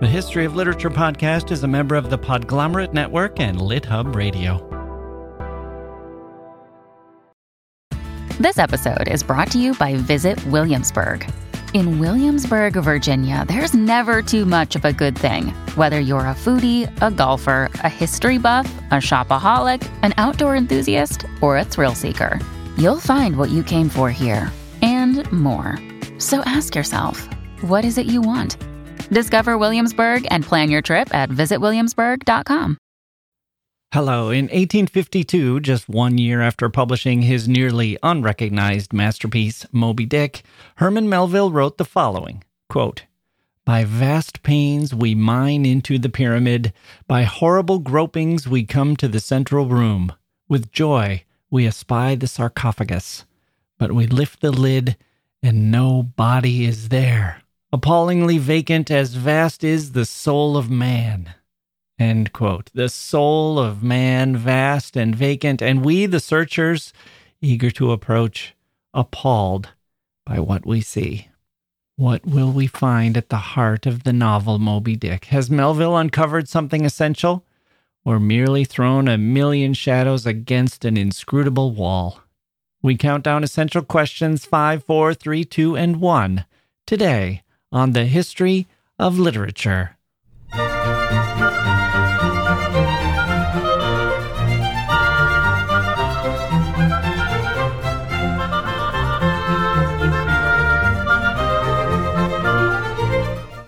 The 0.00 0.06
History 0.06 0.44
of 0.44 0.54
Literature 0.54 0.90
podcast 0.90 1.50
is 1.50 1.64
a 1.64 1.66
member 1.66 1.96
of 1.96 2.08
the 2.08 2.16
Podglomerate 2.16 2.92
Network 2.92 3.40
and 3.40 3.58
LitHub 3.58 4.14
Radio. 4.14 4.64
This 8.38 8.58
episode 8.58 9.08
is 9.08 9.24
brought 9.24 9.50
to 9.50 9.58
you 9.58 9.74
by 9.74 9.96
Visit 9.96 10.40
Williamsburg. 10.46 11.28
In 11.74 11.98
Williamsburg, 11.98 12.74
Virginia, 12.74 13.44
there's 13.48 13.74
never 13.74 14.22
too 14.22 14.44
much 14.44 14.76
of 14.76 14.84
a 14.84 14.92
good 14.92 15.18
thing. 15.18 15.48
Whether 15.74 15.98
you're 15.98 16.20
a 16.20 16.32
foodie, 16.32 16.86
a 17.02 17.10
golfer, 17.10 17.68
a 17.82 17.88
history 17.88 18.38
buff, 18.38 18.72
a 18.92 18.98
shopaholic, 18.98 19.84
an 20.04 20.14
outdoor 20.16 20.54
enthusiast, 20.54 21.26
or 21.42 21.56
a 21.56 21.64
thrill 21.64 21.96
seeker, 21.96 22.38
you'll 22.76 23.00
find 23.00 23.36
what 23.36 23.50
you 23.50 23.64
came 23.64 23.88
for 23.88 24.12
here 24.12 24.52
and 24.80 25.28
more. 25.32 25.76
So 26.18 26.38
ask 26.42 26.76
yourself, 26.76 27.28
what 27.62 27.84
is 27.84 27.98
it 27.98 28.06
you 28.06 28.22
want? 28.22 28.58
Discover 29.10 29.58
Williamsburg 29.58 30.26
and 30.30 30.44
plan 30.44 30.70
your 30.70 30.82
trip 30.82 31.14
at 31.14 31.30
visitwilliamsburg.com. 31.30 32.78
Hello. 33.90 34.28
In 34.28 34.44
1852, 34.44 35.60
just 35.60 35.88
one 35.88 36.18
year 36.18 36.42
after 36.42 36.68
publishing 36.68 37.22
his 37.22 37.48
nearly 37.48 37.96
unrecognized 38.02 38.92
masterpiece, 38.92 39.64
Moby 39.72 40.04
Dick, 40.04 40.42
Herman 40.76 41.08
Melville 41.08 41.50
wrote 41.50 41.78
the 41.78 41.86
following 41.86 42.44
quote, 42.68 43.04
By 43.64 43.84
vast 43.84 44.42
pains 44.42 44.94
we 44.94 45.14
mine 45.14 45.64
into 45.64 45.98
the 45.98 46.10
pyramid, 46.10 46.74
by 47.06 47.22
horrible 47.22 47.80
gropings 47.80 48.46
we 48.46 48.66
come 48.66 48.94
to 48.96 49.08
the 49.08 49.20
central 49.20 49.64
room. 49.64 50.12
With 50.50 50.70
joy 50.70 51.24
we 51.50 51.66
espy 51.66 52.14
the 52.14 52.26
sarcophagus, 52.26 53.24
but 53.78 53.92
we 53.92 54.06
lift 54.06 54.42
the 54.42 54.52
lid, 54.52 54.98
and 55.42 55.70
no 55.70 56.02
body 56.02 56.66
is 56.66 56.90
there. 56.90 57.42
Appallingly 57.70 58.38
vacant, 58.38 58.90
as 58.90 59.12
vast 59.12 59.62
is 59.62 59.92
the 59.92 60.06
soul 60.06 60.56
of 60.56 60.70
man. 60.70 61.34
End 61.98 62.32
quote. 62.32 62.70
The 62.72 62.88
soul 62.88 63.58
of 63.58 63.82
man, 63.82 64.38
vast 64.38 64.96
and 64.96 65.14
vacant, 65.14 65.60
and 65.60 65.84
we, 65.84 66.06
the 66.06 66.18
searchers, 66.18 66.94
eager 67.42 67.70
to 67.72 67.92
approach, 67.92 68.54
appalled 68.94 69.68
by 70.24 70.40
what 70.40 70.64
we 70.64 70.80
see. 70.80 71.28
What 71.96 72.24
will 72.24 72.50
we 72.50 72.68
find 72.68 73.18
at 73.18 73.28
the 73.28 73.36
heart 73.36 73.84
of 73.84 74.04
the 74.04 74.14
novel 74.14 74.58
Moby 74.58 74.96
Dick? 74.96 75.26
Has 75.26 75.50
Melville 75.50 75.96
uncovered 75.98 76.48
something 76.48 76.86
essential, 76.86 77.44
or 78.02 78.18
merely 78.18 78.64
thrown 78.64 79.08
a 79.08 79.18
million 79.18 79.74
shadows 79.74 80.24
against 80.24 80.86
an 80.86 80.96
inscrutable 80.96 81.72
wall? 81.72 82.22
We 82.80 82.96
count 82.96 83.24
down 83.24 83.44
essential 83.44 83.82
questions 83.82 84.46
five, 84.46 84.84
four, 84.84 85.12
three, 85.12 85.44
two, 85.44 85.76
and 85.76 86.00
1 86.00 86.46
today 86.86 87.42
on 87.70 87.92
the 87.92 88.06
history 88.06 88.66
of 88.98 89.18
literature. 89.18 89.96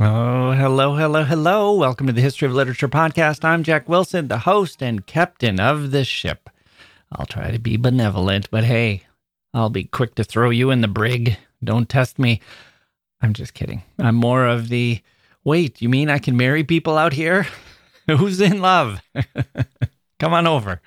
Oh, 0.03 0.53
hello, 0.53 0.97
hello, 0.97 1.25
hello. 1.25 1.75
Welcome 1.75 2.07
to 2.07 2.13
the 2.13 2.23
History 2.23 2.47
of 2.47 2.55
Literature 2.55 2.89
podcast. 2.89 3.45
I'm 3.45 3.63
Jacke 3.63 3.87
Wilson, 3.87 4.29
the 4.29 4.39
host 4.39 4.83
and 4.83 5.07
captain 5.07 5.61
of 5.61 5.91
the 5.91 6.05
ship. 6.05 6.49
I'll 7.13 7.27
try 7.27 7.51
to 7.51 7.59
be 7.59 7.77
benevolent, 7.77 8.51
but 8.51 8.65
hey, 8.65 9.03
I'll 9.53 9.69
be 9.69 9.85
quick 9.85 10.15
to 10.15 10.25
throw 10.25 10.51
you 10.51 10.71
in 10.71 10.81
the 10.81 10.89
brig. 10.89 11.37
Don't 11.63 11.89
test 11.89 12.19
me. 12.19 12.41
I'm 13.23 13.35
just 13.35 13.55
kidding. 13.55 13.83
I'm 13.99 14.15
more 14.15 14.47
of 14.47 14.69
the 14.69 15.01
wait, 15.45 15.81
you 15.83 15.89
mean 15.89 16.09
I 16.09 16.19
can 16.19 16.37
marry 16.37 16.65
people 16.65 16.97
out 16.97 17.13
here? 17.13 17.47
Who's 18.09 18.41
in 18.41 18.61
love? 18.61 19.01
Come 20.19 20.35
on 20.35 20.47
over. 20.47 20.83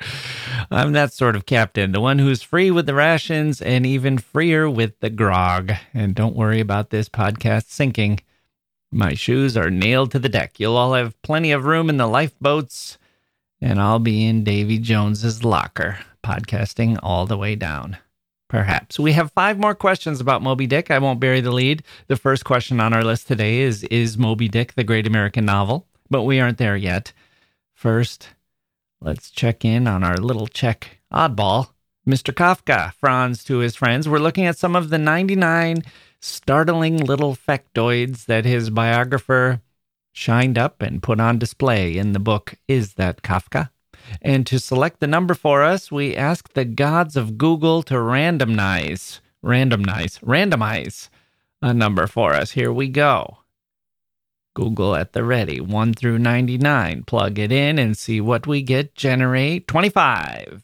I'm 0.70 0.92
that 0.94 1.12
sort 1.12 1.36
of 1.36 1.48
captain, 1.48 1.92
the 1.92 2.00
one 2.00 2.20
who's 2.20 2.44
free 2.44 2.70
with 2.70 2.86
the 2.86 2.94
rations 2.94 3.62
and 3.64 3.84
even 3.84 4.20
freer 4.20 4.70
with 4.70 5.00
the 5.00 5.10
grog. 5.10 5.72
And 5.92 6.14
don't 6.14 6.36
worry 6.36 6.60
about 6.60 6.92
this 6.92 7.10
podcast 7.10 7.66
sinking. 7.70 8.20
My 8.92 9.16
shoes 9.16 9.58
are 9.58 9.72
nailed 9.72 10.12
to 10.12 10.20
the 10.20 10.30
deck. 10.30 10.60
You'll 10.60 10.78
all 10.78 10.94
have 10.94 11.20
plenty 11.24 11.52
of 11.52 11.66
room 11.66 11.90
in 11.90 11.98
the 11.98 12.06
lifeboats, 12.06 13.00
and 13.60 13.82
I'll 13.82 13.98
be 13.98 14.24
in 14.24 14.44
Davy 14.44 14.78
Jones's 14.78 15.44
locker, 15.44 15.98
podcasting 16.24 17.00
all 17.02 17.26
the 17.26 17.38
way 17.38 17.56
down. 17.56 17.98
Perhaps. 18.54 19.00
We 19.00 19.14
have 19.14 19.32
five 19.32 19.58
more 19.58 19.74
questions 19.74 20.22
about 20.22 20.44
Moby 20.44 20.68
Dick. 20.68 20.92
I 20.92 21.00
won't 21.00 21.20
bury 21.20 21.42
the 21.42 21.52
lead. 21.52 21.82
The 22.06 22.16
first 22.16 22.46
question 22.46 22.80
on 22.80 22.94
our 22.94 23.04
list 23.04 23.28
today 23.28 23.62
is 23.62 23.84
Is 23.86 24.16
Moby 24.16 24.48
Dick 24.48 24.76
the 24.76 24.84
great 24.84 25.08
American 25.08 25.44
novel? 25.44 25.88
But 26.08 26.22
we 26.22 26.40
aren't 26.40 26.60
there 26.60 26.78
yet. 26.78 27.14
First, 27.74 28.30
let's 29.02 29.32
check 29.32 29.66
in 29.66 29.88
on 29.88 30.04
our 30.04 30.18
little 30.18 30.46
Czech 30.46 31.00
oddball, 31.12 31.72
Mr. 32.08 32.32
Kafka. 32.32 32.94
Franz 32.94 33.44
to 33.46 33.58
his 33.58 33.76
friends. 33.76 34.08
We're 34.08 34.20
looking 34.20 34.46
at 34.46 34.60
some 34.60 34.76
of 34.76 34.92
the 34.92 35.00
99 35.00 35.82
startling 36.20 36.98
little 36.98 37.36
factoids 37.36 38.26
that 38.26 38.46
his 38.46 38.70
biographer 38.70 39.62
shined 40.12 40.60
up 40.60 40.84
and 40.84 41.02
put 41.02 41.20
on 41.20 41.40
display 41.40 41.98
in 41.98 42.14
the 42.14 42.20
book 42.20 42.54
Is 42.68 42.94
That 42.94 43.24
Kafka? 43.24 43.72
And 44.22 44.46
to 44.48 44.60
select 44.60 45.00
the 45.00 45.08
number 45.08 45.34
for 45.34 45.64
us, 45.64 45.92
we 45.92 46.16
ask 46.16 46.54
the 46.54 46.66
gods 46.66 47.16
of 47.16 47.38
Google 47.38 47.84
to 47.84 47.96
randomize, 47.96 49.20
randomize, 49.44 50.20
randomize 50.20 51.10
a 51.62 51.74
number 51.74 52.08
for 52.08 52.34
us. 52.34 52.52
Here 52.52 52.72
we 52.72 52.88
go. 52.88 53.40
Google 54.56 54.96
at 54.96 55.14
the 55.14 55.24
ready, 55.24 55.60
1 55.60 55.94
through 55.94 56.20
99. 56.20 57.04
Plug 57.04 57.40
it 57.40 57.52
in 57.52 57.80
and 57.80 57.98
see 57.98 58.22
what 58.22 58.46
we 58.46 58.62
get. 58.62 58.94
Generate 58.94 59.68
25. 59.68 60.64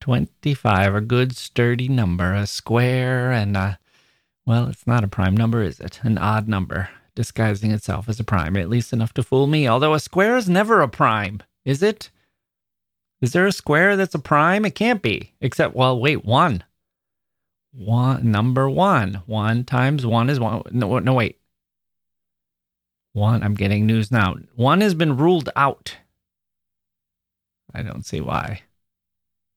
25, 0.00 0.94
a 0.94 1.00
good 1.00 1.36
sturdy 1.36 1.88
number, 1.88 2.32
a 2.32 2.46
square 2.46 3.32
and 3.32 3.56
a 3.56 3.78
well, 4.46 4.68
it's 4.68 4.86
not 4.86 5.02
a 5.02 5.08
prime 5.08 5.36
number, 5.36 5.60
is 5.60 5.80
it? 5.80 5.98
An 6.04 6.18
odd 6.18 6.46
number, 6.46 6.88
disguising 7.16 7.72
itself 7.72 8.08
as 8.08 8.20
a 8.20 8.24
prime, 8.24 8.56
at 8.56 8.68
least 8.68 8.92
enough 8.92 9.12
to 9.14 9.24
fool 9.24 9.48
me. 9.48 9.68
Although 9.68 9.92
a 9.92 10.00
square 10.00 10.36
is 10.36 10.48
never 10.48 10.80
a 10.80 10.88
prime, 10.88 11.42
is 11.66 11.82
it? 11.82 12.10
Is 13.20 13.32
there 13.32 13.46
a 13.46 13.52
square 13.52 13.96
that's 13.96 14.14
a 14.14 14.20
prime? 14.20 14.64
It 14.64 14.74
can't 14.74 15.02
be. 15.02 15.32
Except, 15.40 15.74
well, 15.74 15.98
wait, 15.98 16.24
one. 16.24 16.64
One 17.72 18.30
number 18.30 18.70
one. 18.70 19.22
One 19.26 19.64
times 19.64 20.06
one 20.06 20.30
is 20.30 20.38
one. 20.40 20.62
No, 20.70 20.98
no, 21.00 21.12
wait. 21.12 21.38
One. 23.12 23.42
I'm 23.42 23.54
getting 23.54 23.84
news 23.84 24.10
now. 24.10 24.36
One 24.54 24.80
has 24.80 24.94
been 24.94 25.16
ruled 25.16 25.50
out. 25.56 25.96
I 27.74 27.82
don't 27.82 28.06
see 28.06 28.20
why. 28.20 28.62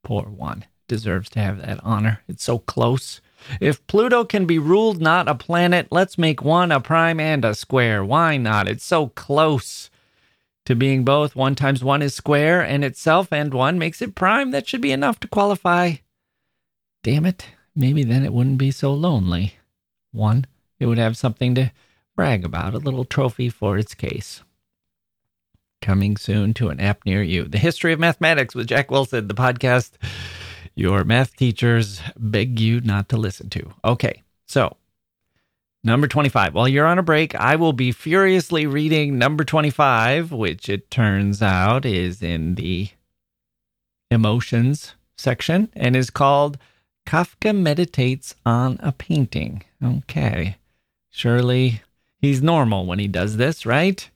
Poor 0.03 0.23
one 0.23 0.65
deserves 0.87 1.29
to 1.29 1.39
have 1.39 1.61
that 1.61 1.79
honor. 1.83 2.21
It's 2.27 2.43
so 2.43 2.57
close. 2.57 3.21
If 3.61 3.85
Pluto 3.87 4.25
can 4.25 4.45
be 4.45 4.57
ruled 4.57 4.99
not 4.99 5.27
a 5.27 5.35
planet, 5.35 5.87
let's 5.91 6.17
make 6.17 6.43
one 6.43 6.71
a 6.71 6.81
prime 6.81 7.19
and 7.19 7.45
a 7.45 7.53
square. 7.53 8.03
Why 8.03 8.35
not? 8.35 8.67
It's 8.67 8.83
so 8.83 9.09
close 9.09 9.89
to 10.69 10.75
being 10.75 11.03
both. 11.03 11.35
One 11.35 11.55
times 11.55 11.83
one 11.83 12.03
is 12.03 12.13
square 12.13 12.61
and 12.61 12.85
itself, 12.85 13.33
and 13.33 13.51
one 13.51 13.79
makes 13.79 14.03
it 14.03 14.13
prime. 14.13 14.51
That 14.51 14.67
should 14.67 14.81
be 14.81 14.91
enough 14.91 15.19
to 15.21 15.27
qualify. 15.27 15.95
Damn 17.01 17.25
it. 17.25 17.47
Maybe 17.75 18.03
then 18.03 18.23
it 18.23 18.33
wouldn't 18.33 18.59
be 18.59 18.69
so 18.69 18.93
lonely. 18.93 19.55
One, 20.11 20.45
it 20.79 20.85
would 20.85 20.99
have 20.99 21.17
something 21.17 21.55
to 21.55 21.71
brag 22.15 22.45
about, 22.45 22.75
a 22.75 22.77
little 22.77 23.03
trophy 23.03 23.49
for 23.49 23.79
its 23.79 23.95
case. 23.95 24.43
Coming 25.81 26.17
soon 26.17 26.53
to 26.55 26.69
an 26.69 26.79
app 26.79 27.03
near 27.03 27.23
you. 27.23 27.45
The 27.45 27.57
History 27.57 27.91
of 27.91 27.99
Mathematics 27.99 28.53
with 28.53 28.67
Jacke 28.67 28.91
Wilson, 28.91 29.27
the 29.27 29.33
podcast 29.33 29.93
your 30.75 31.03
math 31.03 31.35
teachers 31.35 31.99
beg 32.15 32.59
you 32.59 32.79
not 32.81 33.09
to 33.09 33.17
listen 33.17 33.49
to. 33.49 33.73
Okay, 33.83 34.21
so 34.45 34.77
number 35.83 36.07
25. 36.07 36.53
While 36.53 36.67
you're 36.67 36.85
on 36.85 36.99
a 36.99 37.03
break, 37.03 37.35
I 37.35 37.55
will 37.55 37.73
be 37.73 37.91
furiously 37.91 38.65
reading 38.65 39.17
number 39.17 39.43
25, 39.43 40.31
which 40.31 40.69
it 40.69 40.91
turns 40.91 41.41
out 41.41 41.85
is 41.85 42.21
in 42.21 42.55
the 42.55 42.89
emotions 44.11 44.95
section 45.17 45.69
and 45.75 45.95
is 45.95 46.09
called 46.09 46.57
Kafka 47.05 47.55
Meditates 47.55 48.35
on 48.45 48.79
a 48.81 48.91
Painting. 48.91 49.63
Okay, 49.83 50.57
surely 51.09 51.81
he's 52.17 52.41
normal 52.41 52.85
when 52.85 52.99
he 52.99 53.07
does 53.07 53.37
this, 53.37 53.65
right? 53.65 54.09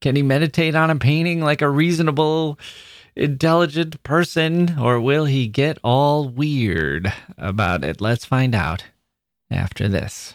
Can 0.00 0.16
he 0.16 0.22
meditate 0.22 0.74
on 0.74 0.90
a 0.90 0.96
painting 0.96 1.40
like 1.40 1.60
a 1.60 1.68
reasonable 1.68 2.58
intelligent 3.16 4.00
person, 4.04 4.78
or 4.78 5.00
will 5.00 5.24
he 5.24 5.48
get 5.48 5.76
all 5.82 6.28
weird 6.28 7.12
about 7.36 7.82
it? 7.82 8.00
Let's 8.00 8.24
find 8.24 8.54
out 8.54 8.84
after 9.50 9.88
this. 9.88 10.34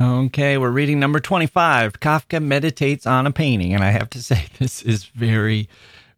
Okay, 0.00 0.58
we're 0.58 0.70
reading 0.70 0.98
number 0.98 1.20
25. 1.20 2.00
Kafka 2.00 2.42
meditates 2.42 3.06
on 3.06 3.28
a 3.28 3.30
painting. 3.30 3.72
And 3.74 3.84
I 3.84 3.90
have 3.90 4.10
to 4.10 4.22
say, 4.22 4.46
this 4.58 4.82
is 4.82 5.04
very, 5.04 5.68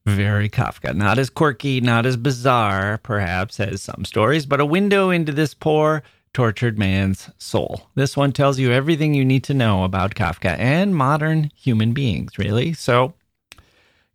very 0.07 0.49
Kafka. 0.49 0.95
Not 0.95 1.19
as 1.19 1.29
quirky, 1.29 1.83
not 1.83 2.07
as 2.07 2.17
bizarre, 2.17 2.99
perhaps, 3.03 3.61
as 3.61 3.83
some 3.83 4.07
stories, 4.07 4.47
but 4.47 4.61
a 4.61 4.67
window 4.67 5.11
into 5.11 5.31
this 5.31 5.53
poor, 5.53 6.03
tortured 6.33 6.79
man's 6.79 7.29
soul. 7.37 7.91
This 7.95 8.17
one 8.17 8.33
tells 8.33 8.59
you 8.59 8.73
everything 8.73 9.13
you 9.13 9.27
need 9.27 9.45
to 9.45 9.55
know 9.55 9.85
about 9.85 10.15
Kafka 10.15 10.59
and 10.59 10.97
modern 10.97 11.51
human 11.55 11.93
beings, 11.93 12.39
really. 12.39 12.73
So, 12.73 13.13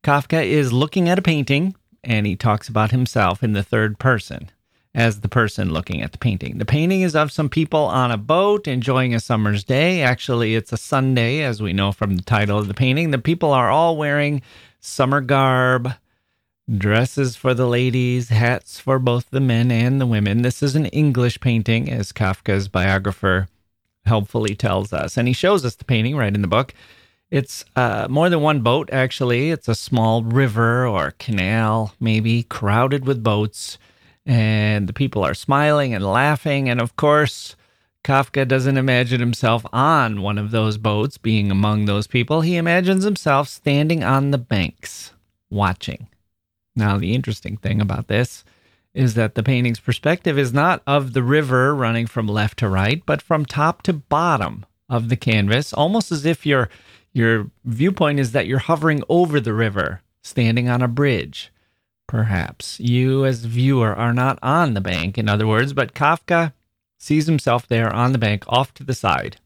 Kafka 0.03 0.43
is 0.43 0.73
looking 0.73 1.07
at 1.07 1.19
a 1.19 1.23
painting 1.23 1.75
and 2.03 2.25
he 2.25 2.35
talks 2.35 2.67
about 2.67 2.89
himself 2.89 3.43
in 3.43 3.53
the 3.53 3.61
third 3.61 3.99
person 3.99 4.49
as 4.93 5.21
the 5.21 5.29
person 5.29 5.71
looking 5.71 6.01
at 6.01 6.11
the 6.11 6.17
painting. 6.17 6.57
The 6.57 6.65
painting 6.65 7.01
is 7.01 7.15
of 7.15 7.31
some 7.31 7.49
people 7.49 7.85
on 7.85 8.11
a 8.11 8.17
boat 8.17 8.67
enjoying 8.67 9.15
a 9.15 9.19
summer's 9.19 9.63
day. 9.63 10.01
Actually, 10.01 10.55
it's 10.55 10.73
a 10.73 10.77
Sunday, 10.77 11.41
as 11.41 11.61
we 11.61 11.71
know 11.71 11.91
from 11.91 12.17
the 12.17 12.23
title 12.23 12.57
of 12.57 12.67
the 12.67 12.73
painting. 12.73 13.11
The 13.11 13.17
people 13.17 13.53
are 13.53 13.69
all 13.69 13.95
wearing 13.95 14.41
summer 14.81 15.21
garb, 15.21 15.93
dresses 16.69 17.37
for 17.37 17.53
the 17.53 17.67
ladies, 17.67 18.29
hats 18.29 18.79
for 18.79 18.99
both 18.99 19.29
the 19.29 19.39
men 19.39 19.71
and 19.71 20.01
the 20.01 20.05
women. 20.05 20.41
This 20.41 20.61
is 20.61 20.75
an 20.75 20.87
English 20.87 21.39
painting, 21.39 21.89
as 21.89 22.11
Kafka's 22.11 22.67
biographer 22.67 23.47
helpfully 24.05 24.55
tells 24.55 24.91
us. 24.91 25.15
And 25.15 25.27
he 25.27 25.33
shows 25.33 25.63
us 25.63 25.75
the 25.75 25.85
painting 25.85 26.17
right 26.17 26.33
in 26.33 26.41
the 26.41 26.47
book. 26.47 26.73
It's 27.29 27.63
uh, 27.77 28.07
more 28.09 28.29
than 28.29 28.41
one 28.41 28.59
boat, 28.59 28.89
actually. 28.91 29.51
It's 29.51 29.69
a 29.69 29.75
small 29.75 30.21
river 30.21 30.85
or 30.85 31.11
canal, 31.11 31.95
maybe, 31.97 32.43
crowded 32.43 33.05
with 33.05 33.23
boats 33.23 33.77
and 34.25 34.87
the 34.87 34.93
people 34.93 35.23
are 35.23 35.33
smiling 35.33 35.93
and 35.93 36.05
laughing. 36.05 36.69
And 36.69 36.79
of 36.79 36.95
course, 36.95 37.55
Kafka 38.03 38.47
doesn't 38.47 38.77
imagine 38.77 39.19
himself 39.19 39.65
on 39.71 40.21
one 40.21 40.37
of 40.37 40.51
those 40.51 40.77
boats 40.77 41.17
being 41.17 41.51
among 41.51 41.85
those 41.85 42.07
people. 42.07 42.41
He 42.41 42.55
imagines 42.55 43.03
himself 43.03 43.47
standing 43.47 44.03
on 44.03 44.31
the 44.31 44.37
banks, 44.37 45.13
watching. 45.49 46.07
Now, 46.75 46.97
the 46.97 47.13
interesting 47.13 47.57
thing 47.57 47.81
about 47.81 48.07
this 48.07 48.43
is 48.93 49.13
that 49.13 49.35
the 49.35 49.43
painting's 49.43 49.79
perspective 49.79 50.37
is 50.37 50.51
not 50.51 50.81
of 50.85 51.13
the 51.13 51.23
river 51.23 51.75
running 51.75 52.07
from 52.07 52.27
left 52.27 52.59
to 52.59 52.67
right, 52.67 53.03
but 53.05 53.21
from 53.21 53.45
top 53.45 53.81
to 53.83 53.93
bottom 53.93 54.65
of 54.89 55.09
the 55.09 55.15
canvas, 55.15 55.73
almost 55.73 56.11
as 56.11 56.25
if 56.25 56.45
your 56.45 56.69
your 57.13 57.49
viewpoint 57.65 58.19
is 58.19 58.31
that 58.31 58.47
you're 58.47 58.59
hovering 58.59 59.03
over 59.09 59.39
the 59.39 59.53
river, 59.53 60.01
standing 60.23 60.69
on 60.69 60.81
a 60.81 60.87
bridge. 60.87 61.51
Perhaps 62.11 62.77
you, 62.81 63.23
as 63.23 63.45
viewer, 63.45 63.95
are 63.95 64.13
not 64.13 64.37
on 64.43 64.73
the 64.73 64.81
bank, 64.81 65.17
in 65.17 65.29
other 65.29 65.47
words, 65.47 65.71
but 65.71 65.93
Kafka 65.93 66.51
sees 66.97 67.25
himself 67.25 67.65
there 67.65 67.89
on 67.89 68.11
the 68.11 68.17
bank 68.17 68.43
off 68.49 68.73
to 68.73 68.83
the 68.83 68.93
side 68.93 69.37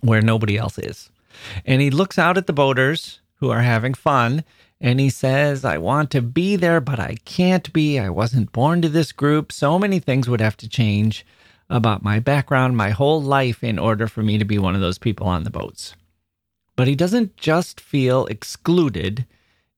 where 0.00 0.22
nobody 0.22 0.56
else 0.56 0.78
is. 0.78 1.10
And 1.66 1.82
he 1.82 1.90
looks 1.90 2.20
out 2.20 2.38
at 2.38 2.46
the 2.46 2.52
boaters 2.52 3.18
who 3.40 3.50
are 3.50 3.62
having 3.62 3.94
fun 3.94 4.44
and 4.80 5.00
he 5.00 5.10
says, 5.10 5.64
I 5.64 5.76
want 5.78 6.12
to 6.12 6.22
be 6.22 6.54
there, 6.54 6.80
but 6.80 7.00
I 7.00 7.16
can't 7.24 7.72
be. 7.72 7.98
I 7.98 8.10
wasn't 8.10 8.52
born 8.52 8.80
to 8.82 8.88
this 8.88 9.10
group. 9.10 9.50
So 9.50 9.76
many 9.76 9.98
things 9.98 10.28
would 10.28 10.40
have 10.40 10.56
to 10.58 10.68
change 10.68 11.26
about 11.68 12.04
my 12.04 12.20
background, 12.20 12.76
my 12.76 12.90
whole 12.90 13.20
life, 13.20 13.64
in 13.64 13.80
order 13.80 14.06
for 14.06 14.22
me 14.22 14.38
to 14.38 14.44
be 14.44 14.56
one 14.56 14.76
of 14.76 14.80
those 14.80 14.98
people 14.98 15.26
on 15.26 15.42
the 15.42 15.50
boats. 15.50 15.96
But 16.76 16.86
he 16.86 16.94
doesn't 16.94 17.36
just 17.36 17.80
feel 17.80 18.26
excluded 18.26 19.26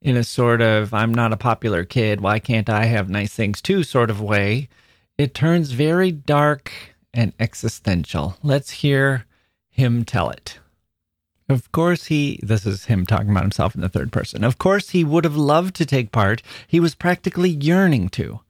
in 0.05 0.19
a 0.19 0.23
sort 0.23 0.61
of 0.61 0.93
I'm 0.93 1.13
not 1.13 1.33
a 1.33 1.37
popular 1.37 1.85
kid, 1.85 2.21
why 2.21 2.39
can't 2.39 2.69
I 2.69 2.85
have 2.85 3.09
nice 3.09 3.33
things 3.33 3.63
too 3.63 3.83
sort 3.83 4.11
of 4.11 4.21
way, 4.21 4.69
it 5.17 5.35
turns 5.35 5.73
very 5.73 6.13
dark 6.13 6.71
and 7.15 7.33
existential. 7.41 8.37
Let's 8.43 8.71
hear 8.71 9.25
him 9.71 10.05
tell 10.05 10.29
it. 10.29 10.59
Of 11.49 11.73
course, 11.73 12.07
he, 12.07 12.39
this 12.43 12.67
is 12.67 12.87
him 12.87 13.07
talking 13.07 13.31
about 13.31 13.45
himself 13.45 13.75
in 13.75 13.81
the 13.81 13.89
third 13.89 14.13
person. 14.13 14.45
Of 14.45 14.59
course, 14.59 14.91
he 14.91 15.05
would 15.05 15.25
have 15.25 15.37
loved 15.37 15.75
to 15.77 15.87
take 15.87 16.13
part. 16.13 16.43
He 16.67 16.81
was 16.81 16.95
practically 16.95 17.51
yearning 17.51 18.09
to. 18.11 18.41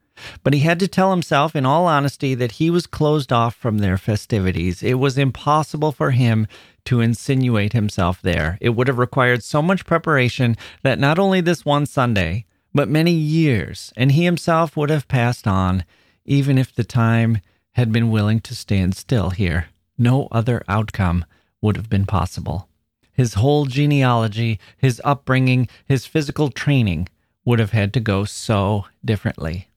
But 0.43 0.55
he 0.55 0.61
had 0.61 0.79
to 0.81 0.89
tell 0.89 1.11
himself, 1.11 1.57
in 1.57 1.67
all 1.67 1.87
honesty, 1.87 2.35
that 2.35 2.53
he 2.53 2.71
was 2.71 2.87
closed 2.87 3.33
off 3.33 3.55
from 3.55 3.79
their 3.79 3.99
festivities. 3.99 4.83
It 4.83 4.95
was 4.95 5.19
impossible 5.19 5.93
for 5.93 6.13
him 6.13 6.47
to 6.85 7.01
insinuate 7.01 7.73
himself 7.73 8.21
there. 8.23 8.59
It 8.61 8.71
would 8.71 8.89
have 8.89 8.99
required 8.99 9.43
so 9.43 9.63
much 9.63 9.87
preparation 9.87 10.57
that 10.83 10.99
not 10.99 11.19
only 11.19 11.41
this 11.41 11.65
one 11.65 11.87
Sunday, 11.87 12.45
but 12.75 12.89
many 12.89 13.13
years, 13.13 13.93
and 13.97 14.13
he 14.13 14.25
himself 14.25 14.77
would 14.77 14.91
have 14.91 15.09
passed 15.09 15.47
on, 15.47 15.85
even 16.25 16.59
if 16.59 16.75
the 16.75 16.85
time 16.85 17.39
had 17.73 17.91
been 17.93 18.11
willing 18.11 18.41
to 18.41 18.55
stand 18.55 18.97
still 18.97 19.31
here. 19.31 19.69
No 19.97 20.29
other 20.31 20.63
outcome 20.69 21.25
would 21.61 21.77
have 21.77 21.89
been 21.89 22.07
possible. 22.07 22.69
His 23.13 23.35
whole 23.35 23.67
genealogy, 23.67 24.59
his 24.77 25.01
upbringing, 25.05 25.69
his 25.87 26.05
physical 26.05 26.51
training 26.51 27.09
would 27.45 27.59
have 27.59 27.71
had 27.71 27.93
to 27.95 28.01
go 28.01 28.25
so 28.25 28.87
differently. 29.05 29.69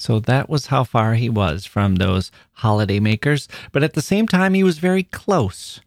So 0.00 0.20
that 0.20 0.48
was 0.48 0.66
how 0.66 0.84
far 0.84 1.14
he 1.14 1.28
was 1.28 1.66
from 1.66 1.96
those 1.96 2.30
holiday 2.52 3.00
makers, 3.00 3.48
but 3.72 3.82
at 3.82 3.94
the 3.94 4.00
same 4.00 4.28
time, 4.28 4.54
he 4.54 4.62
was 4.62 4.78
very 4.78 5.02
close. 5.02 5.80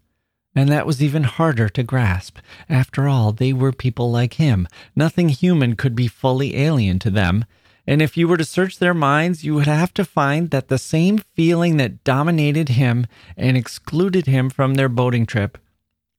And 0.53 0.67
that 0.67 0.85
was 0.85 1.01
even 1.01 1.23
harder 1.23 1.69
to 1.69 1.81
grasp. 1.81 2.37
After 2.67 3.07
all, 3.07 3.31
they 3.31 3.53
were 3.53 3.71
people 3.71 4.11
like 4.11 4.33
him. 4.33 4.67
Nothing 4.97 5.29
human 5.29 5.77
could 5.77 5.95
be 5.95 6.09
fully 6.09 6.57
alien 6.57 6.99
to 6.99 7.09
them. 7.09 7.45
And 7.87 8.01
if 8.01 8.17
you 8.17 8.27
were 8.27 8.35
to 8.35 8.43
search 8.43 8.79
their 8.79 8.93
minds, 8.93 9.45
you 9.45 9.55
would 9.55 9.65
have 9.65 9.93
to 9.93 10.03
find 10.03 10.49
that 10.51 10.67
the 10.67 10.77
same 10.77 11.19
feeling 11.19 11.77
that 11.77 12.03
dominated 12.03 12.67
him 12.67 13.07
and 13.37 13.55
excluded 13.55 14.25
him 14.25 14.49
from 14.49 14.73
their 14.73 14.89
boating 14.89 15.25
trip 15.25 15.57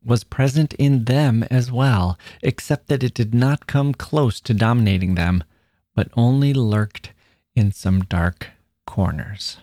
was 0.03 0.25
present 0.25 0.73
in 0.75 1.05
them 1.05 1.43
as 1.51 1.71
well, 1.71 2.19
except 2.43 2.89
that 2.89 3.05
it 3.05 3.13
did 3.13 3.35
not 3.35 3.67
come 3.67 3.93
close 3.93 4.41
to 4.41 4.55
dominating 4.55 5.15
them, 5.15 5.45
but 5.95 6.09
only 6.17 6.55
lurked 6.55 7.12
in 7.55 7.73
some 7.73 8.01
dark 8.03 8.49
corners. 8.87 9.59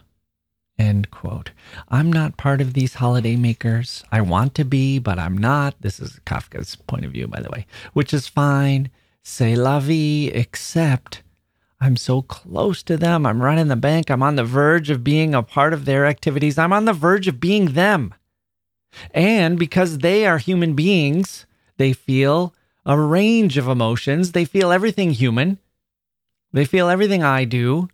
End 0.77 1.11
quote. 1.11 1.51
I'm 1.89 2.11
not 2.11 2.37
part 2.37 2.61
of 2.61 2.73
these 2.73 2.95
holiday 2.95 3.35
makers. 3.35 4.03
I 4.11 4.21
want 4.21 4.55
to 4.55 4.63
be, 4.63 4.97
but 4.97 5.19
I'm 5.19 5.37
not. 5.37 5.75
This 5.81 5.99
is 5.99 6.21
Kafka's 6.25 6.77
point 6.77 7.03
of 7.03 7.11
view, 7.11 7.27
by 7.27 7.41
the 7.41 7.49
way, 7.49 7.65
which 7.93 8.13
is 8.13 8.27
fine. 8.27 8.89
Say 9.21 9.55
la 9.55 9.81
vie, 9.81 10.31
except 10.33 11.21
I'm 11.81 11.97
so 11.97 12.21
close 12.21 12.81
to 12.83 12.97
them. 12.97 13.25
I'm 13.25 13.41
running 13.41 13.67
the 13.67 13.75
bank. 13.75 14.09
I'm 14.09 14.23
on 14.23 14.35
the 14.35 14.43
verge 14.43 14.89
of 14.89 15.03
being 15.03 15.35
a 15.35 15.43
part 15.43 15.73
of 15.73 15.85
their 15.85 16.05
activities. 16.05 16.57
I'm 16.57 16.73
on 16.73 16.85
the 16.85 16.93
verge 16.93 17.27
of 17.27 17.39
being 17.39 17.73
them. 17.73 18.13
And 19.11 19.59
because 19.59 19.99
they 19.99 20.25
are 20.25 20.37
human 20.37 20.73
beings, 20.73 21.45
they 21.77 21.93
feel 21.93 22.53
a 22.85 22.99
range 22.99 23.57
of 23.57 23.67
emotions. 23.67 24.31
They 24.31 24.45
feel 24.45 24.71
everything 24.71 25.11
human. 25.11 25.59
They 26.51 26.65
feel 26.65 26.89
everything 26.89 27.23
I 27.23 27.45
do. 27.45 27.89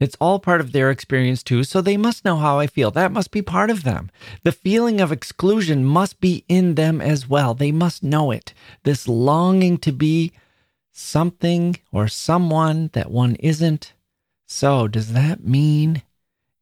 It's 0.00 0.16
all 0.20 0.38
part 0.38 0.60
of 0.60 0.70
their 0.70 0.90
experience 0.90 1.42
too, 1.42 1.64
so 1.64 1.80
they 1.80 1.96
must 1.96 2.24
know 2.24 2.36
how 2.36 2.60
I 2.60 2.68
feel. 2.68 2.92
That 2.92 3.10
must 3.10 3.32
be 3.32 3.42
part 3.42 3.68
of 3.68 3.82
them. 3.82 4.10
The 4.44 4.52
feeling 4.52 5.00
of 5.00 5.10
exclusion 5.10 5.84
must 5.84 6.20
be 6.20 6.44
in 6.48 6.76
them 6.76 7.00
as 7.00 7.28
well. 7.28 7.52
They 7.54 7.72
must 7.72 8.04
know 8.04 8.30
it. 8.30 8.54
This 8.84 9.08
longing 9.08 9.78
to 9.78 9.92
be 9.92 10.32
something 10.92 11.76
or 11.90 12.06
someone 12.06 12.90
that 12.92 13.10
one 13.10 13.34
isn't. 13.36 13.92
So, 14.46 14.86
does 14.86 15.12
that 15.12 15.44
mean 15.44 16.02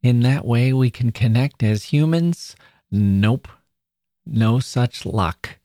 in 0.01 0.21
that 0.21 0.45
way 0.45 0.73
we 0.73 0.89
can 0.89 1.11
connect 1.11 1.61
as 1.61 1.85
humans? 1.85 2.55
Nope. 2.89 3.47
No 4.25 4.59
such 4.59 5.05
luck. 5.05 5.59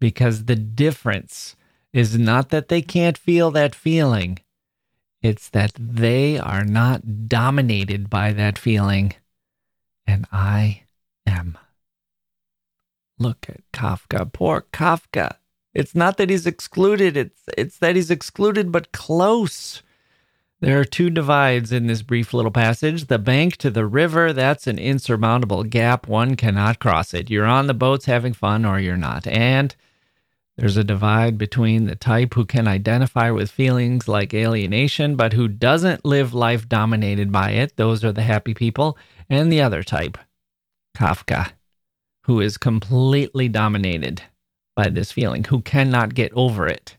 Because 0.00 0.46
the 0.46 0.56
difference 0.56 1.56
is 1.92 2.18
not 2.18 2.48
that 2.48 2.68
they 2.68 2.80
can't 2.80 3.18
feel 3.18 3.50
that 3.50 3.74
feeling 3.74 4.38
it's 5.22 5.48
that 5.50 5.72
they 5.78 6.38
are 6.38 6.64
not 6.64 7.28
dominated 7.28 8.08
by 8.08 8.32
that 8.32 8.58
feeling, 8.58 9.14
and 10.06 10.26
I 10.32 10.84
am. 11.26 11.58
Look 13.18 13.46
at 13.48 13.60
Kafka. 13.72 14.32
Poor 14.32 14.64
Kafka. 14.72 15.36
It's 15.74 15.94
not 15.94 16.16
that 16.16 16.30
he's 16.30 16.46
excluded, 16.46 17.16
it's, 17.16 17.42
it's 17.56 17.78
that 17.78 17.96
he's 17.96 18.10
excluded 18.10 18.72
but 18.72 18.92
close. 18.92 19.82
There 20.60 20.78
are 20.78 20.84
two 20.84 21.08
divides 21.08 21.72
in 21.72 21.86
this 21.86 22.02
brief 22.02 22.34
little 22.34 22.50
passage. 22.50 23.06
The 23.06 23.18
bank 23.18 23.56
to 23.58 23.70
the 23.70 23.86
river, 23.86 24.32
that's 24.32 24.66
an 24.66 24.78
insurmountable 24.78 25.64
gap. 25.64 26.06
One 26.06 26.36
cannot 26.36 26.80
cross 26.80 27.14
it. 27.14 27.30
You're 27.30 27.46
on 27.46 27.66
the 27.66 27.74
boats 27.74 28.04
having 28.04 28.34
fun 28.34 28.66
or 28.66 28.78
you're 28.78 28.96
not. 28.96 29.26
And 29.26 29.74
there's 30.60 30.76
a 30.76 30.84
divide 30.84 31.38
between 31.38 31.86
the 31.86 31.96
type 31.96 32.34
who 32.34 32.44
can 32.44 32.68
identify 32.68 33.30
with 33.30 33.50
feelings 33.50 34.06
like 34.06 34.34
alienation, 34.34 35.16
but 35.16 35.32
who 35.32 35.48
doesn't 35.48 36.04
live 36.04 36.34
life 36.34 36.68
dominated 36.68 37.32
by 37.32 37.52
it. 37.52 37.76
Those 37.76 38.04
are 38.04 38.12
the 38.12 38.20
happy 38.20 38.52
people. 38.52 38.98
And 39.30 39.50
the 39.50 39.62
other 39.62 39.82
type, 39.82 40.18
Kafka, 40.94 41.52
who 42.24 42.42
is 42.42 42.58
completely 42.58 43.48
dominated 43.48 44.22
by 44.76 44.90
this 44.90 45.10
feeling, 45.10 45.44
who 45.44 45.62
cannot 45.62 46.12
get 46.12 46.30
over 46.34 46.66
it. 46.66 46.98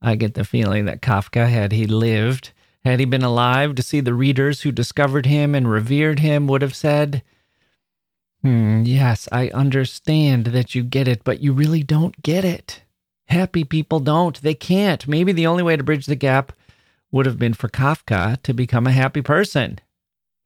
I 0.00 0.16
get 0.16 0.32
the 0.32 0.44
feeling 0.44 0.86
that 0.86 1.02
Kafka, 1.02 1.46
had 1.50 1.72
he 1.72 1.86
lived, 1.86 2.52
had 2.86 3.00
he 3.00 3.04
been 3.04 3.22
alive 3.22 3.74
to 3.74 3.82
see 3.82 4.00
the 4.00 4.14
readers 4.14 4.62
who 4.62 4.72
discovered 4.72 5.26
him 5.26 5.54
and 5.54 5.70
revered 5.70 6.20
him, 6.20 6.46
would 6.46 6.62
have 6.62 6.74
said, 6.74 7.22
Hmm, 8.44 8.82
yes, 8.84 9.26
I 9.32 9.48
understand 9.48 10.48
that 10.48 10.74
you 10.74 10.82
get 10.82 11.08
it, 11.08 11.24
but 11.24 11.40
you 11.40 11.54
really 11.54 11.82
don't 11.82 12.20
get 12.20 12.44
it. 12.44 12.82
Happy 13.28 13.64
people 13.64 14.00
don't. 14.00 14.38
They 14.42 14.52
can't. 14.52 15.08
Maybe 15.08 15.32
the 15.32 15.46
only 15.46 15.62
way 15.62 15.76
to 15.76 15.82
bridge 15.82 16.04
the 16.04 16.14
gap 16.14 16.52
would 17.10 17.24
have 17.24 17.38
been 17.38 17.54
for 17.54 17.68
Kafka 17.70 18.42
to 18.42 18.52
become 18.52 18.86
a 18.86 18.92
happy 18.92 19.22
person. 19.22 19.78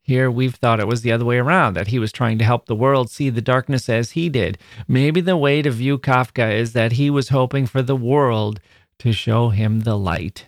Here 0.01 0.31
we've 0.31 0.55
thought 0.55 0.79
it 0.79 0.87
was 0.87 1.01
the 1.01 1.11
other 1.11 1.25
way 1.25 1.39
around, 1.39 1.73
that 1.73 1.87
he 1.87 1.99
was 1.99 2.13
trying 2.13 2.37
to 2.37 2.45
help 2.45 2.67
the 2.67 2.73
world 2.73 3.09
see 3.09 3.29
the 3.29 3.41
darkness 3.41 3.89
as 3.89 4.11
he 4.11 4.29
did. 4.29 4.57
Maybe 4.87 5.19
the 5.19 5.35
way 5.35 5.61
to 5.61 5.69
view 5.69 5.97
Kafka 5.97 6.53
is 6.53 6.71
that 6.71 6.93
he 6.93 7.09
was 7.09 7.29
hoping 7.29 7.65
for 7.65 7.81
the 7.81 7.97
world 7.97 8.61
to 8.99 9.11
show 9.11 9.49
him 9.49 9.81
the 9.81 9.97
light, 9.97 10.47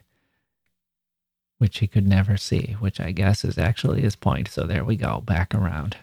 which 1.58 1.80
he 1.80 1.88
could 1.88 2.08
never 2.08 2.38
see, 2.38 2.78
which 2.80 3.02
I 3.02 3.12
guess 3.12 3.44
is 3.44 3.58
actually 3.58 4.00
his 4.00 4.16
point. 4.16 4.48
So 4.48 4.64
there 4.66 4.86
we 4.86 4.96
go, 4.96 5.20
back 5.20 5.54
around. 5.54 5.98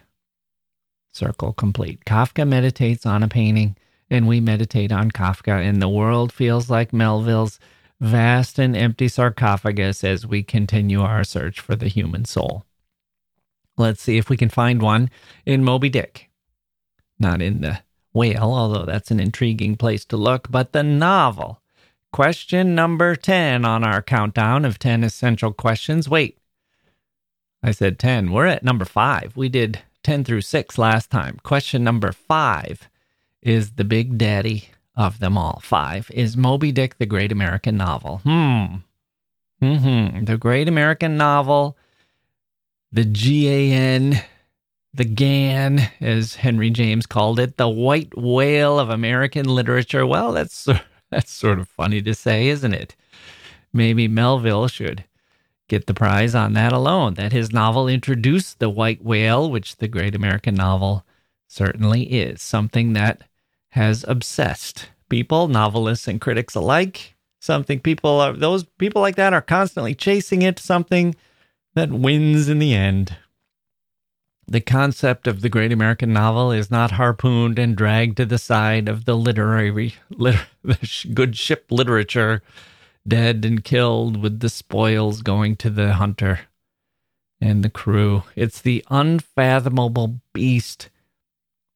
Circle 1.19 1.51
complete. 1.51 2.05
Kafka 2.05 2.47
meditates 2.47 3.05
on 3.05 3.23
a 3.23 3.27
painting, 3.27 3.75
and 4.09 4.25
we 4.25 4.39
meditate 4.39 4.89
on 4.89 5.11
Kafka, 5.11 5.61
and 5.61 5.81
the 5.81 5.89
world 5.89 6.31
feels 6.31 6.69
like 6.69 6.93
Melville's 6.93 7.59
vast 7.99 8.57
and 8.57 8.73
empty 8.73 9.09
sarcophagus 9.09 10.05
as 10.05 10.25
we 10.25 10.43
continue 10.43 11.01
our 11.01 11.25
search 11.25 11.59
for 11.59 11.75
the 11.75 11.89
human 11.89 12.23
soul. 12.23 12.63
Let's 13.75 14.01
see 14.01 14.17
if 14.17 14.29
we 14.29 14.37
can 14.37 14.47
find 14.47 14.81
one 14.81 15.09
in 15.45 15.65
Moby 15.65 15.89
Dick. 15.89 16.29
Not 17.19 17.41
in 17.41 17.59
the 17.59 17.81
whale, 18.13 18.53
although 18.53 18.85
that's 18.85 19.11
an 19.11 19.19
intriguing 19.19 19.75
place 19.75 20.05
to 20.05 20.15
look, 20.15 20.49
but 20.49 20.71
the 20.71 20.83
novel. 20.83 21.61
Question 22.13 22.73
number 22.73 23.17
10 23.17 23.65
on 23.65 23.83
our 23.83 24.01
countdown 24.01 24.63
of 24.63 24.79
10 24.79 25.03
essential 25.03 25.51
questions. 25.51 26.07
Wait, 26.07 26.37
I 27.61 27.71
said 27.71 27.99
10. 27.99 28.31
We're 28.31 28.45
at 28.45 28.63
number 28.63 28.85
five. 28.85 29.35
We 29.35 29.49
did 29.49 29.81
10 30.09 30.23
through 30.23 30.41
6 30.41 30.79
last 30.79 31.11
time. 31.11 31.37
Question 31.43 31.83
number 31.83 32.11
5 32.11 32.89
is 33.43 33.73
the 33.73 33.83
big 33.83 34.17
daddy 34.17 34.69
of 34.95 35.19
them 35.19 35.37
all. 35.37 35.59
5 35.63 36.09
is 36.11 36.35
Moby 36.35 36.71
Dick 36.71 36.97
the 36.97 37.05
Great 37.05 37.31
American 37.31 37.77
Novel. 37.77 38.17
Hmm. 38.23 38.77
Mhm. 39.61 40.25
The 40.25 40.35
Great 40.35 40.67
American 40.67 41.15
Novel, 41.15 41.77
the 42.91 43.05
GAN, 43.05 44.19
the 44.95 45.05
GAN 45.05 45.79
as 46.01 46.33
Henry 46.33 46.71
James 46.71 47.05
called 47.05 47.39
it, 47.39 47.57
the 47.57 47.69
white 47.69 48.17
whale 48.17 48.79
of 48.79 48.89
American 48.89 49.45
literature. 49.45 50.07
Well, 50.07 50.31
that's 50.31 50.67
that's 51.11 51.31
sort 51.31 51.59
of 51.59 51.69
funny 51.69 52.01
to 52.01 52.15
say, 52.15 52.47
isn't 52.47 52.73
it? 52.73 52.95
Maybe 53.71 54.07
Melville 54.07 54.69
should 54.69 55.03
get 55.69 55.85
the 55.85 55.93
prize 55.93 56.35
on 56.35 56.53
that 56.53 56.73
alone. 56.73 57.13
That 57.13 57.31
his 57.31 57.53
novel 57.53 57.87
introduced 57.87 58.59
the 58.59 58.69
white 58.69 59.03
whale, 59.03 59.49
which 59.49 59.77
the 59.77 59.87
great 59.87 60.15
American 60.15 60.55
novel 60.55 61.05
certainly 61.47 62.03
is, 62.03 62.41
something 62.41 62.93
that 62.93 63.23
has 63.69 64.03
obsessed 64.07 64.89
people, 65.09 65.47
novelists 65.47 66.07
and 66.07 66.19
critics 66.19 66.55
alike. 66.55 67.15
Something 67.41 67.79
people 67.79 68.19
are, 68.19 68.33
those 68.33 68.65
people 68.77 69.01
like 69.01 69.15
that 69.15 69.33
are 69.33 69.41
constantly 69.41 69.95
chasing 69.95 70.41
it, 70.41 70.59
something 70.59 71.15
that 71.73 71.91
wins 71.91 72.49
in 72.49 72.59
the 72.59 72.73
end. 72.73 73.15
The 74.47 74.59
concept 74.59 75.27
of 75.27 75.41
the 75.41 75.49
great 75.49 75.71
American 75.71 76.11
novel 76.11 76.51
is 76.51 76.71
not 76.71 76.91
harpooned 76.91 77.59
and 77.59 77.77
dragged 77.77 78.17
to 78.17 78.25
the 78.25 78.39
side 78.39 78.89
of 78.89 79.05
the 79.05 79.15
literary, 79.15 79.95
liter, 80.09 80.47
the 80.63 81.05
good 81.13 81.37
ship 81.37 81.67
literature 81.69 82.41
dead 83.07 83.45
and 83.45 83.63
killed 83.63 84.17
with 84.21 84.39
the 84.39 84.49
spoils 84.49 85.21
going 85.21 85.55
to 85.57 85.69
the 85.69 85.93
hunter 85.93 86.41
and 87.41 87.63
the 87.63 87.69
crew. 87.69 88.23
It's 88.35 88.61
the 88.61 88.83
unfathomable 88.89 90.19
beast 90.33 90.89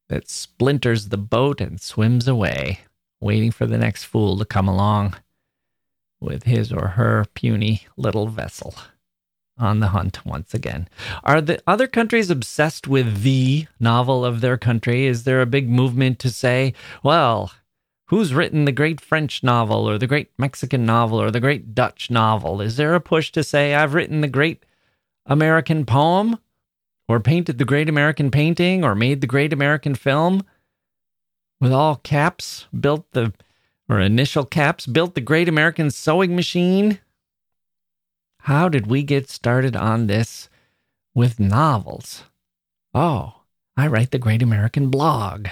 that 0.10 0.30
splinters 0.30 1.10
the 1.10 1.18
boat 1.18 1.62
and 1.62 1.80
swims 1.80 2.28
away, 2.28 2.82
waiting 3.20 3.52
for 3.52 3.66
the 3.66 3.78
next 3.78 4.04
fool 4.04 4.38
to 4.38 4.46
come 4.46 4.68
along 4.68 5.16
with 6.20 6.44
his 6.44 6.72
or 6.72 6.90
her 6.90 7.26
puny 7.34 7.88
little 7.98 8.28
vessel 8.28 8.76
on 9.58 9.80
the 9.80 9.90
hunt 9.90 10.26
once 10.26 10.54
again. 10.54 10.88
Are 11.24 11.42
the 11.42 11.62
other 11.68 11.88
countries 11.88 12.30
obsessed 12.30 12.88
with 12.88 13.22
the 13.22 13.68
novel 13.80 14.26
of 14.26 14.42
their 14.42 14.58
country? 14.58 15.06
Is 15.06 15.24
there 15.24 15.42
a 15.42 15.46
big 15.46 15.70
movement 15.70 16.20
to 16.20 16.32
say, 16.32 16.74
well, 17.04 17.52
Who's 18.14 18.32
written 18.32 18.66
the 18.66 18.72
great 18.72 19.02
French 19.02 19.42
novel 19.42 19.90
or 19.90 19.98
the 19.98 20.06
great 20.06 20.30
Mexican 20.38 20.86
novel 20.86 21.20
or 21.20 21.32
the 21.32 21.40
great 21.40 21.74
Dutch 21.74 22.12
novel? 22.12 22.62
Is 22.62 22.78
there 22.78 22.94
a 22.94 23.02
push 23.02 23.32
to 23.32 23.44
say, 23.44 23.74
I've 23.74 23.96
written 23.96 24.22
the 24.22 24.28
great 24.28 24.68
American 25.26 25.84
poem 25.84 26.38
or 27.08 27.20
painted 27.20 27.58
the 27.58 27.66
great 27.66 27.90
American 27.90 28.30
painting 28.30 28.84
or 28.84 28.94
made 28.94 29.22
the 29.22 29.26
great 29.26 29.52
American 29.52 29.96
film? 29.96 30.46
With 31.60 31.72
all 31.72 31.96
caps, 31.96 32.68
built 32.80 33.12
the, 33.14 33.34
or 33.90 34.00
initial 34.00 34.46
caps, 34.46 34.86
built 34.86 35.16
the 35.16 35.20
great 35.20 35.50
American 35.50 35.90
sewing 35.90 36.36
machine? 36.36 37.00
How 38.42 38.70
did 38.70 38.86
we 38.86 39.02
get 39.02 39.28
started 39.28 39.76
on 39.76 40.06
this 40.06 40.50
with 41.16 41.40
novels? 41.40 42.26
Oh, 42.94 43.42
I 43.76 43.88
write 43.88 44.12
the 44.12 44.20
Great 44.20 44.44
American 44.44 44.92
Blog. 44.92 45.48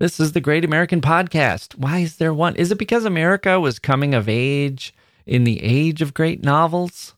This 0.00 0.18
is 0.18 0.32
the 0.32 0.40
Great 0.40 0.64
American 0.64 1.00
Podcast. 1.00 1.76
Why 1.76 1.98
is 2.00 2.16
there 2.16 2.34
one? 2.34 2.56
Is 2.56 2.72
it 2.72 2.78
because 2.78 3.04
America 3.04 3.60
was 3.60 3.78
coming 3.78 4.12
of 4.12 4.28
age 4.28 4.92
in 5.24 5.44
the 5.44 5.62
age 5.62 6.02
of 6.02 6.12
great 6.12 6.42
novels? 6.42 7.14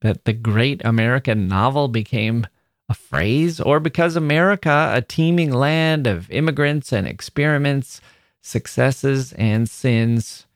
That 0.00 0.24
the 0.24 0.32
great 0.32 0.80
American 0.82 1.46
novel 1.46 1.88
became 1.88 2.46
a 2.88 2.94
phrase? 2.94 3.60
Or 3.60 3.80
because 3.80 4.16
America, 4.16 4.92
a 4.94 5.02
teeming 5.02 5.52
land 5.52 6.06
of 6.06 6.30
immigrants 6.30 6.90
and 6.90 7.06
experiments, 7.06 8.00
successes 8.40 9.34
and 9.34 9.68
sins, 9.68 10.46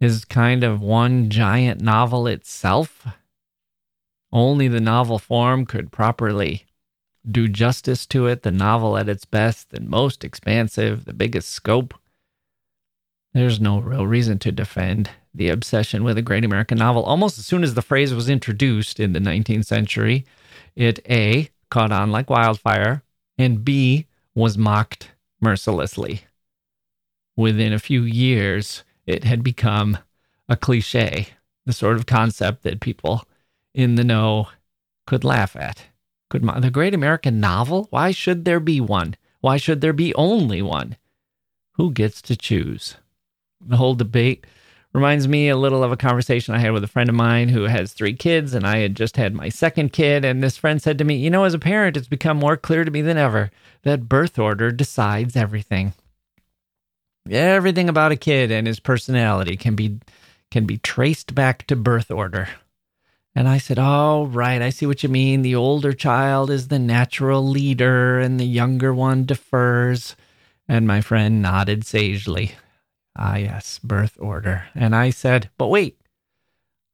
is 0.00 0.24
kind 0.24 0.62
of 0.62 0.80
one 0.80 1.28
giant 1.28 1.80
novel 1.80 2.28
itself? 2.28 3.04
Only 4.32 4.68
the 4.68 4.80
novel 4.80 5.18
form 5.18 5.66
could 5.66 5.90
properly 5.90 6.66
do 7.28 7.48
justice 7.48 8.06
to 8.06 8.26
it, 8.26 8.42
the 8.42 8.50
novel 8.50 8.96
at 8.96 9.08
its 9.08 9.24
best 9.24 9.72
and 9.72 9.88
most 9.88 10.24
expansive, 10.24 11.04
the 11.04 11.12
biggest 11.12 11.50
scope. 11.50 11.94
There's 13.32 13.60
no 13.60 13.78
real 13.78 14.06
reason 14.06 14.38
to 14.40 14.52
defend 14.52 15.10
the 15.34 15.48
obsession 15.48 16.02
with 16.02 16.18
a 16.18 16.22
great 16.22 16.44
American 16.44 16.78
novel. 16.78 17.04
Almost 17.04 17.38
as 17.38 17.46
soon 17.46 17.62
as 17.62 17.74
the 17.74 17.82
phrase 17.82 18.12
was 18.12 18.28
introduced 18.28 18.98
in 18.98 19.12
the 19.12 19.20
19th 19.20 19.66
century, 19.66 20.26
it 20.74 20.98
A, 21.08 21.50
caught 21.70 21.92
on 21.92 22.10
like 22.10 22.28
wildfire, 22.28 23.02
and 23.38 23.64
B 23.64 24.06
was 24.34 24.58
mocked 24.58 25.12
mercilessly. 25.40 26.22
Within 27.36 27.72
a 27.72 27.78
few 27.78 28.02
years, 28.02 28.82
it 29.06 29.24
had 29.24 29.42
become 29.42 29.98
a 30.48 30.56
cliche, 30.56 31.28
the 31.64 31.72
sort 31.72 31.96
of 31.96 32.06
concept 32.06 32.64
that 32.64 32.80
people 32.80 33.24
in 33.72 33.94
the 33.94 34.04
know 34.04 34.48
could 35.06 35.24
laugh 35.24 35.54
at. 35.54 35.84
The 36.30 36.70
great 36.72 36.94
American 36.94 37.40
novel? 37.40 37.88
Why 37.90 38.12
should 38.12 38.44
there 38.44 38.60
be 38.60 38.80
one? 38.80 39.16
Why 39.40 39.56
should 39.56 39.80
there 39.80 39.92
be 39.92 40.14
only 40.14 40.62
one? 40.62 40.96
Who 41.72 41.92
gets 41.92 42.22
to 42.22 42.36
choose? 42.36 42.96
The 43.60 43.76
whole 43.76 43.94
debate 43.94 44.46
reminds 44.92 45.28
me 45.28 45.48
a 45.48 45.56
little 45.56 45.84
of 45.84 45.92
a 45.92 45.96
conversation 45.96 46.54
I 46.54 46.58
had 46.58 46.72
with 46.72 46.84
a 46.84 46.88
friend 46.88 47.08
of 47.08 47.14
mine 47.14 47.48
who 47.48 47.64
has 47.64 47.92
three 47.92 48.14
kids, 48.14 48.54
and 48.54 48.66
I 48.66 48.78
had 48.78 48.96
just 48.96 49.16
had 49.16 49.34
my 49.34 49.48
second 49.48 49.92
kid. 49.92 50.24
And 50.24 50.42
this 50.42 50.56
friend 50.56 50.80
said 50.82 50.98
to 50.98 51.04
me, 51.04 51.16
You 51.16 51.30
know, 51.30 51.44
as 51.44 51.54
a 51.54 51.58
parent, 51.58 51.96
it's 51.96 52.08
become 52.08 52.36
more 52.36 52.56
clear 52.56 52.84
to 52.84 52.90
me 52.90 53.02
than 53.02 53.16
ever 53.16 53.50
that 53.82 54.08
birth 54.08 54.38
order 54.38 54.70
decides 54.70 55.36
everything. 55.36 55.94
Everything 57.30 57.88
about 57.88 58.12
a 58.12 58.16
kid 58.16 58.50
and 58.50 58.66
his 58.66 58.80
personality 58.80 59.56
can 59.56 59.74
be 59.74 59.98
can 60.50 60.66
be 60.66 60.78
traced 60.78 61.34
back 61.34 61.64
to 61.68 61.76
birth 61.76 62.10
order. 62.10 62.48
And 63.34 63.48
I 63.48 63.58
said, 63.58 63.78
Oh, 63.78 64.26
right, 64.26 64.60
I 64.60 64.70
see 64.70 64.86
what 64.86 65.02
you 65.02 65.08
mean. 65.08 65.42
The 65.42 65.54
older 65.54 65.92
child 65.92 66.50
is 66.50 66.68
the 66.68 66.78
natural 66.78 67.46
leader, 67.46 68.18
and 68.18 68.38
the 68.40 68.44
younger 68.46 68.92
one 68.92 69.24
defers. 69.24 70.16
And 70.68 70.86
my 70.86 71.00
friend 71.00 71.40
nodded 71.40 71.84
sagely. 71.84 72.52
Ah, 73.16 73.36
yes, 73.36 73.78
birth 73.82 74.16
order. 74.18 74.64
And 74.74 74.94
I 74.94 75.10
said, 75.10 75.50
But 75.58 75.68
wait, 75.68 76.00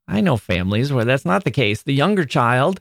I 0.09 0.21
know 0.21 0.37
families 0.37 0.93
where 0.93 1.05
that's 1.05 1.25
not 1.25 1.45
the 1.45 1.50
case. 1.50 1.83
The 1.83 1.95
younger 1.95 2.25
child, 2.25 2.81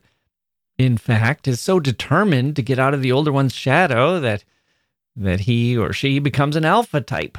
in 0.77 0.97
fact, 0.97 1.47
is 1.47 1.59
so 1.59 1.79
determined 1.79 2.55
to 2.55 2.61
get 2.61 2.79
out 2.79 2.93
of 2.93 3.01
the 3.01 3.11
older 3.11 3.31
one's 3.31 3.53
shadow 3.53 4.19
that 4.19 4.43
that 5.15 5.41
he 5.41 5.77
or 5.77 5.93
she 5.93 6.19
becomes 6.19 6.57
an 6.57 6.65
alpha 6.65 6.99
type. 6.99 7.37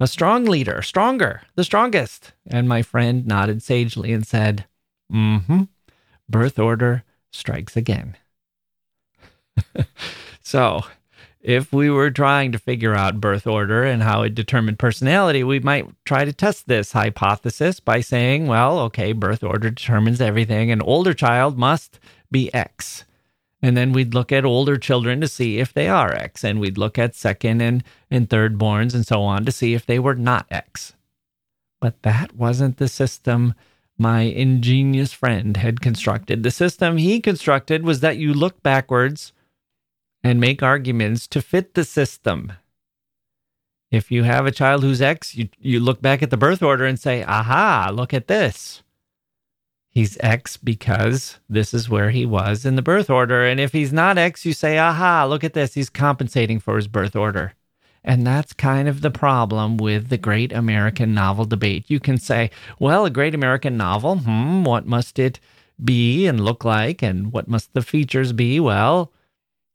A 0.00 0.06
strong 0.06 0.44
leader, 0.44 0.82
stronger, 0.82 1.42
the 1.54 1.64
strongest. 1.64 2.32
And 2.46 2.68
my 2.68 2.82
friend 2.82 3.26
nodded 3.26 3.62
sagely 3.62 4.12
and 4.12 4.26
said, 4.26 4.66
Mm 5.12 5.44
hmm. 5.44 5.62
Birth 6.28 6.58
order 6.58 7.04
strikes 7.30 7.76
again. 7.76 8.16
so, 10.42 10.82
if 11.40 11.72
we 11.72 11.90
were 11.90 12.10
trying 12.10 12.52
to 12.52 12.58
figure 12.58 12.94
out 12.94 13.20
birth 13.20 13.46
order 13.46 13.84
and 13.84 14.02
how 14.02 14.22
it 14.22 14.34
determined 14.34 14.78
personality, 14.78 15.44
we 15.44 15.60
might 15.60 15.86
try 16.04 16.24
to 16.24 16.32
test 16.32 16.66
this 16.66 16.92
hypothesis 16.92 17.80
by 17.80 18.00
saying, 18.00 18.46
well, 18.46 18.78
okay, 18.80 19.12
birth 19.12 19.44
order 19.44 19.70
determines 19.70 20.20
everything. 20.20 20.70
An 20.70 20.80
older 20.80 21.12
child 21.12 21.58
must 21.58 22.00
be 22.30 22.52
X. 22.54 23.04
And 23.64 23.78
then 23.78 23.92
we'd 23.92 24.12
look 24.12 24.30
at 24.30 24.44
older 24.44 24.76
children 24.76 25.22
to 25.22 25.26
see 25.26 25.58
if 25.58 25.72
they 25.72 25.88
are 25.88 26.12
X. 26.14 26.44
And 26.44 26.60
we'd 26.60 26.76
look 26.76 26.98
at 26.98 27.14
second 27.14 27.62
and, 27.62 27.82
and 28.10 28.28
third 28.28 28.58
borns 28.58 28.94
and 28.94 29.06
so 29.06 29.22
on 29.22 29.46
to 29.46 29.52
see 29.52 29.72
if 29.72 29.86
they 29.86 29.98
were 29.98 30.14
not 30.14 30.44
X. 30.50 30.92
But 31.80 32.02
that 32.02 32.36
wasn't 32.36 32.76
the 32.76 32.88
system 32.88 33.54
my 33.96 34.20
ingenious 34.20 35.14
friend 35.14 35.56
had 35.56 35.80
constructed. 35.80 36.42
The 36.42 36.50
system 36.50 36.98
he 36.98 37.22
constructed 37.22 37.84
was 37.84 38.00
that 38.00 38.18
you 38.18 38.34
look 38.34 38.62
backwards 38.62 39.32
and 40.22 40.38
make 40.38 40.62
arguments 40.62 41.26
to 41.28 41.40
fit 41.40 41.72
the 41.72 41.84
system. 41.84 42.52
If 43.90 44.10
you 44.10 44.24
have 44.24 44.44
a 44.44 44.52
child 44.52 44.82
who's 44.82 45.00
X, 45.00 45.34
you, 45.34 45.48
you 45.58 45.80
look 45.80 46.02
back 46.02 46.22
at 46.22 46.28
the 46.28 46.36
birth 46.36 46.62
order 46.62 46.84
and 46.84 47.00
say, 47.00 47.24
aha, 47.24 47.90
look 47.94 48.12
at 48.12 48.28
this. 48.28 48.82
He's 49.94 50.18
X 50.18 50.56
because 50.56 51.38
this 51.48 51.72
is 51.72 51.88
where 51.88 52.10
he 52.10 52.26
was 52.26 52.66
in 52.66 52.74
the 52.74 52.82
birth 52.82 53.08
order. 53.08 53.44
And 53.44 53.60
if 53.60 53.72
he's 53.72 53.92
not 53.92 54.18
X, 54.18 54.44
you 54.44 54.52
say, 54.52 54.76
aha, 54.76 55.24
look 55.24 55.44
at 55.44 55.52
this. 55.52 55.74
He's 55.74 55.88
compensating 55.88 56.58
for 56.58 56.74
his 56.74 56.88
birth 56.88 57.14
order. 57.14 57.54
And 58.02 58.26
that's 58.26 58.52
kind 58.52 58.88
of 58.88 59.02
the 59.02 59.12
problem 59.12 59.76
with 59.76 60.08
the 60.08 60.18
great 60.18 60.52
American 60.52 61.14
novel 61.14 61.44
debate. 61.44 61.84
You 61.88 62.00
can 62.00 62.18
say, 62.18 62.50
well, 62.80 63.06
a 63.06 63.10
great 63.10 63.36
American 63.36 63.76
novel, 63.76 64.18
hmm, 64.18 64.64
what 64.64 64.84
must 64.84 65.18
it 65.18 65.38
be 65.82 66.26
and 66.26 66.44
look 66.44 66.64
like? 66.64 67.00
And 67.00 67.32
what 67.32 67.46
must 67.46 67.72
the 67.72 67.80
features 67.80 68.32
be? 68.32 68.58
Well, 68.58 69.12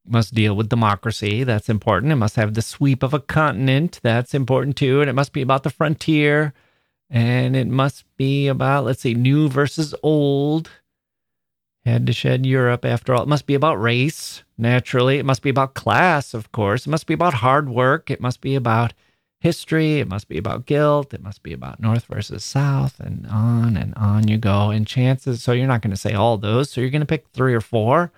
must 0.06 0.34
deal 0.34 0.56
with 0.56 0.70
democracy. 0.70 1.44
That's 1.44 1.70
important. 1.70 2.12
It 2.12 2.18
must 2.18 2.36
have 2.36 2.54
the 2.56 2.62
sweep 2.62 3.04
of 3.04 3.14
a 3.14 3.20
continent. 3.20 4.00
That's 4.04 4.34
important 4.34 4.76
too. 4.76 5.00
And 5.00 5.10
it 5.10 5.14
must 5.14 5.34
be 5.34 5.42
about 5.42 5.64
the 5.64 5.70
frontier. 5.70 6.54
And 7.10 7.56
it 7.56 7.68
must 7.68 8.06
be 8.18 8.48
about, 8.48 8.86
let's 8.86 9.02
see, 9.02 9.14
new 9.14 9.50
versus 9.50 9.96
old. 10.04 10.70
Had 11.86 12.06
to 12.08 12.14
shed 12.14 12.46
Europe 12.46 12.86
after 12.86 13.14
all. 13.14 13.24
It 13.24 13.30
must 13.30 13.48
be 13.48 13.56
about 13.56 13.82
race, 13.82 14.44
naturally. 14.58 15.18
It 15.18 15.26
must 15.26 15.42
be 15.42 15.50
about 15.50 15.74
class, 15.74 16.34
of 16.34 16.52
course. 16.52 16.86
It 16.86 16.90
must 16.90 17.08
be 17.08 17.14
about 17.14 17.36
hard 17.36 17.70
work. 17.70 18.12
It 18.12 18.22
must 18.22 18.42
be 18.42 18.56
about 18.56 18.94
history. 19.40 20.00
It 20.00 20.08
must 20.08 20.28
be 20.28 20.38
about 20.38 20.66
guilt. 20.66 21.14
It 21.14 21.24
must 21.24 21.42
be 21.42 21.54
about 21.54 21.80
North 21.80 22.06
versus 22.06 22.44
South, 22.44 23.00
and 23.00 23.26
on 23.28 23.78
and 23.78 23.96
on 23.96 24.28
you 24.28 24.38
go. 24.38 24.70
And 24.70 24.86
chances, 24.86 25.42
so 25.42 25.54
you're 25.54 25.68
not 25.68 25.82
going 25.82 25.92
to 25.92 25.98
say 25.98 26.14
all 26.14 26.38
those. 26.38 26.70
So 26.70 26.82
you're 26.82 26.90
going 26.90 27.00
to 27.02 27.08
pick 27.08 27.28
three 27.30 27.56
or 27.56 27.62
four. 27.62 28.12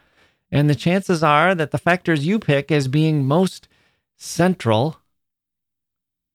And 0.52 0.70
the 0.70 0.76
chances 0.76 1.24
are 1.24 1.56
that 1.56 1.72
the 1.72 1.78
factors 1.78 2.26
you 2.26 2.40
pick 2.40 2.72
as 2.72 2.88
being 2.88 3.26
most 3.26 3.70
central 4.18 4.98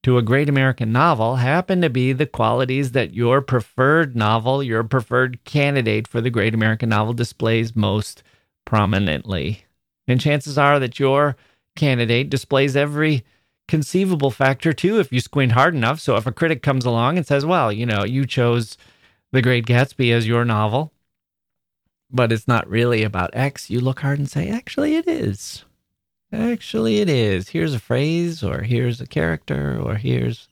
to 0.07 0.19
a 0.19 0.23
great 0.23 0.49
American 0.49 0.93
novel 0.93 1.35
happen 1.35 1.81
to 1.81 1.91
be 1.91 2.13
the 2.13 2.27
qualities 2.27 2.93
that 2.93 3.13
your 3.13 3.41
preferred 3.41 4.15
novel, 4.15 4.63
your 4.63 4.85
preferred 4.85 5.43
candidate 5.43 6.07
for 6.07 6.21
the 6.21 6.31
great 6.31 6.55
American 6.55 6.91
novel 6.91 7.13
displays 7.13 7.75
most 7.75 8.23
prominently. 8.65 9.65
And 10.07 10.21
chances 10.21 10.57
are 10.57 10.79
that 10.79 11.01
your 11.01 11.37
candidate 11.75 12.31
displays 12.31 12.77
every 12.77 13.25
conceivable 13.67 14.31
factor 14.31 14.73
too 14.73 15.01
if 15.01 15.13
you 15.13 15.19
squint 15.19 15.51
hard 15.51 15.75
enough. 15.75 15.99
So 15.99 16.15
if 16.15 16.25
a 16.25 16.31
critic 16.31 16.63
comes 16.63 16.85
along 16.85 17.17
and 17.17 17.27
says, 17.27 17.45
well, 17.45 17.73
you 17.73 17.85
know, 17.85 18.05
you 18.05 18.27
chose 18.27 18.79
The 19.33 19.43
Great 19.43 19.67
Gatsby 19.67 20.13
as 20.13 20.29
your 20.29 20.45
novel, 20.45 20.93
but 22.13 22.31
it's 22.31 22.47
not 22.47 22.71
really 22.71 23.03
about 23.03 23.31
X, 23.35 23.71
you 23.71 23.81
look 23.81 23.99
hard 23.99 24.21
and 24.21 24.31
say, 24.31 24.51
actually, 24.51 24.95
it 24.95 25.09
is. 25.09 25.65
Actually, 26.33 27.01
it 27.01 27.09
is. 27.09 27.51
Here's 27.51 27.75
a 27.75 27.79
phrase, 27.79 28.43
or 28.43 28.63
here's 28.63 29.01
a 29.01 29.07
character, 29.07 29.81
or 29.81 29.95
here's 29.97 30.49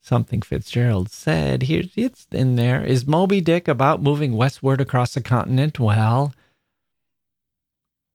something 0.00 0.42
Fitzgerald 0.42 1.10
said. 1.10 1.64
Here's 1.64 1.90
it's 1.96 2.26
in 2.30 2.56
there. 2.56 2.84
Is 2.84 3.06
Moby 3.06 3.40
Dick 3.40 3.68
about 3.68 4.02
moving 4.02 4.34
westward 4.36 4.80
across 4.80 5.14
the 5.14 5.20
continent? 5.20 5.78
Well, 5.78 6.34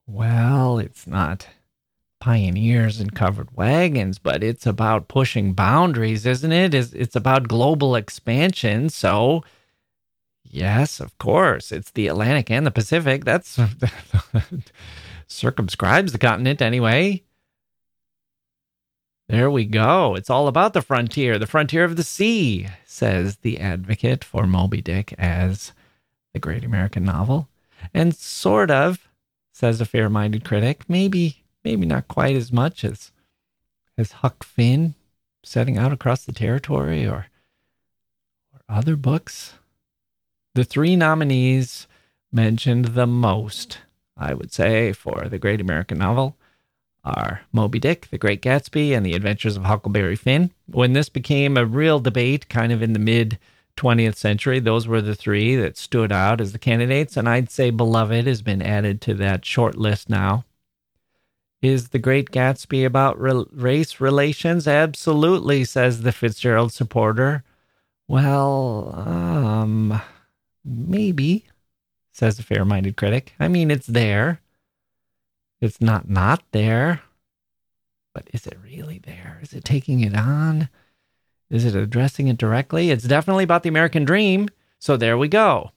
well, 0.07 0.79
it's 0.79 1.05
not 1.05 1.47
pioneers 2.19 2.99
and 2.99 3.15
covered 3.15 3.55
wagons, 3.55 4.19
but 4.19 4.43
it's 4.43 4.65
about 4.65 5.07
pushing 5.07 5.53
boundaries, 5.53 6.25
isn't 6.25 6.51
it? 6.51 6.73
It's, 6.73 6.91
it's 6.93 7.15
about 7.15 7.47
global 7.47 7.95
expansion. 7.95 8.89
So 8.89 9.43
Yes, 10.51 10.99
of 10.99 11.15
course. 11.19 11.71
It's 11.71 11.91
the 11.91 12.07
Atlantic 12.07 12.49
and 12.49 12.65
the 12.65 12.71
Pacific. 12.71 13.23
That's 13.23 13.59
circumscribes 15.29 16.11
the 16.11 16.17
continent 16.17 16.61
anyway. 16.61 17.23
There 19.27 19.51
we 19.51 19.65
go. 19.65 20.15
It's 20.15 20.29
all 20.29 20.47
about 20.47 20.73
the 20.73 20.81
frontier, 20.81 21.37
the 21.37 21.47
frontier 21.47 21.83
of 21.83 21.95
the 21.95 22.03
sea, 22.03 22.67
says 22.85 23.37
the 23.37 23.59
advocate 23.59 24.23
for 24.23 24.47
Moby 24.47 24.81
Dick 24.81 25.13
as 25.17 25.71
the 26.33 26.39
great 26.39 26.63
American 26.63 27.03
novel. 27.03 27.47
And 27.93 28.15
sort 28.15 28.71
of, 28.71 29.07
says 29.53 29.79
a 29.79 29.85
fair 29.85 30.09
minded 30.09 30.43
critic, 30.43 30.83
maybe 30.87 31.43
maybe 31.63 31.85
not 31.85 32.07
quite 32.07 32.35
as 32.35 32.51
much 32.51 32.83
as 32.83 33.11
as 33.97 34.13
Huck 34.13 34.43
Finn 34.43 34.95
setting 35.43 35.77
out 35.77 35.93
across 35.93 36.25
the 36.25 36.31
territory 36.31 37.05
or 37.05 37.27
or 38.53 38.61
other 38.67 38.95
books 38.95 39.53
the 40.55 40.63
three 40.63 40.95
nominees 40.95 41.87
mentioned 42.31 42.85
the 42.85 43.07
most, 43.07 43.79
I 44.19 44.33
would 44.33 44.51
say, 44.51 44.91
for 44.91 45.27
the 45.29 45.39
great 45.39 45.61
American 45.61 45.97
novel 45.97 46.37
are 47.03 47.41
Moby 47.53 47.79
Dick, 47.79 48.09
The 48.11 48.17
Great 48.17 48.41
Gatsby, 48.41 48.95
and 48.95 49.05
The 49.05 49.13
Adventures 49.13 49.55
of 49.55 49.63
Huckleberry 49.63 50.17
Finn. 50.17 50.51
When 50.67 50.93
this 50.93 51.09
became 51.09 51.55
a 51.55 51.65
real 51.65 51.99
debate, 51.99 52.49
kind 52.49 52.71
of 52.71 52.81
in 52.83 52.93
the 52.93 52.99
mid 52.99 53.39
20th 53.77 54.15
century, 54.15 54.59
those 54.59 54.87
were 54.87 55.01
the 55.01 55.15
three 55.15 55.55
that 55.55 55.77
stood 55.77 56.11
out 56.11 56.41
as 56.41 56.51
the 56.51 56.59
candidates, 56.59 57.15
and 57.15 57.29
I'd 57.29 57.49
say 57.49 57.69
Beloved 57.69 58.27
has 58.27 58.41
been 58.41 58.61
added 58.61 58.99
to 59.01 59.13
that 59.15 59.45
short 59.45 59.77
list 59.77 60.09
now. 60.09 60.43
Is 61.61 61.89
The 61.89 61.99
Great 61.99 62.31
Gatsby 62.31 62.85
about 62.85 63.19
re- 63.19 63.45
race 63.51 63.99
relations? 64.01 64.67
Absolutely, 64.67 65.63
says 65.63 66.01
the 66.01 66.11
Fitzgerald 66.11 66.73
supporter. 66.73 67.43
Well, 68.07 68.93
um, 68.95 70.01
Maybe, 70.65 71.45
says 72.19 72.39
a 72.39 72.43
fair 72.43 72.65
minded 72.65 72.97
critic. 72.97 73.33
I 73.39 73.47
mean, 73.47 73.71
it's 73.71 73.87
there. 73.87 74.41
It's 75.61 75.81
not 75.81 76.09
not 76.09 76.43
there. 76.51 77.01
But 78.13 78.29
is 78.33 78.47
it 78.47 78.57
really 78.63 78.99
there? 78.99 79.39
Is 79.41 79.53
it 79.53 79.63
taking 79.65 80.01
it 80.01 80.15
on? 80.15 80.69
Is 81.49 81.65
it 81.65 81.75
addressing 81.75 82.27
it 82.27 82.37
directly? 82.37 82.91
It's 82.91 83.05
definitely 83.05 83.43
about 83.43 83.63
the 83.63 83.69
American 83.69 84.05
dream. 84.05 84.49
So 84.79 84.97
there 84.97 85.17
we 85.17 85.27
go. 85.27 85.71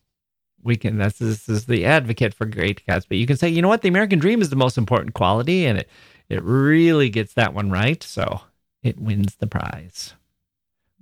we 0.63 0.77
can 0.77 0.99
that's 0.99 1.19
this 1.19 1.49
is 1.49 1.67
the 1.67 1.85
advocate 1.85 2.35
for 2.35 2.47
Great 2.47 2.85
Gatsby. 2.87 3.19
You 3.19 3.27
can 3.27 3.37
say, 3.37 3.49
you 3.49 3.63
know 3.63 3.69
what, 3.69 3.83
the 3.83 3.89
American 3.89 4.19
dream 4.19 4.41
is 4.43 4.51
the 4.51 4.57
most 4.57 4.79
important 4.79 5.15
quality, 5.15 5.67
and 5.67 5.79
it 5.79 5.89
it 6.29 6.43
really 6.43 7.11
gets 7.11 7.35
that 7.35 7.55
one 7.55 7.71
right, 7.71 8.03
so 8.03 8.43
it 8.83 8.99
wins 9.01 9.37
the 9.37 9.47
prize. 9.47 10.15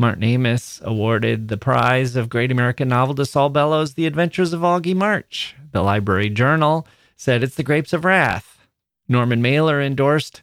Martin 0.00 0.24
Amis 0.24 0.80
awarded 0.82 1.48
the 1.48 1.58
prize 1.58 2.16
of 2.16 2.30
Great 2.30 2.50
American 2.50 2.88
Novel 2.88 3.14
to 3.16 3.26
Saul 3.26 3.50
Bellow's 3.50 3.92
The 3.92 4.06
Adventures 4.06 4.54
of 4.54 4.62
Augie 4.62 4.96
March. 4.96 5.54
The 5.72 5.82
Library 5.82 6.30
Journal 6.30 6.86
said 7.16 7.42
it's 7.42 7.54
The 7.54 7.62
Grapes 7.62 7.92
of 7.92 8.06
Wrath. 8.06 8.66
Norman 9.08 9.42
Mailer 9.42 9.78
endorsed 9.78 10.40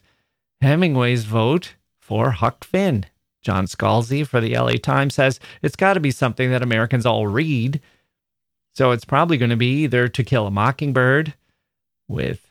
Hemingway's 0.60 1.24
vote 1.24 1.74
for 1.98 2.30
Huck 2.30 2.62
Finn. 2.62 3.06
John 3.42 3.66
Scalzi 3.66 4.24
for 4.24 4.40
the 4.40 4.56
LA 4.56 4.74
Times 4.74 5.16
says 5.16 5.40
it's 5.60 5.74
got 5.74 5.94
to 5.94 6.00
be 6.00 6.12
something 6.12 6.52
that 6.52 6.62
Americans 6.62 7.04
all 7.04 7.26
read. 7.26 7.80
So 8.76 8.92
it's 8.92 9.04
probably 9.04 9.38
going 9.38 9.50
to 9.50 9.56
be 9.56 9.82
either 9.82 10.06
To 10.06 10.22
Kill 10.22 10.46
a 10.46 10.52
Mockingbird 10.52 11.34
with 12.06 12.47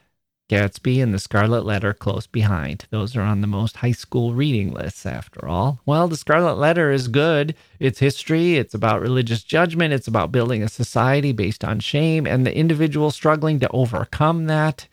Gatsby 0.50 1.04
and 1.04 1.14
The 1.14 1.20
Scarlet 1.20 1.66
Letter 1.66 1.94
close 1.94 2.26
behind. 2.26 2.86
Those 2.90 3.16
are 3.18 3.22
on 3.22 3.42
the 3.42 3.48
most 3.48 3.78
high 3.78 3.92
school 3.92 4.34
reading 4.34 4.74
lists, 4.74 5.06
after 5.06 5.46
all. 5.48 5.82
Well, 5.86 6.08
The 6.08 6.16
Scarlet 6.16 6.56
Letter 6.56 6.90
is 6.92 7.10
good. 7.10 7.54
It's 7.80 8.00
history, 8.00 8.56
it's 8.56 8.74
about 8.74 9.02
religious 9.02 9.44
judgment, 9.44 9.94
it's 9.94 10.08
about 10.08 10.32
building 10.32 10.64
a 10.64 10.70
society 10.70 11.34
based 11.34 11.66
on 11.66 11.82
shame 11.82 12.26
and 12.26 12.46
the 12.46 12.56
individual 12.56 13.12
struggling 13.12 13.60
to 13.60 13.70
overcome 13.72 14.46
that. 14.46 14.88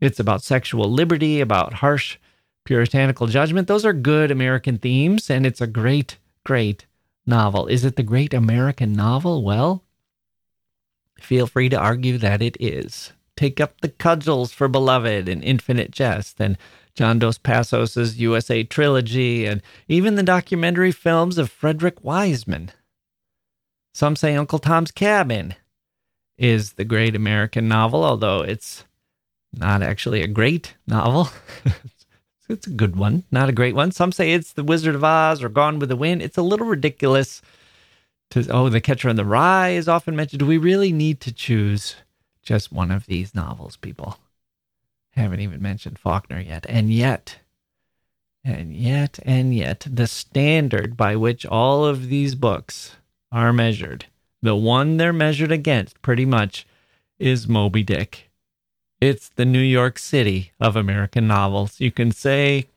It's 0.00 0.20
about 0.20 0.42
sexual 0.42 0.90
liberty, 0.90 1.40
about 1.40 1.74
harsh 1.74 2.16
puritanical 2.64 3.26
judgment. 3.26 3.68
Those 3.68 3.84
are 3.84 3.92
good 3.92 4.30
American 4.30 4.78
themes, 4.78 5.30
and 5.30 5.46
it's 5.46 5.60
a 5.60 5.66
great, 5.66 6.16
great 6.44 6.86
novel. 7.26 7.66
Is 7.66 7.84
it 7.84 7.96
the 7.96 8.02
great 8.02 8.32
American 8.32 8.92
novel? 8.94 9.42
Well, 9.42 9.84
feel 11.20 11.46
free 11.46 11.68
to 11.68 11.78
argue 11.78 12.18
that 12.18 12.40
it 12.40 12.56
is. 12.60 13.12
Take 13.36 13.60
up 13.60 13.80
the 13.80 13.88
cudgels 13.88 14.52
for 14.52 14.68
Beloved 14.68 15.28
and 15.28 15.44
Infinite 15.44 15.90
Jest 15.90 16.40
and 16.40 16.56
John 16.94 17.18
Dos 17.18 17.38
Passos's 17.38 18.18
USA 18.18 18.64
trilogy 18.64 19.44
and 19.46 19.62
even 19.88 20.14
the 20.14 20.22
documentary 20.22 20.92
films 20.92 21.36
of 21.36 21.50
Frederick 21.50 22.02
Wiseman. 22.02 22.70
Some 23.92 24.16
say 24.16 24.34
Uncle 24.34 24.58
Tom's 24.58 24.90
Cabin 24.90 25.54
is 26.38 26.74
the 26.74 26.84
great 26.84 27.14
American 27.14 27.68
novel, 27.68 28.04
although 28.04 28.40
it's 28.40 28.84
not 29.52 29.82
actually 29.82 30.22
a 30.22 30.28
great 30.28 30.74
novel. 30.86 31.28
It's 32.48 32.66
a 32.66 32.70
good 32.70 32.96
one, 32.96 33.24
not 33.30 33.48
a 33.48 33.52
great 33.52 33.74
one. 33.74 33.90
Some 33.90 34.12
say 34.12 34.32
it's 34.32 34.52
The 34.52 34.62
Wizard 34.62 34.94
of 34.94 35.02
Oz 35.02 35.42
or 35.42 35.48
Gone 35.48 35.78
with 35.78 35.88
the 35.88 35.96
Wind. 35.96 36.22
It's 36.22 36.38
a 36.38 36.42
little 36.42 36.66
ridiculous 36.66 37.42
to, 38.30 38.46
oh, 38.50 38.68
The 38.68 38.80
Catcher 38.80 39.08
in 39.08 39.16
the 39.16 39.24
Rye 39.24 39.70
is 39.70 39.88
often 39.88 40.14
mentioned. 40.14 40.40
Do 40.40 40.46
we 40.46 40.58
really 40.58 40.92
need 40.92 41.20
to 41.22 41.32
choose 41.32 41.96
just 42.46 42.72
one 42.72 42.90
of 42.90 43.06
these 43.06 43.34
novels, 43.34 43.76
people? 43.76 44.18
I 45.16 45.20
Haven't 45.20 45.40
even 45.40 45.60
mentioned 45.60 45.98
Faulkner 45.98 46.40
yet. 46.40 46.64
And 46.68 46.90
yet, 46.92 47.40
and 48.44 48.74
yet, 48.74 49.18
and 49.24 49.54
yet, 49.54 49.86
the 49.90 50.06
standard 50.06 50.96
by 50.96 51.16
which 51.16 51.44
all 51.44 51.84
of 51.84 52.08
these 52.08 52.34
books 52.34 52.96
are 53.32 53.52
measured, 53.52 54.06
the 54.40 54.54
one 54.56 54.96
they're 54.96 55.12
measured 55.12 55.50
against 55.50 56.00
pretty 56.00 56.24
much 56.24 56.66
is 57.18 57.48
Moby 57.48 57.82
Dick. 57.82 58.30
It's 59.00 59.28
the 59.28 59.44
New 59.44 59.58
York 59.58 59.98
City 59.98 60.52
of 60.60 60.76
American 60.76 61.26
novels. 61.26 61.80
You 61.80 61.90
can 61.90 62.12
say 62.12 62.68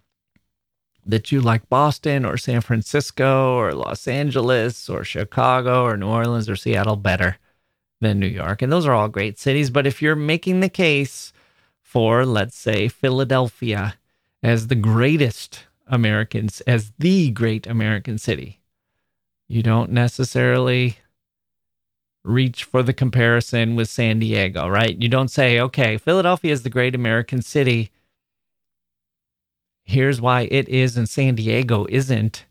that 1.05 1.31
you 1.31 1.39
like 1.41 1.69
Boston 1.69 2.25
or 2.25 2.37
San 2.37 2.61
Francisco 2.61 3.55
or 3.55 3.73
Los 3.73 4.07
Angeles 4.07 4.89
or 4.89 5.03
Chicago 5.03 5.83
or 5.83 5.95
New 5.95 6.07
Orleans 6.07 6.49
or 6.49 6.55
Seattle 6.55 6.97
better 6.97 7.37
than 8.01 8.19
New 8.19 8.27
York. 8.27 8.61
And 8.61 8.71
those 8.71 8.85
are 8.85 8.93
all 8.93 9.07
great 9.07 9.39
cities. 9.39 9.69
But 9.69 9.87
if 9.87 10.01
you're 10.01 10.15
making 10.15 10.59
the 10.59 10.69
case 10.69 11.33
for, 11.81 12.25
let's 12.25 12.57
say, 12.57 12.87
Philadelphia 12.87 13.95
as 14.41 14.67
the 14.67 14.75
greatest 14.75 15.65
Americans, 15.87 16.61
as 16.61 16.93
the 16.99 17.31
great 17.31 17.67
American 17.67 18.17
city, 18.17 18.59
you 19.47 19.63
don't 19.63 19.91
necessarily 19.91 20.97
reach 22.23 22.63
for 22.63 22.83
the 22.83 22.93
comparison 22.93 23.75
with 23.75 23.89
San 23.89 24.19
Diego, 24.19 24.67
right? 24.67 25.01
You 25.01 25.09
don't 25.09 25.29
say, 25.29 25.59
okay, 25.59 25.97
Philadelphia 25.97 26.53
is 26.53 26.63
the 26.63 26.69
great 26.69 26.93
American 26.93 27.41
city. 27.41 27.91
Here's 29.83 30.21
why 30.21 30.41
it 30.51 30.69
is 30.69 30.95
and 30.95 31.09
San 31.09 31.35
Diego 31.35 31.87
isn't. 31.89 32.45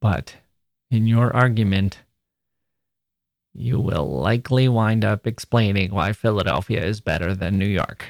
But 0.00 0.36
in 0.90 1.06
your 1.06 1.34
argument, 1.34 1.98
you 3.54 3.78
will 3.78 4.06
likely 4.06 4.68
wind 4.68 5.04
up 5.04 5.26
explaining 5.26 5.92
why 5.92 6.12
Philadelphia 6.12 6.84
is 6.84 7.00
better 7.00 7.34
than 7.34 7.58
New 7.58 7.66
York. 7.66 8.06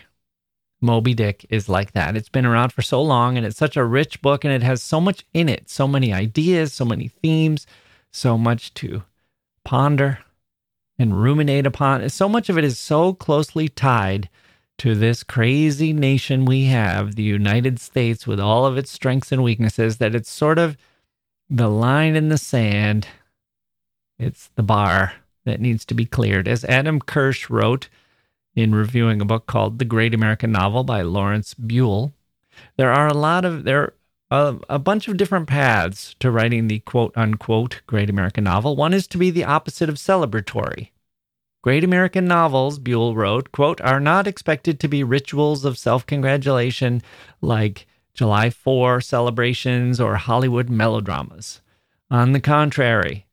Moby 0.80 1.14
Dick 1.14 1.46
is 1.50 1.68
like 1.68 1.92
that. 1.92 2.16
It's 2.16 2.28
been 2.28 2.46
around 2.46 2.72
for 2.72 2.82
so 2.82 3.02
long 3.02 3.36
and 3.36 3.46
it's 3.46 3.56
such 3.56 3.76
a 3.76 3.84
rich 3.84 4.20
book 4.20 4.44
and 4.44 4.52
it 4.52 4.62
has 4.62 4.82
so 4.82 5.00
much 5.00 5.24
in 5.32 5.48
it, 5.48 5.70
so 5.70 5.86
many 5.86 6.12
ideas, 6.12 6.72
so 6.72 6.84
many 6.84 7.08
themes, 7.08 7.66
so 8.10 8.36
much 8.36 8.74
to 8.74 9.02
ponder 9.64 10.18
and 10.98 11.22
ruminate 11.22 11.66
upon. 11.66 12.08
So 12.10 12.28
much 12.28 12.48
of 12.48 12.58
it 12.58 12.64
is 12.64 12.78
so 12.78 13.12
closely 13.14 13.68
tied 13.68 14.28
to 14.78 14.94
this 14.94 15.22
crazy 15.22 15.92
nation 15.92 16.44
we 16.44 16.64
have, 16.66 17.14
the 17.14 17.22
United 17.22 17.80
States, 17.80 18.26
with 18.26 18.40
all 18.40 18.66
of 18.66 18.76
its 18.76 18.90
strengths 18.90 19.32
and 19.32 19.42
weaknesses, 19.42 19.98
that 19.98 20.14
it's 20.14 20.30
sort 20.30 20.58
of 20.58 20.76
the 21.48 21.68
line 21.68 22.16
in 22.16 22.28
the 22.28 22.38
sand. 22.38 23.06
It's 24.18 24.50
the 24.56 24.62
bar 24.62 25.12
that 25.44 25.60
needs 25.60 25.84
to 25.86 25.94
be 25.94 26.04
cleared. 26.04 26.48
As 26.48 26.64
Adam 26.64 27.00
Kirsch 27.00 27.50
wrote 27.50 27.88
in 28.54 28.74
reviewing 28.74 29.20
a 29.20 29.26
book 29.26 29.46
called 29.46 29.78
The 29.78 29.84
Great 29.84 30.14
American 30.14 30.52
Novel 30.52 30.84
by 30.84 31.02
Lawrence 31.02 31.54
Buell, 31.54 32.12
there 32.76 32.92
are 32.92 33.08
a 33.08 33.14
lot 33.14 33.44
of 33.44 33.64
there 33.64 33.94
a, 34.30 34.56
a 34.68 34.78
bunch 34.78 35.06
of 35.08 35.16
different 35.16 35.46
paths 35.46 36.16
to 36.18 36.30
writing 36.30 36.68
the 36.68 36.80
quote 36.80 37.12
unquote 37.16 37.82
great 37.86 38.10
American 38.10 38.44
novel. 38.44 38.76
One 38.76 38.92
is 38.92 39.06
to 39.08 39.18
be 39.18 39.30
the 39.30 39.44
opposite 39.44 39.88
of 39.88 39.96
celebratory. 39.96 40.90
Great 41.62 41.84
American 41.84 42.26
novels, 42.26 42.78
Buell 42.78 43.14
wrote, 43.14 43.50
quote, 43.50 43.80
are 43.80 44.00
not 44.00 44.26
expected 44.26 44.78
to 44.80 44.88
be 44.88 45.02
rituals 45.02 45.64
of 45.64 45.78
self 45.78 46.04
congratulation 46.04 47.00
like 47.40 47.86
July 48.12 48.50
4 48.50 49.00
celebrations 49.00 50.00
or 50.00 50.16
Hollywood 50.16 50.68
melodramas. 50.68 51.60
On 52.10 52.32
the 52.32 52.40
contrary, 52.40 53.23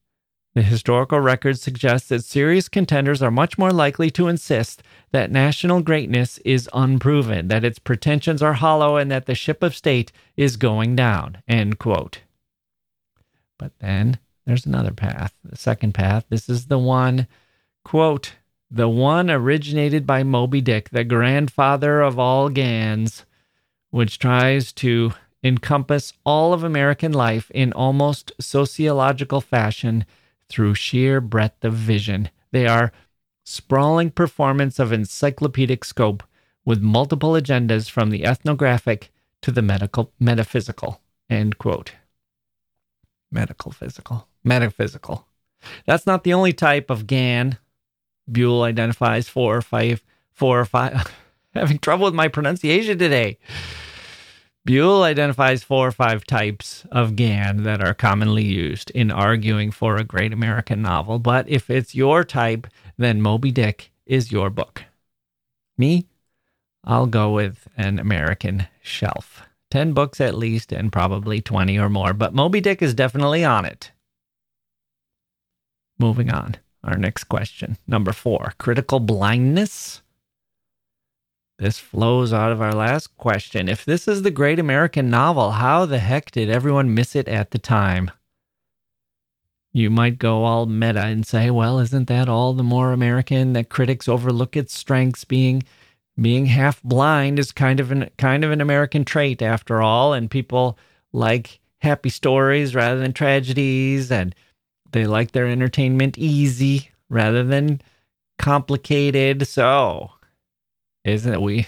the 0.53 0.61
historical 0.61 1.19
record 1.19 1.57
suggests 1.57 2.09
that 2.09 2.25
serious 2.25 2.67
contenders 2.67 3.21
are 3.21 3.31
much 3.31 3.57
more 3.57 3.71
likely 3.71 4.11
to 4.11 4.27
insist 4.27 4.83
that 5.11 5.31
national 5.31 5.81
greatness 5.81 6.39
is 6.39 6.69
unproven, 6.73 7.47
that 7.47 7.63
its 7.63 7.79
pretensions 7.79 8.41
are 8.41 8.53
hollow, 8.53 8.97
and 8.97 9.09
that 9.09 9.27
the 9.27 9.35
ship 9.35 9.63
of 9.63 9.75
state 9.75 10.11
is 10.35 10.57
going 10.57 10.95
down. 10.95 11.37
End 11.47 11.79
quote. 11.79 12.21
But 13.57 13.71
then 13.79 14.19
there's 14.45 14.65
another 14.65 14.91
path, 14.91 15.33
the 15.43 15.55
second 15.55 15.93
path. 15.93 16.25
This 16.29 16.49
is 16.49 16.65
the 16.65 16.79
one, 16.79 17.27
quote, 17.85 18.33
the 18.69 18.89
one 18.89 19.29
originated 19.29 20.05
by 20.05 20.23
Moby 20.23 20.61
Dick, 20.61 20.89
the 20.89 21.03
grandfather 21.03 22.01
of 22.01 22.19
all 22.19 22.49
GANs, 22.49 23.25
which 23.89 24.19
tries 24.19 24.73
to 24.73 25.13
encompass 25.43 26.13
all 26.25 26.53
of 26.53 26.63
American 26.63 27.11
life 27.13 27.49
in 27.51 27.71
almost 27.73 28.31
sociological 28.39 29.41
fashion 29.41 30.05
through 30.51 30.75
sheer 30.75 31.21
breadth 31.21 31.63
of 31.63 31.73
vision. 31.73 32.29
They 32.51 32.67
are 32.67 32.91
sprawling 33.45 34.11
performance 34.11 34.79
of 34.79 34.91
encyclopedic 34.91 35.85
scope 35.85 36.23
with 36.65 36.81
multiple 36.81 37.31
agendas 37.31 37.89
from 37.89 38.09
the 38.09 38.25
ethnographic 38.25 39.11
to 39.41 39.51
the 39.51 39.61
medical 39.61 40.11
metaphysical. 40.19 41.01
End 41.29 41.57
quote. 41.57 41.93
Medical 43.31 43.71
physical. 43.71 44.27
Metaphysical. 44.43 45.25
That's 45.85 46.05
not 46.05 46.23
the 46.23 46.33
only 46.33 46.53
type 46.53 46.89
of 46.89 47.07
GAN. 47.07 47.57
Buell 48.29 48.63
identifies 48.63 49.29
four 49.29 49.55
or 49.55 49.61
five, 49.61 50.03
four 50.31 50.59
or 50.59 50.65
five. 50.65 51.11
Having 51.53 51.79
trouble 51.79 52.05
with 52.05 52.13
my 52.13 52.27
pronunciation 52.27 52.97
today. 52.97 53.37
Buell 54.63 55.03
identifies 55.03 55.63
four 55.63 55.87
or 55.87 55.91
five 55.91 56.23
types 56.23 56.85
of 56.91 57.15
GAN 57.15 57.63
that 57.63 57.83
are 57.83 57.95
commonly 57.95 58.43
used 58.43 58.91
in 58.91 59.09
arguing 59.09 59.71
for 59.71 59.97
a 59.97 60.03
great 60.03 60.31
American 60.31 60.83
novel, 60.83 61.17
but 61.17 61.49
if 61.49 61.69
it's 61.69 61.95
your 61.95 62.23
type, 62.23 62.67
then 62.97 63.21
Moby 63.21 63.51
Dick 63.51 63.91
is 64.05 64.31
your 64.31 64.51
book. 64.51 64.83
Me, 65.77 66.05
I'll 66.83 67.07
go 67.07 67.31
with 67.31 67.67
an 67.75 67.97
American 67.97 68.67
shelf. 68.81 69.41
10 69.71 69.93
books 69.93 70.21
at 70.21 70.37
least, 70.37 70.71
and 70.71 70.91
probably 70.91 71.41
20 71.41 71.79
or 71.79 71.89
more, 71.89 72.13
but 72.13 72.35
Moby 72.35 72.61
Dick 72.61 72.81
is 72.81 72.93
definitely 72.93 73.43
on 73.43 73.65
it. 73.65 73.91
Moving 75.97 76.31
on. 76.31 76.57
Our 76.83 76.97
next 76.97 77.25
question. 77.25 77.77
Number 77.87 78.11
four 78.11 78.53
critical 78.57 78.99
blindness. 78.99 80.00
This 81.61 81.77
flows 81.77 82.33
out 82.33 82.51
of 82.51 82.59
our 82.59 82.73
last 82.73 83.15
question. 83.17 83.69
If 83.69 83.85
this 83.85 84.07
is 84.07 84.23
the 84.23 84.31
great 84.31 84.57
American 84.57 85.11
novel, 85.11 85.51
how 85.51 85.85
the 85.85 85.99
heck 85.99 86.31
did 86.31 86.49
everyone 86.49 86.95
miss 86.95 87.15
it 87.15 87.27
at 87.27 87.51
the 87.51 87.59
time? 87.59 88.09
You 89.71 89.91
might 89.91 90.17
go 90.17 90.43
all 90.43 90.65
meta 90.65 91.01
and 91.01 91.23
say, 91.23 91.51
well, 91.51 91.77
isn't 91.77 92.07
that 92.07 92.27
all 92.27 92.53
the 92.53 92.63
more 92.63 92.91
American 92.91 93.53
that 93.53 93.69
critics 93.69 94.09
overlook 94.09 94.57
its 94.57 94.73
strengths 94.73 95.23
being 95.23 95.61
being 96.19 96.47
half 96.47 96.81
blind 96.81 97.37
is 97.37 97.51
kind 97.51 97.79
of 97.79 97.91
an 97.91 98.09
kind 98.17 98.43
of 98.43 98.49
an 98.49 98.59
American 98.59 99.05
trait 99.05 99.43
after 99.43 99.83
all, 99.83 100.13
and 100.13 100.31
people 100.31 100.79
like 101.13 101.59
happy 101.77 102.09
stories 102.09 102.73
rather 102.73 102.99
than 102.99 103.13
tragedies, 103.13 104.11
and 104.11 104.33
they 104.93 105.05
like 105.05 105.31
their 105.31 105.45
entertainment 105.45 106.17
easy 106.17 106.89
rather 107.07 107.43
than 107.43 107.81
complicated. 108.39 109.47
So, 109.47 110.09
isn't 111.03 111.33
it 111.33 111.41
we? 111.41 111.67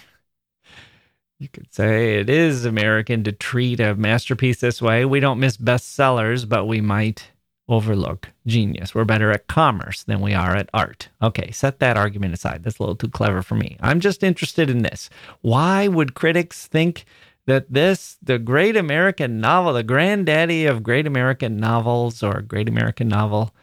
You 1.39 1.49
could 1.49 1.73
say 1.73 2.19
it 2.19 2.29
is 2.29 2.63
American 2.63 3.23
to 3.25 3.31
treat 3.31 3.79
a 3.79 3.95
masterpiece 3.95 4.61
this 4.61 4.81
way. 4.81 5.03
We 5.03 5.19
don't 5.19 5.39
miss 5.39 5.57
bestsellers, 5.57 6.47
but 6.47 6.65
we 6.65 6.79
might 6.79 7.31
overlook 7.67 8.29
genius. 8.45 8.93
We're 8.93 9.05
better 9.05 9.31
at 9.31 9.47
commerce 9.47 10.03
than 10.03 10.21
we 10.21 10.33
are 10.33 10.55
at 10.55 10.69
art. 10.73 11.09
Okay, 11.21 11.51
set 11.51 11.79
that 11.79 11.97
argument 11.97 12.33
aside. 12.33 12.63
That's 12.63 12.79
a 12.79 12.81
little 12.83 12.95
too 12.95 13.09
clever 13.09 13.41
for 13.41 13.55
me. 13.55 13.77
I'm 13.81 13.99
just 13.99 14.23
interested 14.23 14.69
in 14.69 14.83
this. 14.83 15.09
Why 15.41 15.87
would 15.87 16.13
critics 16.13 16.67
think 16.67 17.05
that 17.45 17.71
this, 17.71 18.17
the 18.21 18.39
great 18.39 18.77
American 18.77 19.39
novel, 19.39 19.73
the 19.73 19.83
granddaddy 19.83 20.65
of 20.65 20.83
great 20.83 21.07
American 21.07 21.57
novels 21.57 22.23
or 22.23 22.41
great 22.41 22.69
American 22.69 23.07
novel 23.07 23.53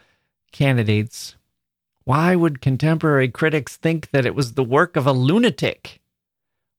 candidates, 0.51 1.35
why 2.11 2.35
would 2.35 2.59
contemporary 2.59 3.29
critics 3.29 3.77
think 3.77 4.11
that 4.11 4.25
it 4.25 4.35
was 4.35 4.55
the 4.55 4.65
work 4.65 4.97
of 4.97 5.07
a 5.07 5.13
lunatic? 5.13 6.01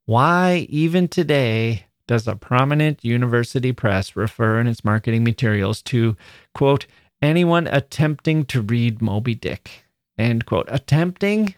Why, 0.05 0.67
even 0.69 1.09
today, 1.09 1.87
does 2.07 2.29
a 2.29 2.37
prominent 2.37 3.03
university 3.03 3.73
press 3.73 4.15
refer 4.15 4.61
in 4.61 4.67
its 4.67 4.85
marketing 4.85 5.25
materials 5.25 5.81
to, 5.85 6.19
quote, 6.53 6.85
anyone 7.23 7.67
attempting 7.67 8.45
to 8.45 8.61
read 8.61 9.01
Moby 9.01 9.35
Dick. 9.35 9.87
End 10.19 10.45
quote. 10.45 10.69
Attempting? 10.69 11.55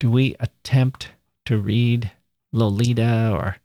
Do 0.00 0.10
we 0.10 0.34
attempt 0.40 1.10
to 1.44 1.58
read 1.58 2.12
Lolita 2.50 3.30
or 3.30 3.58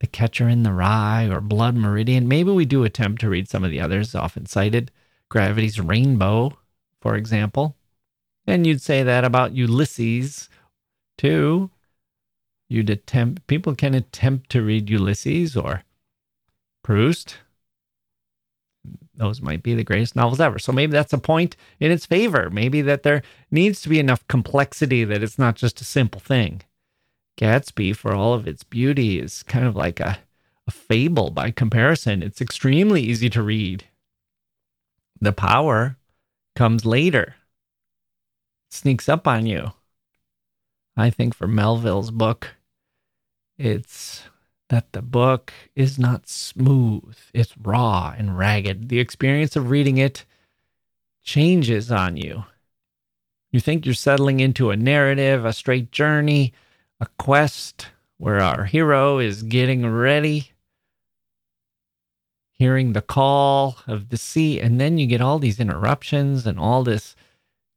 The 0.00 0.08
Catcher 0.08 0.48
in 0.48 0.64
the 0.64 0.72
Rye 0.72 1.28
or 1.28 1.40
Blood 1.40 1.76
Meridian? 1.76 2.26
Maybe 2.26 2.50
we 2.50 2.64
do 2.64 2.82
attempt 2.82 3.20
to 3.20 3.28
read 3.28 3.48
some 3.48 3.62
of 3.62 3.70
the 3.70 3.80
others 3.80 4.12
often 4.12 4.46
cited. 4.46 4.90
Gravity's 5.28 5.78
Rainbow, 5.78 6.58
for 7.00 7.14
example. 7.14 7.76
And 8.46 8.66
you'd 8.66 8.82
say 8.82 9.02
that 9.02 9.24
about 9.24 9.54
Ulysses, 9.54 10.48
too. 11.16 11.70
You'd 12.68 12.90
attempt, 12.90 13.46
people 13.46 13.74
can 13.74 13.94
attempt 13.94 14.50
to 14.50 14.62
read 14.62 14.90
Ulysses 14.90 15.56
or 15.56 15.82
Proust 16.82 17.36
those 19.16 19.40
might 19.40 19.62
be 19.62 19.74
the 19.74 19.84
greatest 19.84 20.16
novels 20.16 20.40
ever. 20.40 20.58
So 20.58 20.72
maybe 20.72 20.92
that's 20.92 21.12
a 21.12 21.18
point 21.18 21.56
in 21.78 21.90
its 21.90 22.06
favor. 22.06 22.50
Maybe 22.50 22.82
that 22.82 23.02
there 23.02 23.22
needs 23.50 23.80
to 23.82 23.88
be 23.88 24.00
enough 24.00 24.26
complexity 24.28 25.04
that 25.04 25.22
it's 25.22 25.38
not 25.38 25.56
just 25.56 25.80
a 25.80 25.84
simple 25.84 26.20
thing. 26.20 26.62
Gatsby, 27.38 27.96
for 27.96 28.14
all 28.14 28.34
of 28.34 28.46
its 28.46 28.62
beauty, 28.62 29.18
is 29.18 29.42
kind 29.44 29.66
of 29.66 29.76
like 29.76 30.00
a, 30.00 30.18
a 30.66 30.70
fable 30.70 31.30
by 31.30 31.50
comparison. 31.50 32.22
It's 32.22 32.40
extremely 32.40 33.02
easy 33.02 33.30
to 33.30 33.42
read. 33.42 33.84
The 35.20 35.32
power 35.32 35.96
comes 36.54 36.84
later, 36.84 37.36
sneaks 38.74 39.08
up 39.08 39.26
on 39.26 39.46
you. 39.46 39.72
I 40.96 41.10
think 41.10 41.34
for 41.34 41.46
Melville's 41.46 42.10
book, 42.10 42.54
it's 43.58 44.24
that 44.68 44.92
the 44.92 45.02
book 45.02 45.52
is 45.74 45.98
not 45.98 46.28
smooth, 46.28 47.16
it's 47.32 47.56
raw 47.58 48.14
and 48.16 48.36
ragged. 48.38 48.88
The 48.88 49.00
experience 49.00 49.56
of 49.56 49.70
reading 49.70 49.98
it 49.98 50.24
changes 51.22 51.90
on 51.90 52.16
you. 52.16 52.44
You 53.50 53.60
think 53.60 53.86
you're 53.86 53.94
settling 53.94 54.40
into 54.40 54.70
a 54.70 54.76
narrative, 54.76 55.44
a 55.44 55.52
straight 55.52 55.92
journey, 55.92 56.52
a 57.00 57.06
quest 57.18 57.88
where 58.18 58.40
our 58.40 58.64
hero 58.64 59.18
is 59.18 59.42
getting 59.42 59.86
ready, 59.86 60.52
hearing 62.52 62.92
the 62.92 63.02
call 63.02 63.76
of 63.86 64.08
the 64.08 64.16
sea, 64.16 64.60
and 64.60 64.80
then 64.80 64.98
you 64.98 65.06
get 65.06 65.20
all 65.20 65.38
these 65.38 65.60
interruptions 65.60 66.46
and 66.46 66.58
all 66.58 66.82
this 66.82 67.14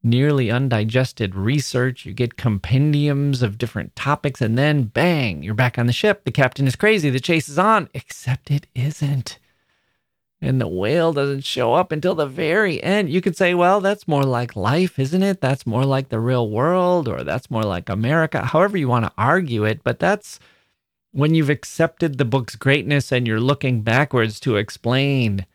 nearly 0.10 0.50
undigested 0.50 1.36
research. 1.36 2.06
You 2.06 2.14
get 2.14 2.38
compendiums 2.38 3.42
of 3.42 3.58
different 3.58 3.96
topics, 3.96 4.42
and 4.42 4.58
then 4.58 4.84
bang, 4.84 5.44
you're 5.44 5.54
back 5.54 5.78
on 5.78 5.88
the 5.88 5.94
ship. 5.94 6.24
The 6.24 6.32
captain 6.32 6.68
is 6.68 6.76
crazy. 6.76 7.10
The 7.10 7.20
chase 7.20 7.50
is 7.50 7.60
on, 7.60 7.90
except 7.94 8.50
it 8.50 8.68
isn't. 8.74 9.40
And 10.40 10.62
the 10.62 10.68
whale 10.68 11.14
doesn't 11.14 11.46
show 11.46 11.74
up 11.74 11.92
until 11.92 12.14
the 12.14 12.28
very 12.28 12.82
end. 12.84 13.10
You 13.10 13.22
could 13.22 13.36
say, 13.36 13.54
well, 13.56 13.82
that's 13.82 14.08
more 14.08 14.24
like 14.24 14.56
life, 14.56 15.00
isn't 15.00 15.24
it? 15.24 15.42
That's 15.42 15.66
more 15.66 15.84
like 15.84 16.10
the 16.10 16.20
real 16.20 16.50
world, 16.50 17.08
or 17.08 17.24
that's 17.24 17.50
more 17.50 17.64
like 17.64 17.90
America, 17.90 18.46
however 18.46 18.78
you 18.78 18.88
want 18.88 19.06
to 19.06 19.14
argue 19.18 19.64
it. 19.64 19.84
But 19.84 20.00
that's 20.00 20.40
when 21.12 21.34
you've 21.34 21.50
accepted 21.50 22.18
the 22.18 22.26
book's 22.26 22.56
greatness 22.56 23.12
and 23.12 23.26
you're 23.26 23.40
looking 23.40 23.82
backwards 23.82 24.40
to 24.42 24.58
explain 24.58 25.48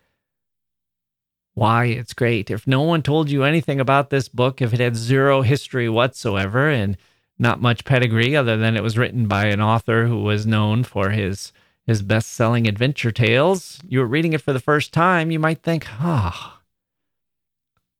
why 1.54 1.86
it's 1.86 2.14
great. 2.14 2.50
If 2.50 2.66
no 2.66 2.82
one 2.82 3.02
told 3.02 3.30
you 3.30 3.44
anything 3.44 3.80
about 3.80 4.10
this 4.10 4.28
book, 4.28 4.62
if 4.62 4.72
it 4.72 4.80
had 4.80 4.96
zero 4.96 5.42
history 5.42 5.88
whatsoever 5.88 6.68
and 6.68 6.96
not 7.38 7.60
much 7.60 7.84
pedigree 7.84 8.36
other 8.36 8.56
than 8.56 8.76
it 8.76 8.82
was 8.82 8.96
written 8.96 9.26
by 9.26 9.46
an 9.46 9.60
author 9.60 10.06
who 10.06 10.22
was 10.22 10.46
known 10.46 10.84
for 10.84 11.10
his 11.10 11.52
his 11.84 12.00
best-selling 12.00 12.68
adventure 12.68 13.10
tales, 13.10 13.80
you 13.88 13.98
were 13.98 14.06
reading 14.06 14.32
it 14.32 14.40
for 14.40 14.52
the 14.52 14.60
first 14.60 14.92
time, 14.92 15.32
you 15.32 15.40
might 15.40 15.62
think, 15.62 15.84
"Ah, 16.00 16.60
oh, 16.60 16.62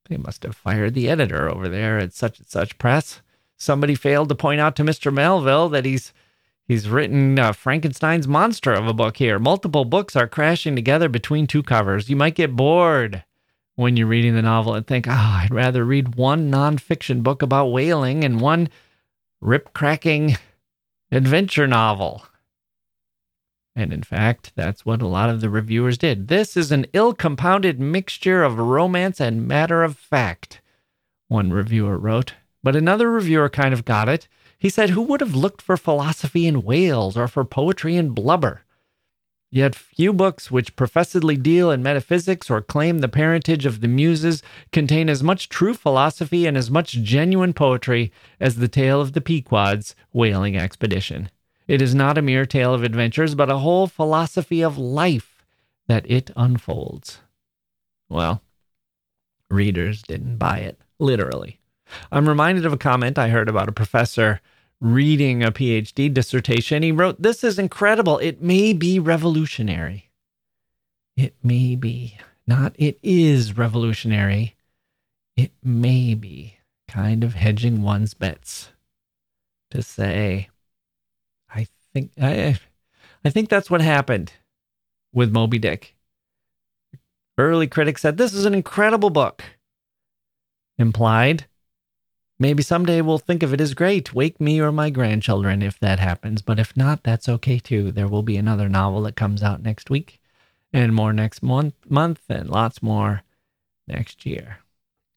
they 0.09 0.17
must 0.17 0.45
have 0.45 0.55
fired 0.55 0.95
the 0.95 1.09
editor 1.09 1.51
over 1.51 1.69
there 1.69 1.99
at 1.99 2.13
such 2.13 2.39
and 2.39 2.49
such 2.49 2.79
press. 2.79 3.23
Somebody 3.57 3.97
failed 3.97 4.29
to 4.29 4.37
point 4.37 4.61
out 4.61 4.77
to 4.77 4.85
Mr. 4.85 5.13
Melville 5.13 5.69
that 5.71 5.85
he's 5.85 6.13
He's 6.69 6.89
written 6.89 7.39
uh, 7.41 7.53
Frankenstein's 7.53 8.29
monster 8.29 8.73
of 8.73 8.87
a 8.87 8.95
book 8.95 9.17
here. 9.17 9.39
Multiple 9.41 9.85
books 9.85 10.15
are 10.15 10.29
crashing 10.29 10.77
together 10.77 11.09
between 11.09 11.47
two 11.47 11.63
covers. 11.63 12.09
You 12.09 12.15
might 12.15 12.37
get 12.37 12.55
bored 12.55 13.25
when 13.77 13.97
you're 13.97 14.07
reading 14.07 14.35
the 14.35 14.43
novel 14.43 14.75
and 14.75 14.87
think, 14.87 15.07
oh, 15.09 15.13
I'd 15.13 15.53
rather 15.53 15.85
read 15.85 16.15
one 16.15 16.51
nonfiction 16.51 17.23
book 17.23 17.43
about 17.43 17.67
whaling 17.67 18.25
and 18.25 18.41
one 18.41 18.69
rip 19.41 19.73
cracking 19.73 20.37
adventure 21.11 21.67
novel. 21.67 22.25
And 23.75 23.93
in 23.93 24.03
fact, 24.03 24.53
that's 24.55 24.85
what 24.85 25.01
a 25.01 25.07
lot 25.07 25.31
of 25.31 25.41
the 25.41 25.49
reviewers 25.49 25.97
did. 25.97 26.29
This 26.29 26.57
is 26.57 26.71
an 26.71 26.87
ill 26.93 27.15
compounded 27.15 27.81
mixture 27.81 28.43
of 28.43 28.59
romance 28.59 29.19
and 29.21 29.49
matter 29.49 29.83
of 29.83 29.97
fact, 29.97 30.61
one 31.29 31.53
reviewer 31.53 31.97
wrote. 31.97 32.35
But 32.63 32.77
another 32.77 33.11
reviewer 33.11 33.49
kind 33.49 33.73
of 33.73 33.85
got 33.85 34.09
it. 34.09 34.29
He 34.59 34.69
said, 34.69 34.91
Who 34.91 35.03
would 35.03 35.21
have 35.21 35.35
looked 35.35 35.63
for 35.63 35.77
philosophy 35.77 36.47
in 36.47 36.63
whales 36.63 37.17
or 37.17 37.27
for 37.27 37.45
poetry 37.45 37.97
in 37.97 38.11
blubber? 38.11 38.63
Yet 39.55 39.75
few 39.75 40.15
books 40.15 40.51
which 40.51 40.77
professedly 40.77 41.37
deal 41.37 41.71
in 41.71 41.83
metaphysics 41.83 42.49
or 42.49 42.63
claim 42.63 43.01
the 43.01 43.09
parentage 43.09 43.67
of 43.67 43.83
the 43.83 43.87
Muses 43.87 44.43
contain 44.73 45.11
as 45.11 45.23
much 45.23 45.51
true 45.51 45.75
philosophy 45.75 46.47
and 46.47 46.57
as 46.57 46.71
much 46.71 46.93
genuine 46.93 47.53
poetry 47.53 48.11
as 48.41 48.57
the 48.57 48.67
tale 48.67 48.99
of 48.99 49.13
the 49.13 49.21
Pequod's 49.21 49.95
whaling 50.11 50.57
expedition. 50.57 51.29
It 51.69 51.83
is 51.83 51.95
not 51.95 52.17
a 52.17 52.23
mere 52.23 52.47
tale 52.47 52.73
of 52.73 52.83
adventures, 52.83 53.35
but 53.35 53.51
a 53.51 53.59
whole 53.59 53.87
philosophy 53.87 54.63
of 54.63 54.79
life 54.79 55.45
that 55.87 56.11
it 56.11 56.31
unfolds. 56.35 57.21
Well, 58.09 58.41
readers 59.51 60.01
didn't 60.01 60.39
buy 60.39 60.61
it, 60.61 60.81
literally. 60.99 61.61
I'm 62.11 62.27
reminded 62.27 62.65
of 62.65 62.73
a 62.73 62.79
comment 62.79 63.19
I 63.19 63.29
heard 63.29 63.51
about 63.51 63.69
a 63.69 63.73
professor 63.73 64.41
reading 64.83 65.45
a 65.45 65.53
PhD 65.53 66.13
dissertation, 66.13 66.83
he 66.83 66.91
wrote, 66.93 67.23
This 67.23 67.45
is 67.45 67.59
incredible. 67.59 68.19
It 68.19 68.43
may 68.43 68.73
be 68.73 68.99
revolutionary. 68.99 70.11
It 71.17 71.37
may 71.43 71.77
be. 71.77 72.19
Not 72.47 72.75
it 72.77 72.99
is 73.03 73.57
revolutionary. 73.57 74.57
It 75.37 75.53
may 75.63 76.15
be 76.15 76.57
kind 76.89 77.23
of 77.23 77.35
hedging 77.35 77.83
one's 77.83 78.13
bets 78.13 78.71
to 79.71 79.81
say, 79.83 80.49
I 81.49 81.69
think 81.95 82.11
I, 82.21 82.59
I 83.25 83.31
think 83.31 83.49
that's 83.49 83.71
what 83.71 83.81
happened 83.81 84.33
with 85.13 85.33
Moby 85.33 85.59
Dick. 85.59 85.95
Early 87.39 87.69
critics 87.69 88.03
said 88.03 88.17
this 88.17 88.35
is 88.35 88.45
an 88.45 88.55
incredible 88.55 89.11
book. 89.11 89.43
Implied 90.77 91.47
Maybe 92.43 92.65
someday 92.65 93.01
we'll 93.03 93.19
think 93.19 93.45
of 93.45 93.55
it 93.55 93.61
as 93.61 93.73
great. 93.73 94.15
Wake 94.15 94.41
me 94.41 94.61
or 94.61 94.73
my 94.73 94.91
grandchildren 94.91 95.63
if 95.63 95.79
that 95.79 96.01
happens. 96.01 96.43
But 96.43 96.59
if 96.59 96.77
not, 96.77 97.05
that's 97.05 97.29
okay 97.29 97.61
too. 97.61 97.93
There 97.93 98.09
will 98.09 98.25
be 98.25 98.37
another 98.37 98.69
novel 98.69 99.03
that 99.03 99.15
comes 99.15 99.45
out 99.45 99.63
next 99.63 99.91
week 99.91 100.21
and 100.73 100.93
more 100.93 101.13
next 101.13 101.41
month, 101.41 101.75
month 101.89 102.23
and 102.29 102.51
lots 102.51 102.83
more 102.83 103.23
next 103.87 104.27
year. 104.27 104.59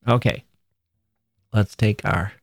Okay. 0.07 0.43
Let's 1.51 1.75
take 1.75 2.05
our 2.05 2.33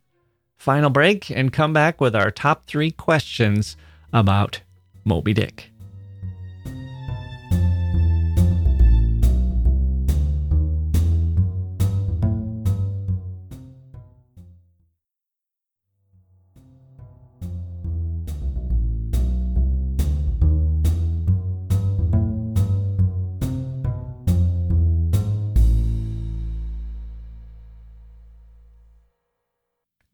final 0.56 0.90
break 0.90 1.30
and 1.30 1.52
come 1.52 1.72
back 1.72 2.00
with 2.00 2.16
our 2.16 2.32
top 2.32 2.66
3 2.66 2.90
questions 2.90 3.76
about 4.12 4.62
Moby 5.04 5.32
Dick. 5.32 5.71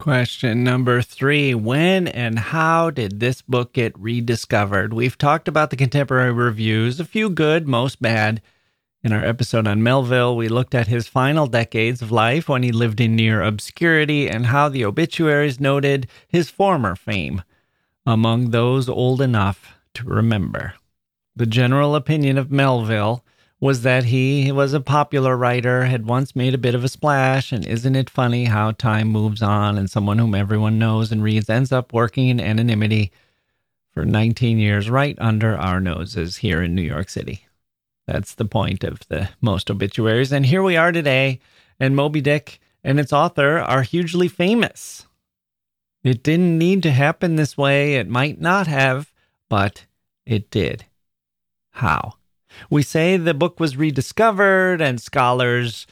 Question 0.09 0.65
number 0.65 1.03
three 1.03 1.55
When 1.55 2.09
and 2.09 2.39
how 2.39 2.89
did 2.89 3.21
this 3.21 3.43
book 3.43 3.75
get 3.75 3.93
rediscovered? 3.99 4.95
We've 4.95 5.19
talked 5.19 5.49
about 5.49 5.69
the 5.69 5.77
contemporary 5.77 6.33
reviews, 6.33 6.99
a 6.99 7.05
few 7.05 7.29
good, 7.29 7.69
most 7.69 8.01
bad. 8.01 8.41
In 9.05 9.13
our 9.13 9.23
episode 9.23 9.67
on 9.67 9.83
Melville, 9.83 10.35
we 10.35 10.49
looked 10.49 10.75
at 10.75 10.87
his 10.87 11.07
final 11.07 11.47
decades 11.47 12.01
of 12.01 12.11
life 12.11 12.49
when 12.49 12.63
he 12.63 12.73
lived 12.73 13.03
in 13.03 13.17
near 13.17 13.43
obscurity 13.43 14.31
and 14.31 14.47
how 14.47 14.71
the 14.71 14.83
obituaries 14.83 15.61
noted 15.61 16.09
his 16.27 16.49
former 16.49 16.97
fame 16.97 17.43
among 18.07 18.49
those 18.49 18.89
old 18.89 19.21
enough 19.21 19.75
to 19.93 20.05
remember. 20.05 20.73
The 21.37 21.45
general 21.45 21.95
opinion 21.95 22.39
of 22.39 22.51
Melville 22.51 23.27
was 23.61 23.83
that 23.83 24.05
he 24.05 24.53
was 24.53 24.73
a 24.73 24.81
popular 24.81 25.37
writer, 25.37 25.87
had 25.87 26.07
once 26.07 26.37
made 26.37 26.55
a 26.55 26.59
bit 26.59 26.75
of 26.75 26.85
a 26.85 26.89
splash, 26.89 27.51
and 27.51 27.67
isn't 27.67 27.97
it 27.97 28.09
funny 28.09 28.45
how 28.45 28.71
time 28.71 29.09
moves 29.09 29.43
on 29.43 29.77
and 29.77 29.91
someone 29.91 30.19
whom 30.19 30.35
everyone 30.35 30.79
knows 30.79 31.11
and 31.11 31.23
reads 31.23 31.51
ends 31.51 31.73
up 31.73 31.93
working 31.93 32.29
in 32.29 32.41
anonymity 32.41 33.11
for 33.93 34.05
19 34.05 34.59
years 34.59 34.89
right 34.89 35.17
under 35.19 35.57
our 35.57 35.81
noses 35.81 36.37
here 36.37 36.63
in 36.63 36.75
New 36.75 36.83
York 36.83 37.09
City? 37.09 37.47
That's 38.07 38.35
the 38.35 38.45
point 38.45 38.85
of 38.85 39.01
the 39.09 39.29
most 39.41 39.71
obituaries. 39.71 40.33
And 40.33 40.47
here 40.47 40.63
we 40.63 40.77
are 40.77 40.93
today, 40.93 41.41
and 41.81 41.97
Moby 41.97 42.21
Dick 42.21 42.61
and 42.85 43.01
its 43.01 43.13
author 43.13 43.59
are 43.59 43.83
hugely 43.83 44.29
famous. 44.29 45.07
It 46.05 46.23
didn't 46.23 46.57
need 46.57 46.85
to 46.85 46.93
happen 46.93 47.35
this 47.35 47.59
way. 47.59 47.97
It 47.97 48.09
might 48.09 48.41
not 48.41 48.69
have, 48.69 49.13
but 49.49 49.85
it 50.25 50.49
did. 50.49 50.87
How? 51.71 52.18
We 52.71 52.83
say 52.83 53.17
the 53.17 53.35
book 53.35 53.61
was 53.61 53.77
rediscovered 53.77 54.81
and 54.81 55.01
scholars 55.01 55.87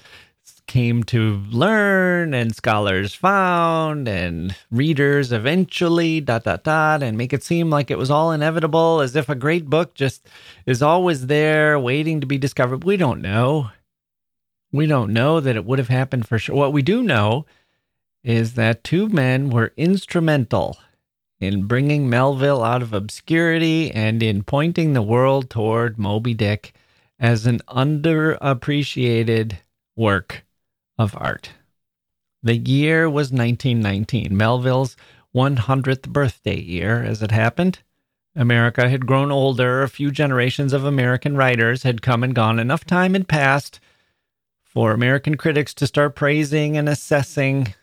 came 0.66 1.04
to 1.04 1.36
learn 1.50 2.34
and 2.34 2.54
scholars 2.54 3.14
found 3.14 4.08
and 4.08 4.54
readers 4.70 5.32
eventually 5.32 6.20
dot 6.20 6.44
dot 6.44 6.64
dot 6.64 7.02
and 7.02 7.16
make 7.16 7.32
it 7.32 7.42
seem 7.42 7.70
like 7.70 7.90
it 7.90 7.98
was 7.98 8.10
all 8.10 8.32
inevitable 8.32 9.00
as 9.00 9.14
if 9.14 9.28
a 9.28 9.34
great 9.34 9.66
book 9.66 9.94
just 9.94 10.28
is 10.66 10.82
always 10.82 11.26
there 11.26 11.78
waiting 11.78 12.20
to 12.20 12.26
be 12.26 12.38
discovered. 12.38 12.84
We 12.84 12.96
don't 12.96 13.22
know. 13.22 13.70
We 14.72 14.86
don't 14.86 15.12
know 15.12 15.40
that 15.40 15.56
it 15.56 15.64
would 15.64 15.78
have 15.78 15.88
happened 15.88 16.26
for 16.26 16.38
sure. 16.38 16.56
What 16.56 16.72
we 16.72 16.82
do 16.82 17.02
know 17.02 17.46
is 18.24 18.54
that 18.54 18.82
two 18.82 19.08
men 19.08 19.50
were 19.50 19.72
instrumental 19.76 20.76
in 21.40 21.64
bringing 21.64 22.08
Melville 22.08 22.62
out 22.62 22.82
of 22.82 22.92
obscurity 22.92 23.90
and 23.90 24.22
in 24.22 24.42
pointing 24.42 24.92
the 24.92 25.02
world 25.02 25.50
toward 25.50 25.98
Moby 25.98 26.34
Dick 26.34 26.72
as 27.18 27.46
an 27.46 27.60
underappreciated 27.68 29.58
work 29.94 30.44
of 30.98 31.14
art. 31.16 31.50
The 32.42 32.56
year 32.56 33.10
was 33.10 33.32
1919, 33.32 34.36
Melville's 34.36 34.96
100th 35.34 36.08
birthday 36.08 36.60
year, 36.60 37.02
as 37.02 37.22
it 37.22 37.30
happened. 37.30 37.80
America 38.34 38.88
had 38.88 39.06
grown 39.06 39.32
older. 39.32 39.82
A 39.82 39.88
few 39.88 40.10
generations 40.10 40.72
of 40.72 40.84
American 40.84 41.36
writers 41.36 41.82
had 41.82 42.02
come 42.02 42.22
and 42.22 42.34
gone. 42.34 42.58
Enough 42.58 42.84
time 42.84 43.14
had 43.14 43.28
passed 43.28 43.80
for 44.62 44.92
American 44.92 45.36
critics 45.36 45.72
to 45.74 45.86
start 45.86 46.14
praising 46.14 46.76
and 46.76 46.88
assessing 46.88 47.74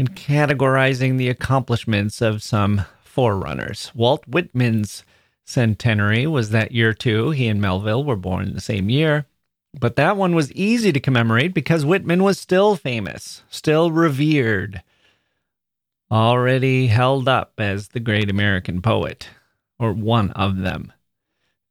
and 0.00 0.16
categorizing 0.16 1.18
the 1.18 1.28
accomplishments 1.28 2.22
of 2.22 2.42
some 2.42 2.86
forerunners. 3.04 3.92
Walt 3.94 4.26
Whitman's 4.26 5.04
centenary 5.44 6.26
was 6.26 6.48
that 6.50 6.72
year 6.72 6.94
too. 6.94 7.32
He 7.32 7.48
and 7.48 7.60
Melville 7.60 8.02
were 8.02 8.16
born 8.16 8.46
in 8.46 8.54
the 8.54 8.62
same 8.62 8.88
year. 8.88 9.26
But 9.78 9.96
that 9.96 10.16
one 10.16 10.34
was 10.34 10.50
easy 10.52 10.90
to 10.90 11.00
commemorate 11.00 11.52
because 11.52 11.84
Whitman 11.84 12.22
was 12.22 12.40
still 12.40 12.76
famous, 12.76 13.42
still 13.50 13.92
revered, 13.92 14.82
already 16.10 16.86
held 16.86 17.28
up 17.28 17.52
as 17.58 17.88
the 17.88 18.00
great 18.00 18.30
American 18.30 18.80
poet, 18.80 19.28
or 19.78 19.92
one 19.92 20.30
of 20.30 20.60
them. 20.60 20.94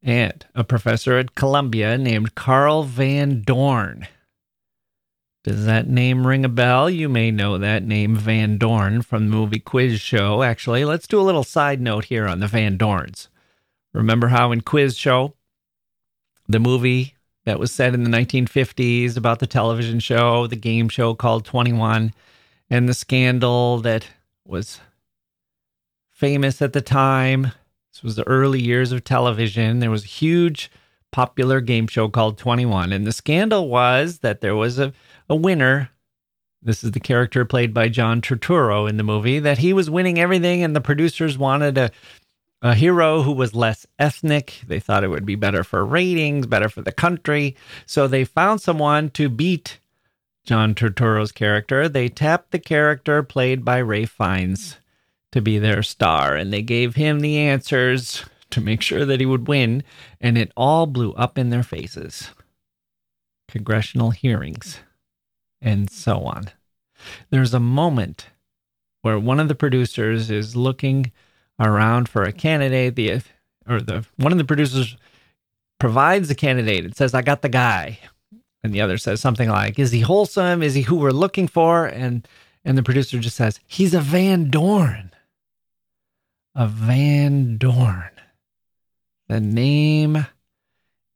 And 0.04 0.46
a 0.54 0.63
professor 0.63 1.18
at 1.18 1.34
Columbia 1.34 1.98
named 1.98 2.36
Carl 2.36 2.84
Van 2.84 3.42
Doren 3.42 4.08
does 5.50 5.66
that 5.66 5.90
name 5.90 6.28
ring 6.28 6.46
a 6.46 6.50
bell? 6.50 6.92
You 6.92 7.10
may 7.10 7.32
know 7.32 7.58
that 7.58 7.82
name, 7.84 8.16
Van 8.16 8.60
Doren, 8.60 9.02
from 9.02 9.28
the 9.28 9.36
movie 9.36 9.58
Quiz 9.58 10.00
Show. 10.00 10.44
Actually, 10.44 10.86
let's 10.86 11.08
do 11.08 11.20
a 11.20 11.24
little 11.26 11.44
side 11.44 11.82
note 11.82 12.06
here 12.06 12.28
on 12.28 12.40
the 12.40 12.46
Van 12.46 12.78
Dorens. 12.78 13.30
Remember 13.92 14.28
how 14.28 14.52
in 14.52 14.62
Quiz 14.62 14.96
Show, 14.96 15.34
the 16.48 16.60
movie 16.60 17.16
that 17.46 17.58
was 17.58 17.72
set 17.72 17.96
in 17.96 18.04
the 18.04 18.12
1950s 18.12 19.18
about 19.18 19.40
the 19.40 19.48
television 19.48 20.00
show, 20.00 20.46
the 20.46 20.56
game 20.56 20.88
show 20.88 21.16
called 21.16 21.46
21, 21.46 22.14
and 22.70 22.88
the 22.88 22.94
scandal 22.94 23.80
that 23.80 24.06
was 24.46 24.80
famous 26.12 26.62
at 26.62 26.74
the 26.74 26.82
time. 26.82 27.54
This 27.92 28.04
was 28.04 28.16
the 28.16 28.28
early 28.28 28.62
years 28.62 28.92
of 28.92 29.04
television. 29.04 29.80
There 29.80 29.90
was 29.90 30.04
a 30.04 30.10
huge 30.10 30.70
popular 31.10 31.60
game 31.60 31.88
show 31.88 32.08
called 32.08 32.38
21. 32.38 32.94
And 32.94 33.08
the 33.08 33.12
scandal 33.12 33.68
was 33.68 34.20
that 34.20 34.42
there 34.42 34.56
was 34.56 34.78
a 34.78 34.94
a 35.30 35.36
winner. 35.36 35.92
This 36.62 36.84
is 36.84 36.92
the 36.92 37.00
character 37.00 37.46
played 37.46 37.74
by 37.74 37.88
John 37.88 38.22
Turturro 38.22 38.89
in 38.89 38.98
the 38.98 39.04
movie, 39.04 39.39
that 39.39 39.60
he 39.60 39.72
was 39.72 39.89
winning 39.89 40.20
everything, 40.20 40.63
and 40.63 40.76
the 40.76 40.82
producers 40.82 41.38
wanted 41.38 41.78
a, 41.78 41.92
a 42.62 42.74
hero 42.74 43.22
who 43.22 43.32
was 43.32 43.56
less 43.56 43.86
ethnic. 43.98 44.62
They 44.68 44.80
thought 44.80 45.04
it 45.04 45.10
would 45.10 45.26
be 45.26 45.36
better 45.36 45.63
for 45.63 45.86
ratings, 45.86 46.48
better 46.48 46.68
for 46.68 46.82
the 46.82 46.92
country. 46.92 47.56
So 47.86 48.08
they 48.08 48.26
found 48.26 48.62
someone 48.62 49.10
to 49.12 49.30
beat 49.30 49.80
John 50.44 50.76
Turturro's 50.76 51.32
character. 51.32 51.88
They 51.88 52.10
tapped 52.10 52.52
the 52.52 52.60
character 52.60 53.24
played 53.24 53.63
by 53.63 53.80
Ralph 53.82 54.10
Fiennes 54.10 54.78
to 55.32 55.42
be 55.42 55.60
their 55.60 55.84
star, 55.84 56.36
and 56.36 56.52
they 56.52 56.63
gave 56.63 56.96
him 56.96 57.20
the 57.20 57.38
answers 57.38 58.26
to 58.50 58.60
make 58.60 58.82
sure 58.82 59.06
that 59.06 59.20
he 59.20 59.28
would 59.28 59.48
win, 59.48 59.84
and 60.20 60.38
it 60.38 60.52
all 60.58 60.88
blew 60.88 61.13
up 61.13 61.38
in 61.38 61.52
their 61.52 61.63
faces. 61.63 62.32
Congressional 63.48 64.10
hearings 64.10 64.80
and 65.62 65.89
so 65.89 66.22
on. 66.24 66.50
There's 67.30 67.54
a 67.54 67.60
moment 67.60 68.28
where 69.02 69.19
one 69.19 69.39
of 69.39 69.48
the 69.48 69.56
producers 69.56 70.30
is 70.30 70.56
looking 70.56 71.12
around 71.60 72.10
for 72.10 72.24
a 72.24 72.32
candidate, 72.32 72.95
the 72.95 73.22
or 73.67 73.82
the 73.82 74.06
one 74.17 74.32
of 74.32 74.38
the 74.38 74.45
producers 74.45 74.98
provides 75.80 76.28
the 76.28 76.36
candidate 76.36 76.86
and 76.86 76.95
says, 76.95 77.13
"I 77.13 77.22
got 77.22 77.41
the 77.41 77.50
guy," 77.50 78.00
and 78.63 78.74
the 78.74 78.82
other 78.82 78.98
says 78.98 79.22
something 79.22 79.50
like, 79.50 79.80
"Is 79.80 79.91
he 79.91 80.02
wholesome? 80.02 80.63
Is 80.63 80.74
he 80.74 80.82
who 80.82 80.95
we're 80.95 81.12
looking 81.12 81.48
for?" 81.48 81.86
and 81.86 82.28
and 82.65 82.78
the 82.78 82.84
producer 82.84 83.19
just 83.19 83.38
says, 83.38 83.60
"He's 83.65 83.93
a 83.93 84.02
Van 84.02 84.50
Doren." 84.50 85.12
A 86.56 86.67
Van 86.67 87.58
Doren. 87.58 88.12
The 89.28 89.39
name 89.39 90.26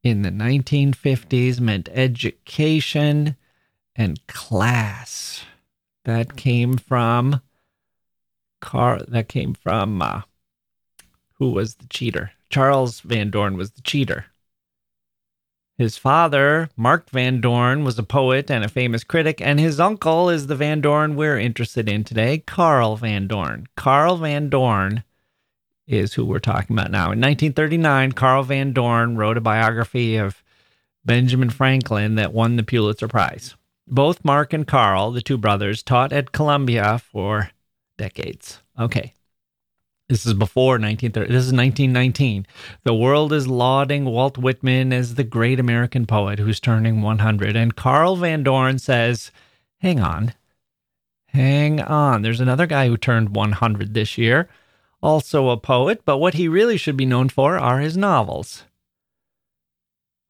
in 0.02 0.22
the 0.22 0.30
1950s 0.30 1.60
meant 1.60 1.88
education 1.92 3.36
and 3.96 4.24
class. 4.26 5.44
That 6.04 6.36
came 6.36 6.76
from 6.76 7.40
Car. 8.60 9.00
That 9.08 9.28
came 9.28 9.54
from 9.54 10.02
uh, 10.02 10.22
who 11.34 11.50
was 11.50 11.76
the 11.76 11.86
cheater? 11.86 12.32
Charles 12.50 13.00
Van 13.00 13.30
Doren 13.30 13.56
was 13.56 13.72
the 13.72 13.82
cheater. 13.82 14.26
His 15.76 15.96
father, 15.96 16.70
Mark 16.76 17.10
Van 17.10 17.40
Doren, 17.40 17.82
was 17.82 17.98
a 17.98 18.04
poet 18.04 18.48
and 18.48 18.64
a 18.64 18.68
famous 18.68 19.02
critic, 19.02 19.40
and 19.40 19.58
his 19.58 19.80
uncle 19.80 20.30
is 20.30 20.46
the 20.46 20.54
Van 20.54 20.80
Doren 20.80 21.16
we're 21.16 21.38
interested 21.38 21.88
in 21.88 22.04
today, 22.04 22.38
Carl 22.38 22.96
Van 22.96 23.26
Doren. 23.26 23.66
Carl 23.76 24.18
Van 24.18 24.48
Doren 24.48 25.02
is 25.88 26.14
who 26.14 26.24
we're 26.24 26.38
talking 26.38 26.76
about 26.76 26.92
now. 26.92 27.10
In 27.10 27.20
1939, 27.20 28.12
Carl 28.12 28.44
Van 28.44 28.72
Doren 28.72 29.16
wrote 29.16 29.36
a 29.36 29.40
biography 29.40 30.16
of 30.16 30.42
Benjamin 31.04 31.50
Franklin 31.50 32.14
that 32.14 32.32
won 32.32 32.54
the 32.54 32.62
Pulitzer 32.62 33.08
Prize. 33.08 33.56
Both 33.86 34.24
Mark 34.24 34.52
and 34.52 34.66
Carl, 34.66 35.10
the 35.12 35.20
two 35.20 35.36
brothers, 35.36 35.82
taught 35.82 36.12
at 36.12 36.32
Columbia 36.32 36.98
for 36.98 37.50
decades. 37.98 38.60
Okay. 38.78 39.12
This 40.08 40.26
is 40.26 40.34
before 40.34 40.74
1930. 40.74 41.32
This 41.32 41.46
is 41.46 41.52
1919. 41.52 42.46
The 42.84 42.94
world 42.94 43.32
is 43.32 43.48
lauding 43.48 44.04
Walt 44.04 44.36
Whitman 44.36 44.92
as 44.92 45.14
the 45.14 45.24
great 45.24 45.58
American 45.58 46.04
poet 46.04 46.38
who's 46.38 46.60
turning 46.60 47.00
100. 47.00 47.56
And 47.56 47.74
Carl 47.74 48.16
Van 48.16 48.42
Doren 48.42 48.78
says, 48.78 49.30
hang 49.78 50.00
on. 50.00 50.34
Hang 51.28 51.80
on. 51.80 52.22
There's 52.22 52.40
another 52.40 52.66
guy 52.66 52.88
who 52.88 52.96
turned 52.96 53.34
100 53.34 53.94
this 53.94 54.18
year, 54.18 54.48
also 55.02 55.48
a 55.48 55.56
poet, 55.56 56.02
but 56.04 56.18
what 56.18 56.34
he 56.34 56.48
really 56.48 56.76
should 56.76 56.96
be 56.96 57.06
known 57.06 57.28
for 57.28 57.58
are 57.58 57.80
his 57.80 57.96
novels. 57.96 58.64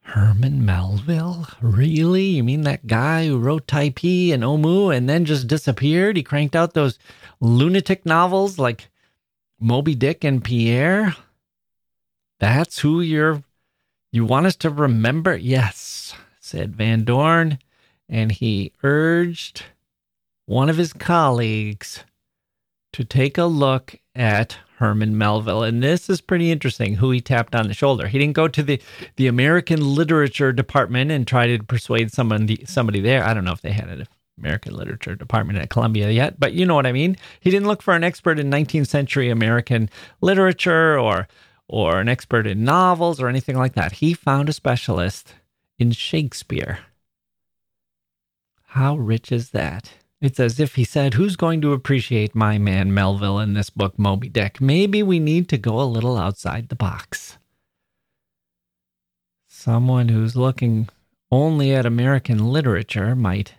Herman 0.05 0.65
Melville? 0.65 1.49
Really? 1.61 2.25
You 2.25 2.45
mean 2.45 2.63
that 2.63 2.87
guy 2.87 3.27
who 3.27 3.39
wrote 3.39 3.67
Typee 3.67 4.33
and 4.33 4.43
Omoo 4.43 4.95
and 4.95 5.09
then 5.09 5.25
just 5.25 5.47
disappeared? 5.47 6.17
He 6.17 6.23
cranked 6.23 6.55
out 6.55 6.75
those 6.75 6.99
lunatic 7.41 8.05
novels 8.05 8.59
like 8.59 8.91
Moby 9.59 9.95
Dick 9.95 10.23
and 10.23 10.45
Pierre? 10.45 11.17
That's 12.39 12.81
who 12.81 13.01
you're 13.01 13.43
you 14.13 14.25
want 14.25 14.47
us 14.47 14.57
to 14.57 14.71
remember? 14.71 15.37
Yes, 15.37 16.15
said 16.39 16.77
Van 16.77 17.03
Dorn, 17.03 17.59
and 18.09 18.31
he 18.31 18.73
urged 18.83 19.65
one 20.47 20.69
of 20.69 20.77
his 20.77 20.93
colleagues 20.93 22.05
to 22.93 23.05
take 23.05 23.39
a 23.39 23.47
look 23.47 23.97
at 24.15 24.59
Herman 24.77 25.17
Melville. 25.17 25.63
And 25.63 25.83
this 25.83 26.11
is 26.11 26.21
pretty 26.21 26.51
interesting 26.51 26.95
who 26.95 27.11
he 27.11 27.21
tapped 27.21 27.55
on 27.55 27.69
the 27.69 27.75
shoulder. 27.75 28.09
He 28.09 28.19
didn't 28.19 28.35
go 28.35 28.49
to 28.49 28.63
the, 28.63 28.81
the 29.17 29.27
American 29.27 29.95
Literature 29.95 30.53
Department 30.53 31.11
and 31.11 31.27
try 31.27 31.47
to 31.47 31.63
persuade 31.63 32.13
someone 32.13 32.49
somebody 32.67 33.01
there. 33.01 33.25
I 33.25 33.35
don't 33.35 33.45
know 33.45 33.53
if 33.53 33.63
they 33.63 33.73
had 33.73 33.89
an 33.89 34.07
American 34.39 34.75
Literature 34.75 35.15
Department 35.15 35.59
at 35.59 35.71
Columbia 35.71 36.11
yet, 36.11 36.41
but 36.41 36.55
you 36.55 36.67
know 36.67 36.75
what 36.75 36.87
I 36.87 36.93
mean. 36.93 37.17
He 37.41 37.51
didn't 37.51 37.69
look 37.69 37.83
for 37.83 37.95
an 37.95 38.05
expert 38.05 38.39
in 38.39 38.51
19th 38.51 38.89
century 38.89 39.31
American 39.31 39.91
literature 40.21 40.99
or 40.99 41.29
or 41.67 41.99
an 41.99 42.09
expert 42.09 42.47
in 42.47 42.63
novels 42.63 43.21
or 43.21 43.29
anything 43.29 43.57
like 43.57 43.75
that. 43.75 43.93
He 43.93 44.13
found 44.13 44.49
a 44.49 44.53
specialist 44.53 45.35
in 45.79 45.93
Shakespeare. 45.93 46.81
How 48.67 48.97
rich 48.97 49.33
is 49.33 49.51
that? 49.51 49.95
It's 50.21 50.41
as 50.41 50.59
if 50.59 50.77
he 50.77 50.85
said, 50.85 51.15
Who's 51.15 51.37
going 51.37 51.61
to 51.63 51.73
appreciate 51.73 52.35
my 52.35 52.59
man 52.59 52.95
Melville 52.95 53.39
in 53.39 53.55
this 53.55 53.71
book, 53.71 53.99
Moby 53.99 54.29
Dick? 54.29 54.61
Maybe 54.61 55.03
we 55.03 55.19
need 55.19 55.49
to 55.51 55.59
go 55.59 55.81
a 55.81 55.85
little 55.85 56.17
outside 56.17 56.69
the 56.69 56.77
box. 56.77 57.37
Someone 59.47 60.09
who's 60.09 60.37
looking 60.37 60.89
only 61.31 61.75
at 61.75 61.87
American 61.87 62.53
literature 62.53 63.15
might 63.15 63.55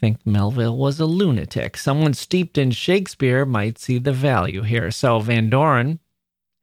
think 0.00 0.24
Melville 0.24 0.76
was 0.76 1.00
a 1.00 1.06
lunatic. 1.06 1.76
Someone 1.76 2.14
steeped 2.14 2.56
in 2.56 2.70
Shakespeare 2.70 3.44
might 3.44 3.78
see 3.78 3.98
the 3.98 4.12
value 4.12 4.62
here. 4.62 4.90
So 4.90 5.18
Van 5.20 5.50
Doren 5.50 5.98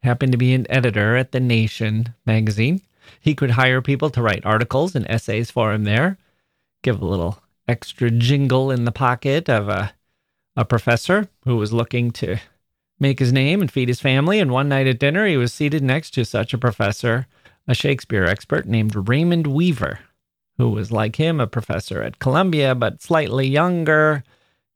happened 0.04 0.32
to 0.32 0.38
be 0.38 0.54
an 0.54 0.66
editor 0.70 1.16
at 1.16 1.32
The 1.32 1.40
Nation 1.40 2.14
magazine. 2.26 2.82
He 3.20 3.36
could 3.36 3.52
hire 3.52 3.82
people 3.82 4.10
to 4.12 4.22
write 4.22 4.46
articles 4.46 4.96
and 4.96 5.06
essays 5.10 5.52
for 5.52 5.74
him 5.74 5.84
there, 5.84 6.18
give 6.82 7.02
a 7.02 7.06
little 7.06 7.42
extra 7.68 8.12
jingle 8.12 8.72
in 8.72 8.86
the 8.86 8.92
pocket 8.92 9.50
of 9.50 9.70
a, 9.70 9.94
a 10.56 10.66
professor 10.66 11.28
who 11.44 11.58
was 11.58 11.74
looking 11.74 12.12
to 12.12 12.38
make 13.00 13.20
his 13.20 13.34
name 13.34 13.62
and 13.62 13.72
feed 13.72 13.88
his 13.88 14.00
family. 14.00 14.40
And 14.40 14.52
one 14.52 14.70
night 14.70 14.88
at 14.88 15.00
dinner, 15.00 15.26
he 15.26 15.38
was 15.38 15.54
seated 15.54 15.84
next 15.84 16.12
to 16.12 16.26
such 16.26 16.54
a 16.54 16.58
professor, 16.58 17.28
a 17.68 17.74
Shakespeare 17.74 18.26
expert 18.26 18.66
named 18.66 19.10
Raymond 19.10 19.48
Weaver, 19.48 20.00
who 20.58 20.70
was 20.70 20.92
like 20.92 21.18
him, 21.18 21.40
a 21.40 21.48
professor 21.48 22.02
at 22.02 22.20
Columbia, 22.20 22.76
but 22.76 23.02
slightly 23.02 23.48
younger. 23.48 24.24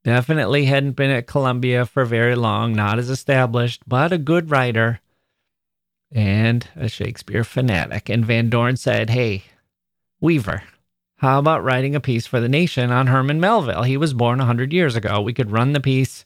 Definitely 0.03 0.65
hadn't 0.65 0.93
been 0.93 1.11
at 1.11 1.27
Columbia 1.27 1.85
for 1.85 2.05
very 2.05 2.35
long, 2.35 2.73
not 2.73 2.99
as 2.99 3.09
established, 3.09 3.83
but 3.87 4.11
a 4.11 4.17
good 4.17 4.49
writer 4.49 4.99
and 6.11 6.67
a 6.75 6.89
Shakespeare 6.89 7.43
fanatic. 7.43 8.09
And 8.09 8.25
Van 8.25 8.49
Doren 8.49 8.77
said, 8.77 9.09
Hey, 9.09 9.43
Weaver, 10.19 10.63
how 11.19 11.37
about 11.37 11.65
writing 11.65 11.95
a 11.95 11.99
piece 11.99 12.25
for 12.25 12.39
the 12.39 12.47
nation 12.47 12.91
on 12.91 13.07
Herman 13.07 13.41
Melville? 13.41 13.83
He 13.83 13.97
was 13.97 14.13
born 14.13 14.39
100 14.39 14.71
years 14.71 14.95
ago. 14.95 15.19
We 15.19 15.33
could 15.33 15.51
run 15.51 15.73
the 15.73 15.81
piece 15.81 16.23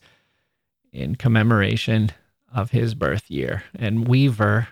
in 0.92 1.16
commemoration 1.16 2.12
of 2.54 2.70
his 2.70 2.94
birth 2.94 3.28
year. 3.28 3.64
And 3.74 4.06
Weaver 4.06 4.68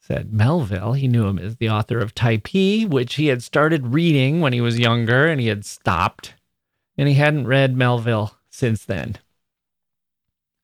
said 0.00 0.32
Melville, 0.32 0.94
he 0.94 1.06
knew 1.06 1.26
him 1.26 1.38
as 1.38 1.56
the 1.56 1.70
author 1.70 2.00
of 2.00 2.16
Typee, 2.16 2.88
which 2.88 3.14
he 3.14 3.28
had 3.28 3.44
started 3.44 3.94
reading 3.94 4.40
when 4.40 4.52
he 4.52 4.60
was 4.60 4.78
younger 4.78 5.28
and 5.28 5.40
he 5.40 5.46
had 5.46 5.64
stopped. 5.64 6.34
And 6.98 7.06
he 7.06 7.14
hadn't 7.14 7.46
read 7.46 7.76
Melville 7.76 8.36
since 8.50 8.84
then. 8.84 9.18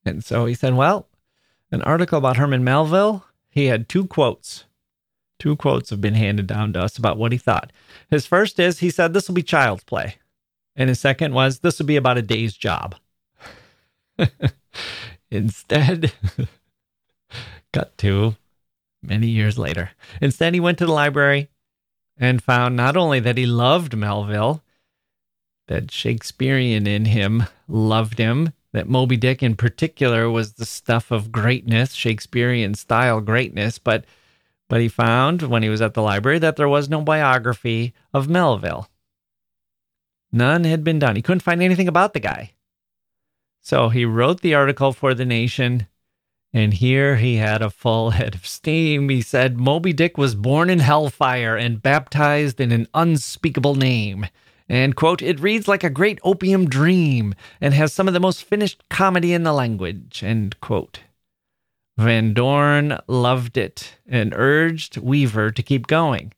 And 0.04 0.24
so 0.24 0.46
he 0.46 0.54
said, 0.54 0.74
Well, 0.74 1.08
an 1.70 1.82
article 1.82 2.18
about 2.18 2.38
Herman 2.38 2.64
Melville, 2.64 3.24
he 3.48 3.66
had 3.66 3.88
two 3.88 4.06
quotes 4.08 4.64
Two 5.42 5.56
quotes 5.56 5.90
have 5.90 6.00
been 6.00 6.14
handed 6.14 6.46
down 6.46 6.72
to 6.72 6.80
us 6.80 6.96
about 6.96 7.18
what 7.18 7.32
he 7.32 7.36
thought. 7.36 7.72
His 8.08 8.26
first 8.26 8.60
is 8.60 8.78
he 8.78 8.90
said 8.90 9.12
this 9.12 9.26
will 9.26 9.34
be 9.34 9.42
child's 9.42 9.82
play. 9.82 10.18
And 10.76 10.88
his 10.88 11.00
second 11.00 11.34
was 11.34 11.58
this 11.58 11.80
will 11.80 11.86
be 11.86 11.96
about 11.96 12.16
a 12.16 12.22
day's 12.22 12.56
job. 12.56 12.94
Instead, 15.32 16.12
cut 17.72 17.98
to 17.98 18.36
many 19.02 19.26
years 19.26 19.58
later. 19.58 19.90
Instead, 20.20 20.54
he 20.54 20.60
went 20.60 20.78
to 20.78 20.86
the 20.86 20.92
library 20.92 21.48
and 22.16 22.40
found 22.40 22.76
not 22.76 22.96
only 22.96 23.18
that 23.18 23.36
he 23.36 23.44
loved 23.44 23.96
Melville, 23.96 24.62
that 25.66 25.90
Shakespearean 25.90 26.86
in 26.86 27.06
him 27.06 27.46
loved 27.66 28.18
him, 28.18 28.52
that 28.72 28.88
Moby 28.88 29.16
Dick 29.16 29.42
in 29.42 29.56
particular 29.56 30.30
was 30.30 30.52
the 30.52 30.66
stuff 30.66 31.10
of 31.10 31.32
greatness, 31.32 31.94
Shakespearean 31.94 32.76
style 32.76 33.20
greatness, 33.20 33.80
but 33.80 34.04
but 34.72 34.80
he 34.80 34.88
found 34.88 35.42
when 35.42 35.62
he 35.62 35.68
was 35.68 35.82
at 35.82 35.92
the 35.92 36.00
library 36.00 36.38
that 36.38 36.56
there 36.56 36.66
was 36.66 36.88
no 36.88 37.02
biography 37.02 37.92
of 38.14 38.26
Melville. 38.26 38.88
None 40.32 40.64
had 40.64 40.82
been 40.82 40.98
done. 40.98 41.14
He 41.14 41.20
couldn't 41.20 41.42
find 41.42 41.62
anything 41.62 41.88
about 41.88 42.14
the 42.14 42.20
guy. 42.20 42.54
So 43.60 43.90
he 43.90 44.06
wrote 44.06 44.40
the 44.40 44.54
article 44.54 44.94
for 44.94 45.12
The 45.12 45.26
Nation, 45.26 45.88
and 46.54 46.72
here 46.72 47.16
he 47.16 47.36
had 47.36 47.60
a 47.60 47.68
full 47.68 48.12
head 48.12 48.34
of 48.34 48.46
steam. 48.46 49.10
He 49.10 49.20
said 49.20 49.60
Moby 49.60 49.92
Dick 49.92 50.16
was 50.16 50.34
born 50.34 50.70
in 50.70 50.78
hellfire 50.78 51.54
and 51.54 51.82
baptized 51.82 52.58
in 52.58 52.72
an 52.72 52.88
unspeakable 52.94 53.74
name. 53.74 54.26
And, 54.70 54.96
quote, 54.96 55.20
it 55.20 55.38
reads 55.38 55.68
like 55.68 55.84
a 55.84 55.90
great 55.90 56.18
opium 56.24 56.66
dream 56.66 57.34
and 57.60 57.74
has 57.74 57.92
some 57.92 58.08
of 58.08 58.14
the 58.14 58.20
most 58.20 58.42
finished 58.42 58.82
comedy 58.88 59.34
in 59.34 59.42
the 59.42 59.52
language, 59.52 60.22
end 60.24 60.58
quote. 60.62 61.00
Van 61.98 62.32
Doren 62.32 62.98
loved 63.06 63.56
it 63.56 63.96
and 64.06 64.32
urged 64.34 64.96
Weaver 64.96 65.50
to 65.50 65.62
keep 65.62 65.86
going. 65.86 66.32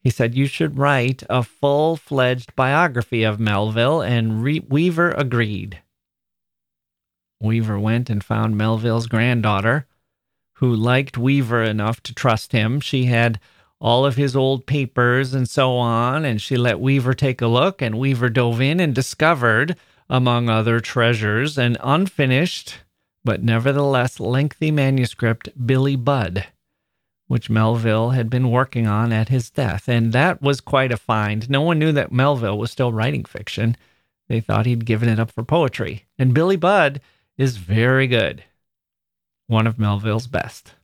He 0.00 0.10
said, 0.10 0.34
You 0.34 0.46
should 0.46 0.78
write 0.78 1.22
a 1.30 1.44
full 1.44 1.96
fledged 1.96 2.54
biography 2.56 3.22
of 3.22 3.38
Melville, 3.38 4.02
and 4.02 4.42
Re- 4.42 4.64
Weaver 4.68 5.12
agreed. 5.12 5.80
Weaver 7.40 7.78
went 7.78 8.10
and 8.10 8.24
found 8.24 8.56
Melville's 8.56 9.06
granddaughter, 9.06 9.86
who 10.54 10.74
liked 10.74 11.16
Weaver 11.16 11.62
enough 11.62 12.02
to 12.04 12.14
trust 12.14 12.52
him. 12.52 12.80
She 12.80 13.04
had 13.04 13.38
all 13.80 14.04
of 14.04 14.16
his 14.16 14.34
old 14.34 14.66
papers 14.66 15.34
and 15.34 15.48
so 15.48 15.76
on, 15.76 16.24
and 16.24 16.40
she 16.40 16.56
let 16.56 16.80
Weaver 16.80 17.14
take 17.14 17.40
a 17.40 17.46
look, 17.46 17.80
and 17.80 17.98
Weaver 17.98 18.30
dove 18.30 18.60
in 18.60 18.80
and 18.80 18.94
discovered, 18.94 19.76
among 20.10 20.48
other 20.48 20.80
treasures, 20.80 21.58
an 21.58 21.76
unfinished 21.80 22.78
but 23.24 23.42
nevertheless 23.42 24.20
lengthy 24.20 24.70
manuscript, 24.70 25.48
Billy 25.66 25.96
Budd, 25.96 26.46
which 27.28 27.50
Melville 27.50 28.10
had 28.10 28.28
been 28.28 28.50
working 28.50 28.86
on 28.86 29.12
at 29.12 29.28
his 29.28 29.50
death. 29.50 29.88
And 29.88 30.12
that 30.12 30.42
was 30.42 30.60
quite 30.60 30.92
a 30.92 30.96
find. 30.96 31.48
No 31.48 31.62
one 31.62 31.78
knew 31.78 31.92
that 31.92 32.12
Melville 32.12 32.58
was 32.58 32.70
still 32.70 32.92
writing 32.92 33.24
fiction. 33.24 33.76
They 34.28 34.40
thought 34.40 34.66
he'd 34.66 34.84
given 34.84 35.08
it 35.08 35.20
up 35.20 35.30
for 35.30 35.44
poetry. 35.44 36.06
And 36.18 36.34
Billy 36.34 36.56
Budd 36.56 37.00
is 37.36 37.56
very 37.56 38.06
good, 38.06 38.44
one 39.46 39.66
of 39.66 39.78
Melville's 39.78 40.26
best. 40.26 40.74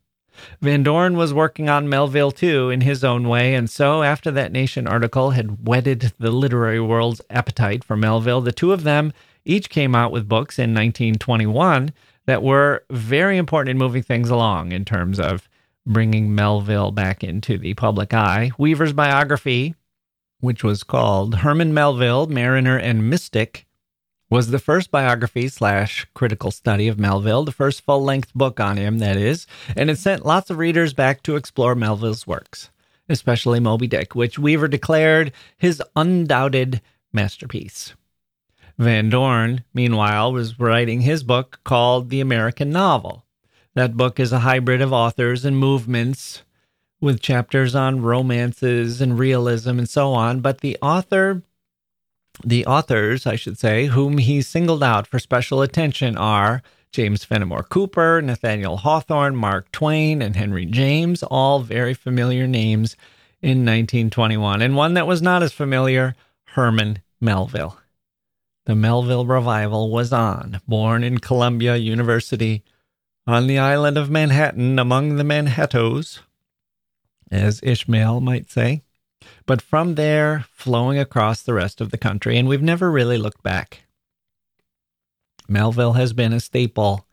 Van 0.61 0.82
Doren 0.82 1.16
was 1.16 1.34
working 1.34 1.68
on 1.68 1.89
Melville 1.89 2.30
too 2.30 2.70
in 2.70 2.82
his 2.82 3.03
own 3.03 3.28
way, 3.28 3.55
and 3.55 3.68
so 3.68 4.05
after 4.05 4.30
that 4.30 4.53
Nation 4.53 4.86
article 4.86 5.30
had 5.30 5.66
whetted 5.66 6.12
the 6.18 6.30
literary 6.30 6.80
world's 6.80 7.20
appetite 7.28 7.82
for 7.82 7.97
Melville, 7.97 8.41
the 8.41 8.53
two 8.53 8.72
of 8.72 8.84
them 8.84 9.12
each 9.45 9.68
came 9.68 9.95
out 9.95 10.12
with 10.12 10.28
books 10.28 10.59
in 10.59 10.74
1921 10.74 11.93
that 12.29 12.43
were 12.43 12.85
very 12.91 13.39
important 13.39 13.70
in 13.70 13.79
moving 13.79 14.03
things 14.03 14.29
along 14.29 14.70
in 14.72 14.85
terms 14.85 15.18
of 15.18 15.49
bringing 15.87 16.35
Melville 16.35 16.91
back 16.91 17.24
into 17.24 17.57
the 17.57 17.72
public 17.72 18.12
eye. 18.12 18.51
Weaver's 18.59 18.93
biography, 18.93 19.74
which 20.41 20.62
was 20.62 20.83
called 20.83 21.37
Herman 21.37 21.72
Melville, 21.72 22.26
Mariner 22.26 22.76
and 22.76 23.09
Mystic, 23.09 23.66
was 24.29 24.51
the 24.51 24.59
first 24.59 24.91
biography 24.91 25.49
slash 25.49 26.07
critical 26.12 26.51
study 26.51 26.87
of 26.87 26.99
Melville, 26.99 27.45
the 27.45 27.51
first 27.51 27.81
full 27.81 28.05
length 28.05 28.35
book 28.35 28.61
on 28.61 28.76
him, 28.76 28.99
that 28.99 29.16
is, 29.16 29.47
and 29.74 29.89
it 29.89 29.97
sent 29.97 30.26
lots 30.26 30.51
of 30.51 30.59
readers 30.59 30.93
back 30.93 31.22
to 31.22 31.37
explore 31.37 31.74
Melville's 31.74 32.26
works, 32.26 32.68
especially 33.09 33.59
Moby 33.59 33.87
Dick, 33.87 34.14
which 34.14 34.39
Weaver 34.39 34.68
declared 34.68 35.33
his 35.57 35.83
undoubted 35.97 36.83
masterpiece. 37.11 37.95
Van 38.79 39.11
Doren, 39.11 39.64
meanwhile, 39.74 40.33
was 40.33 40.61
writing 40.61 41.01
his 41.01 41.24
book 41.24 41.59
called 41.64 42.11
The 42.11 42.20
American 42.20 42.70
Novel. 42.70 43.24
That 43.74 43.97
book 43.97 44.20
is 44.20 44.33
a 44.33 44.41
hybrid 44.41 44.81
of 44.81 44.93
authors 44.93 45.45
and 45.45 45.59
movements 45.59 46.43
with 47.01 47.20
chapters 47.20 47.74
on 47.74 48.03
romances 48.03 49.01
and 49.01 49.18
realism 49.18 49.79
and 49.79 49.89
so 49.89 50.12
on, 50.12 50.41
but 50.41 50.61
the 50.61 50.76
author 50.81 51.43
the 52.45 52.64
authors, 52.66 53.26
I 53.26 53.35
should 53.35 53.59
say, 53.59 53.87
whom 53.87 54.18
he 54.18 54.43
singled 54.43 54.85
out 54.85 55.09
for 55.09 55.18
special 55.18 55.61
attention 55.61 56.16
are 56.16 56.62
James 56.93 57.24
Fenimore 57.24 57.64
Cooper, 57.64 58.22
Nathaniel 58.22 58.76
Hawthorne, 58.76 59.35
Mark 59.35 59.72
Twain, 59.72 60.22
and 60.22 60.37
Henry 60.37 60.64
James, 60.64 61.24
all 61.24 61.59
very 61.61 61.95
familiar 61.95 62.47
names 62.47 62.95
in 63.43 63.64
1921. 63.64 64.62
And 64.62 64.76
one 64.76 64.95
that 64.95 65.09
was 65.09 65.20
not 65.20 65.43
as 65.43 65.53
familiar, 65.53 66.14
Herman 66.45 67.01
Melville 67.20 67.76
the 68.68 68.76
Melville 68.76 69.24
Revival 69.24 69.90
was 69.90 70.12
on, 70.12 70.60
born 70.68 71.02
in 71.02 71.20
Columbia 71.20 71.76
University 71.76 72.62
on 73.26 73.46
the 73.46 73.58
island 73.58 73.96
of 73.96 74.10
Manhattan 74.10 74.78
among 74.78 75.16
the 75.16 75.24
Manhattoes, 75.24 76.20
as 77.30 77.62
Ishmael 77.62 78.20
might 78.20 78.50
say, 78.50 78.82
but 79.46 79.62
from 79.62 79.94
there 79.94 80.44
flowing 80.52 80.98
across 80.98 81.40
the 81.40 81.54
rest 81.54 81.80
of 81.80 81.90
the 81.90 81.96
country, 81.96 82.36
and 82.36 82.46
we've 82.46 82.60
never 82.60 82.90
really 82.90 83.16
looked 83.16 83.42
back. 83.42 83.84
Melville 85.48 85.94
has 85.94 86.12
been 86.12 86.34
a 86.34 86.40
staple 86.40 87.06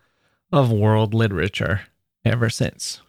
of 0.51 0.73
world 0.73 1.13
literature 1.13 1.83
ever 2.25 2.49
since. 2.49 2.99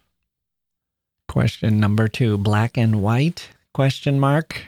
Question 1.26 1.80
number 1.80 2.06
2, 2.06 2.38
black 2.38 2.78
and 2.78 3.02
white? 3.02 3.48
Question 3.74 4.20
mark. 4.20 4.66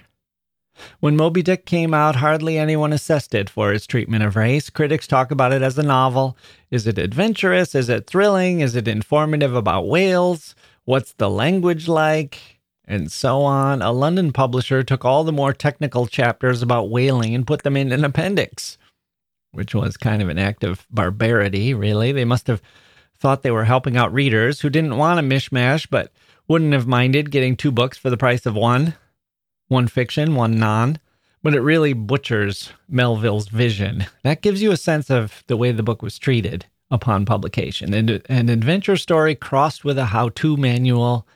When 1.00 1.16
Moby 1.16 1.42
Dick 1.42 1.66
came 1.66 1.94
out, 1.94 2.16
hardly 2.16 2.58
anyone 2.58 2.92
assessed 2.92 3.34
it 3.34 3.50
for 3.50 3.72
its 3.72 3.86
treatment 3.86 4.24
of 4.24 4.36
race. 4.36 4.70
Critics 4.70 5.06
talk 5.06 5.30
about 5.30 5.52
it 5.52 5.62
as 5.62 5.78
a 5.78 5.82
novel. 5.82 6.36
Is 6.70 6.86
it 6.86 6.98
adventurous? 6.98 7.74
Is 7.74 7.88
it 7.88 8.06
thrilling? 8.06 8.60
Is 8.60 8.74
it 8.76 8.88
informative 8.88 9.54
about 9.54 9.88
whales? 9.88 10.54
What's 10.84 11.12
the 11.12 11.30
language 11.30 11.88
like? 11.88 12.60
And 12.86 13.12
so 13.12 13.42
on. 13.42 13.82
A 13.82 13.92
London 13.92 14.32
publisher 14.32 14.82
took 14.82 15.04
all 15.04 15.24
the 15.24 15.32
more 15.32 15.52
technical 15.52 16.06
chapters 16.06 16.62
about 16.62 16.90
whaling 16.90 17.34
and 17.34 17.46
put 17.46 17.62
them 17.62 17.76
in 17.76 17.92
an 17.92 18.04
appendix, 18.04 18.78
which 19.52 19.74
was 19.74 19.96
kind 19.96 20.22
of 20.22 20.28
an 20.28 20.38
act 20.38 20.64
of 20.64 20.86
barbarity, 20.90 21.74
really. 21.74 22.12
They 22.12 22.24
must 22.24 22.46
have 22.46 22.62
thought 23.18 23.42
they 23.42 23.50
were 23.50 23.64
helping 23.64 23.96
out 23.96 24.12
readers 24.12 24.60
who 24.60 24.70
didn't 24.70 24.96
want 24.96 25.20
a 25.20 25.22
mishmash 25.22 25.86
but 25.90 26.12
wouldn't 26.46 26.72
have 26.72 26.86
minded 26.86 27.30
getting 27.30 27.56
two 27.56 27.70
books 27.70 27.98
for 27.98 28.10
the 28.10 28.16
price 28.16 28.46
of 28.46 28.54
one 28.54 28.94
one 29.68 29.86
fiction, 29.86 30.34
one 30.34 30.58
non, 30.58 30.98
but 31.42 31.54
it 31.54 31.60
really 31.60 31.92
butchers 31.92 32.72
Melville's 32.88 33.48
vision. 33.48 34.06
That 34.24 34.42
gives 34.42 34.62
you 34.62 34.72
a 34.72 34.76
sense 34.76 35.10
of 35.10 35.44
the 35.46 35.56
way 35.56 35.72
the 35.72 35.82
book 35.82 36.02
was 36.02 36.18
treated 36.18 36.66
upon 36.90 37.26
publication. 37.26 37.94
And 37.94 38.22
an 38.28 38.48
adventure 38.48 38.96
story 38.96 39.34
crossed 39.34 39.84
with 39.84 39.98
a 39.98 40.06
how 40.06 40.30
to 40.30 40.56
manual. 40.56 41.26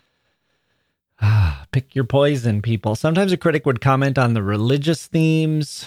Ah, 1.20 1.66
pick 1.70 1.94
your 1.94 2.04
poison, 2.04 2.62
people. 2.62 2.96
Sometimes 2.96 3.32
a 3.32 3.36
critic 3.36 3.64
would 3.64 3.80
comment 3.80 4.18
on 4.18 4.34
the 4.34 4.42
religious 4.42 5.06
themes. 5.06 5.86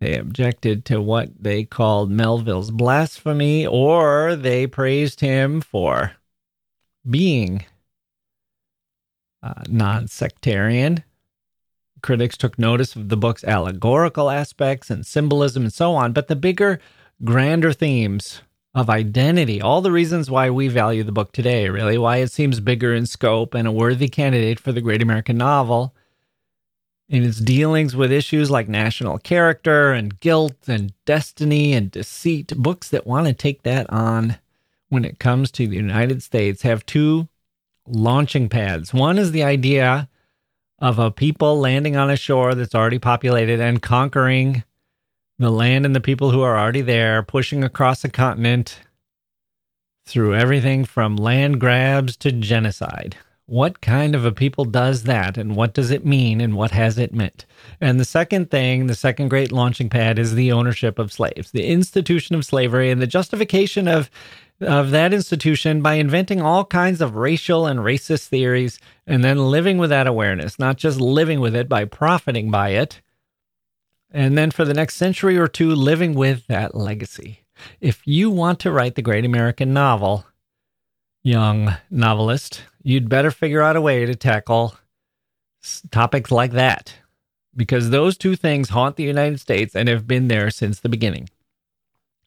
They 0.00 0.16
objected 0.16 0.84
to 0.86 1.00
what 1.00 1.30
they 1.38 1.64
called 1.64 2.10
Melville's 2.10 2.70
blasphemy, 2.70 3.66
or 3.66 4.34
they 4.34 4.66
praised 4.66 5.20
him 5.20 5.60
for 5.60 6.12
being 7.08 7.64
uh, 9.42 9.62
non 9.68 10.08
sectarian. 10.08 11.04
Critics 12.02 12.36
took 12.36 12.58
notice 12.58 12.96
of 12.96 13.08
the 13.08 13.16
book's 13.16 13.44
allegorical 13.44 14.30
aspects 14.30 14.90
and 14.90 15.06
symbolism 15.06 15.64
and 15.64 15.72
so 15.72 15.94
on, 15.94 16.12
but 16.12 16.28
the 16.28 16.36
bigger, 16.36 16.80
grander 17.24 17.72
themes 17.72 18.42
of 18.74 18.88
identity, 18.88 19.60
all 19.60 19.82
the 19.82 19.92
reasons 19.92 20.30
why 20.30 20.50
we 20.50 20.66
value 20.66 21.04
the 21.04 21.12
book 21.12 21.32
today, 21.32 21.68
really, 21.68 21.98
why 21.98 22.16
it 22.18 22.32
seems 22.32 22.58
bigger 22.58 22.94
in 22.94 23.06
scope 23.06 23.54
and 23.54 23.68
a 23.68 23.72
worthy 23.72 24.08
candidate 24.08 24.58
for 24.58 24.72
the 24.72 24.80
great 24.80 25.02
American 25.02 25.36
novel, 25.36 25.94
in 27.08 27.22
its 27.22 27.38
dealings 27.38 27.94
with 27.94 28.10
issues 28.10 28.50
like 28.50 28.68
national 28.68 29.18
character 29.18 29.92
and 29.92 30.18
guilt 30.20 30.56
and 30.66 30.94
destiny 31.04 31.74
and 31.74 31.90
deceit, 31.90 32.56
books 32.56 32.88
that 32.88 33.06
want 33.06 33.26
to 33.26 33.34
take 33.34 33.62
that 33.62 33.88
on 33.90 34.38
when 34.88 35.04
it 35.04 35.18
comes 35.18 35.50
to 35.50 35.66
the 35.68 35.76
United 35.76 36.22
States 36.22 36.62
have 36.62 36.86
two 36.86 37.28
launching 37.86 38.48
pads. 38.48 38.92
One 38.94 39.18
is 39.18 39.32
the 39.32 39.42
idea 39.42 40.08
of 40.78 40.98
a 40.98 41.10
people 41.10 41.60
landing 41.60 41.96
on 41.96 42.10
a 42.10 42.16
shore 42.16 42.54
that's 42.54 42.74
already 42.74 42.98
populated 42.98 43.60
and 43.60 43.80
conquering 43.80 44.64
the 45.38 45.50
land 45.50 45.86
and 45.86 45.94
the 45.94 46.00
people 46.00 46.30
who 46.30 46.42
are 46.42 46.58
already 46.58 46.82
there, 46.82 47.22
pushing 47.22 47.64
across 47.64 48.04
a 48.04 48.08
continent 48.08 48.80
through 50.06 50.34
everything 50.34 50.84
from 50.84 51.16
land 51.16 51.60
grabs 51.60 52.16
to 52.18 52.32
genocide. 52.32 53.16
What 53.46 53.80
kind 53.80 54.14
of 54.14 54.24
a 54.24 54.32
people 54.32 54.64
does 54.64 55.02
that, 55.02 55.36
and 55.36 55.56
what 55.56 55.74
does 55.74 55.90
it 55.90 56.06
mean, 56.06 56.40
and 56.40 56.54
what 56.54 56.70
has 56.70 56.96
it 56.96 57.12
meant? 57.12 57.44
And 57.80 57.98
the 57.98 58.04
second 58.04 58.50
thing, 58.50 58.86
the 58.86 58.94
second 58.94 59.28
great 59.28 59.52
launching 59.52 59.88
pad, 59.88 60.18
is 60.18 60.34
the 60.34 60.52
ownership 60.52 60.98
of 60.98 61.12
slaves, 61.12 61.50
the 61.50 61.66
institution 61.66 62.34
of 62.34 62.44
slavery, 62.44 62.90
and 62.90 63.02
the 63.02 63.06
justification 63.06 63.88
of 63.88 64.10
of 64.64 64.90
that 64.90 65.12
institution 65.12 65.82
by 65.82 65.94
inventing 65.94 66.40
all 66.40 66.64
kinds 66.64 67.00
of 67.00 67.16
racial 67.16 67.66
and 67.66 67.80
racist 67.80 68.28
theories 68.28 68.78
and 69.06 69.22
then 69.22 69.50
living 69.50 69.78
with 69.78 69.90
that 69.90 70.06
awareness, 70.06 70.58
not 70.58 70.76
just 70.76 71.00
living 71.00 71.40
with 71.40 71.54
it 71.54 71.68
by 71.68 71.84
profiting 71.84 72.50
by 72.50 72.70
it. 72.70 73.00
And 74.10 74.36
then 74.36 74.50
for 74.50 74.64
the 74.64 74.74
next 74.74 74.96
century 74.96 75.38
or 75.38 75.48
two, 75.48 75.74
living 75.74 76.14
with 76.14 76.46
that 76.46 76.74
legacy. 76.74 77.44
If 77.80 78.02
you 78.06 78.30
want 78.30 78.60
to 78.60 78.72
write 78.72 78.94
the 78.94 79.02
great 79.02 79.24
American 79.24 79.72
novel, 79.72 80.26
young 81.22 81.76
novelist, 81.90 82.62
you'd 82.82 83.08
better 83.08 83.30
figure 83.30 83.62
out 83.62 83.76
a 83.76 83.80
way 83.80 84.04
to 84.04 84.14
tackle 84.14 84.76
topics 85.90 86.30
like 86.30 86.52
that 86.52 86.94
because 87.54 87.90
those 87.90 88.16
two 88.16 88.36
things 88.36 88.70
haunt 88.70 88.96
the 88.96 89.04
United 89.04 89.40
States 89.40 89.76
and 89.76 89.88
have 89.88 90.06
been 90.06 90.28
there 90.28 90.50
since 90.50 90.80
the 90.80 90.88
beginning. 90.88 91.28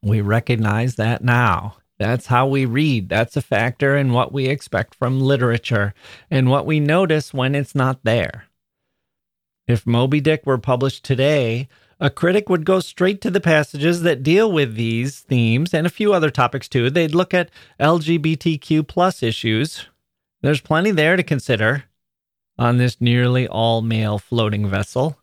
We 0.02 0.22
recognize 0.22 0.96
that 0.96 1.24
now. 1.24 1.78
That's 1.98 2.28
how 2.28 2.48
we 2.48 2.66
read. 2.66 3.10
That's 3.10 3.38
a 3.38 3.42
factor 3.42 3.96
in 3.96 4.12
what 4.12 4.34
we 4.34 4.48
expect 4.48 4.96
from 4.96 5.22
literature 5.22 5.94
and 6.30 6.50
what 6.50 6.66
we 6.66 6.80
notice 6.80 7.34
when 7.34 7.56
it's 7.56 7.74
not 7.74 8.04
there. 8.04 8.46
If 9.68 9.88
Moby 9.88 10.20
Dick 10.20 10.46
were 10.46 10.58
published 10.58 11.06
today, 11.06 11.68
a 12.00 12.10
critic 12.10 12.50
would 12.50 12.66
go 12.66 12.82
straight 12.82 13.22
to 13.22 13.32
the 13.32 13.40
passages 13.40 14.02
that 14.02 14.24
deal 14.24 14.52
with 14.52 14.76
these 14.76 15.22
themes 15.22 15.74
and 15.74 15.88
a 15.88 15.92
few 15.92 16.14
other 16.14 16.30
topics 16.30 16.68
too. 16.68 16.90
They'd 16.90 17.16
look 17.16 17.34
at 17.34 17.50
LGBTQ 17.80 18.88
plus 18.88 19.24
issues. 19.24 19.88
There's 20.42 20.62
plenty 20.62 20.92
there 20.92 21.16
to 21.16 21.24
consider 21.24 21.86
on 22.58 22.78
this 22.78 23.00
nearly 23.00 23.48
all 23.48 23.82
male 23.82 24.20
floating 24.20 24.68
vessel. 24.68 25.18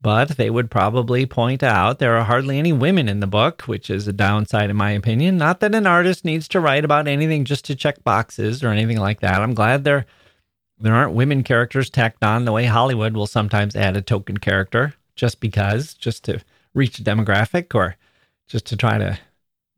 But 0.00 0.36
they 0.36 0.50
would 0.50 0.70
probably 0.70 1.26
point 1.26 1.62
out 1.62 1.98
there 1.98 2.16
are 2.16 2.24
hardly 2.24 2.58
any 2.58 2.72
women 2.72 3.08
in 3.08 3.20
the 3.20 3.26
book, 3.26 3.62
which 3.62 3.90
is 3.90 4.06
a 4.06 4.12
downside 4.12 4.70
in 4.70 4.76
my 4.76 4.90
opinion. 4.92 5.36
Not 5.36 5.60
that 5.60 5.74
an 5.74 5.86
artist 5.86 6.24
needs 6.24 6.46
to 6.48 6.60
write 6.60 6.84
about 6.84 7.08
anything 7.08 7.44
just 7.44 7.64
to 7.64 7.74
check 7.74 8.04
boxes 8.04 8.62
or 8.62 8.68
anything 8.68 8.98
like 8.98 9.20
that. 9.20 9.40
I'm 9.40 9.54
glad 9.54 9.84
there 9.84 10.06
there 10.78 10.94
aren't 10.94 11.14
women 11.14 11.42
characters 11.42 11.88
tacked 11.88 12.22
on 12.22 12.44
the 12.44 12.52
way 12.52 12.66
Hollywood 12.66 13.14
will 13.14 13.26
sometimes 13.26 13.74
add 13.74 13.96
a 13.96 14.02
token 14.02 14.36
character 14.36 14.94
just 15.14 15.40
because, 15.40 15.94
just 15.94 16.24
to 16.24 16.40
reach 16.74 16.98
a 16.98 17.02
demographic 17.02 17.74
or 17.74 17.96
just 18.46 18.66
to 18.66 18.76
try 18.76 18.98
to 18.98 19.18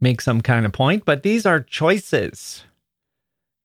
make 0.00 0.20
some 0.20 0.40
kind 0.40 0.66
of 0.66 0.72
point. 0.72 1.04
But 1.04 1.22
these 1.22 1.46
are 1.46 1.60
choices. 1.60 2.64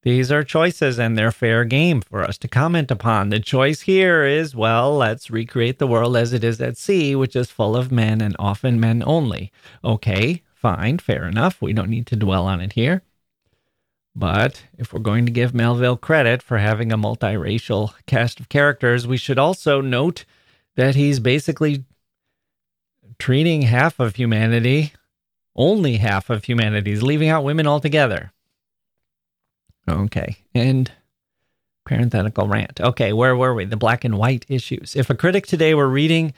These 0.04 0.34
are 0.34 0.44
choices 0.44 1.00
and 1.00 1.18
they're 1.18 1.32
fair 1.32 1.64
game 1.64 2.02
for 2.02 2.24
us 2.24 2.38
to 2.40 2.50
comment 2.50 2.92
upon. 2.92 3.30
The 3.30 3.40
choice 3.40 3.82
here 3.82 4.26
is 4.26 4.54
well, 4.54 4.96
let's 4.98 5.32
recreate 5.32 5.80
the 5.80 5.88
world 5.88 6.18
as 6.18 6.34
it 6.34 6.44
is 6.44 6.60
at 6.60 6.78
sea, 6.78 7.16
which 7.16 7.38
is 7.38 7.50
full 7.50 7.78
of 7.78 7.90
men 7.90 8.20
and 8.20 8.36
often 8.38 8.82
men 8.82 9.02
only. 9.06 9.50
Okay, 9.84 10.44
fine, 10.54 10.98
fair 10.98 11.26
enough. 11.26 11.62
We 11.62 11.72
don't 11.72 11.90
need 11.90 12.06
to 12.08 12.18
dwell 12.18 12.46
on 12.46 12.60
it 12.60 12.74
here. 12.74 13.02
But 14.14 14.66
if 14.78 14.92
we're 14.92 15.00
going 15.00 15.26
to 15.26 15.32
give 15.32 15.54
Melville 15.54 15.98
credit 15.98 16.44
for 16.44 16.58
having 16.58 16.92
a 16.92 16.98
multiracial 16.98 17.94
cast 18.06 18.42
of 18.42 18.50
characters, 18.50 19.08
we 19.08 19.18
should 19.18 19.40
also 19.40 19.80
note 19.80 20.26
that 20.76 20.96
he's 20.96 21.22
basically 21.22 21.86
treating 23.18 23.62
half 23.64 24.02
of 24.02 24.18
humanity, 24.18 24.92
only 25.56 25.98
half 25.98 26.30
of 26.30 26.44
humanity, 26.44 26.92
is 26.92 27.02
leaving 27.02 27.30
out 27.30 27.46
women 27.46 27.66
altogether. 27.66 28.33
Okay. 29.88 30.38
And 30.54 30.92
parenthetical 31.86 32.48
rant. 32.48 32.80
Okay, 32.80 33.14
where 33.14 33.36
were 33.36 33.54
we? 33.54 33.66
The 33.66 33.78
black 33.78 34.04
and 34.04 34.18
white 34.18 34.46
issues. 34.48 34.96
If 34.96 35.10
a 35.10 35.16
critic 35.16 35.48
today 35.48 35.74
were 35.74 35.90
reading 35.90 36.34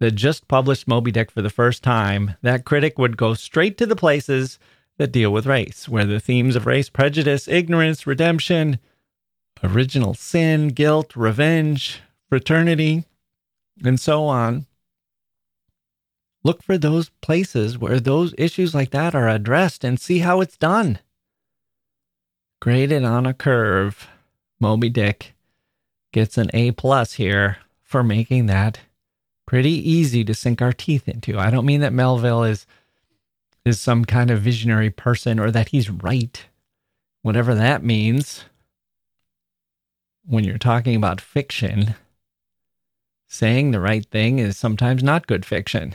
the 0.00 0.10
just 0.10 0.48
published 0.48 0.88
Moby 0.88 1.10
Dick 1.10 1.30
for 1.30 1.42
the 1.42 1.50
first 1.50 1.82
time, 1.82 2.34
that 2.42 2.64
critic 2.64 2.98
would 2.98 3.16
go 3.16 3.34
straight 3.34 3.76
to 3.78 3.86
the 3.86 3.96
places 3.96 4.58
that 4.96 5.12
deal 5.12 5.32
with 5.32 5.46
race, 5.46 5.88
where 5.88 6.04
the 6.04 6.20
themes 6.20 6.56
of 6.56 6.66
race 6.66 6.88
prejudice, 6.88 7.48
ignorance, 7.48 8.06
redemption, 8.06 8.78
original 9.62 10.14
sin, 10.14 10.68
guilt, 10.68 11.16
revenge, 11.16 12.00
fraternity, 12.28 13.04
and 13.84 13.98
so 13.98 14.24
on. 14.24 14.66
Look 16.44 16.62
for 16.62 16.78
those 16.78 17.10
places 17.20 17.76
where 17.76 18.00
those 18.00 18.34
issues 18.38 18.74
like 18.74 18.90
that 18.90 19.14
are 19.14 19.28
addressed 19.28 19.84
and 19.84 20.00
see 20.00 20.20
how 20.20 20.40
it's 20.40 20.56
done. 20.56 20.98
Graded 22.60 23.04
on 23.04 23.24
a 23.24 23.34
curve, 23.34 24.08
Moby 24.58 24.88
Dick 24.88 25.34
gets 26.12 26.36
an 26.36 26.50
A 26.52 26.72
plus 26.72 27.12
here 27.12 27.58
for 27.84 28.02
making 28.02 28.46
that 28.46 28.80
pretty 29.46 29.70
easy 29.70 30.24
to 30.24 30.34
sink 30.34 30.60
our 30.60 30.72
teeth 30.72 31.08
into. 31.08 31.38
I 31.38 31.50
don't 31.50 31.66
mean 31.66 31.80
that 31.80 31.92
Melville 31.92 32.44
is 32.44 32.66
is 33.64 33.80
some 33.80 34.04
kind 34.04 34.30
of 34.30 34.40
visionary 34.40 34.90
person 34.90 35.38
or 35.38 35.50
that 35.50 35.68
he's 35.68 35.88
right. 35.90 36.46
Whatever 37.22 37.54
that 37.54 37.84
means. 37.84 38.44
When 40.26 40.42
you're 40.42 40.58
talking 40.58 40.96
about 40.96 41.20
fiction, 41.20 41.94
saying 43.28 43.70
the 43.70 43.80
right 43.80 44.04
thing 44.04 44.38
is 44.38 44.58
sometimes 44.58 45.02
not 45.02 45.26
good 45.26 45.46
fiction. 45.46 45.94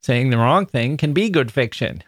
Saying 0.00 0.30
the 0.30 0.38
wrong 0.38 0.66
thing 0.66 0.96
can 0.96 1.12
be 1.12 1.28
good 1.28 1.50
fiction 1.50 2.02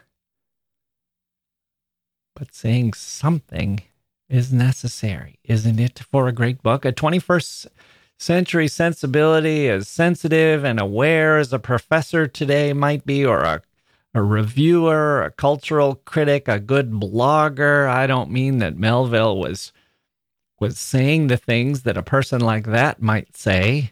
but 2.35 2.53
saying 2.53 2.93
something 2.93 3.79
is 4.29 4.51
necessary, 4.51 5.39
isn't 5.43 5.79
it, 5.79 5.99
for 6.11 6.27
a 6.27 6.33
great 6.33 6.61
book? 6.61 6.85
A 6.85 6.91
21st 6.91 7.67
century 8.19 8.67
sensibility, 8.67 9.69
as 9.69 9.87
sensitive 9.87 10.63
and 10.63 10.79
aware 10.79 11.37
as 11.37 11.51
a 11.51 11.59
professor 11.59 12.27
today 12.27 12.73
might 12.73 13.05
be, 13.05 13.25
or 13.25 13.41
a, 13.41 13.61
a 14.13 14.21
reviewer, 14.21 15.23
a 15.23 15.31
cultural 15.31 15.95
critic, 16.05 16.47
a 16.47 16.59
good 16.59 16.91
blogger. 16.91 17.87
I 17.89 18.07
don't 18.07 18.31
mean 18.31 18.59
that 18.59 18.77
Melville 18.77 19.37
was 19.37 19.71
was 20.57 20.79
saying 20.79 21.27
the 21.27 21.37
things 21.37 21.81
that 21.83 21.97
a 21.97 22.03
person 22.03 22.39
like 22.39 22.65
that 22.65 23.01
might 23.01 23.35
say. 23.35 23.91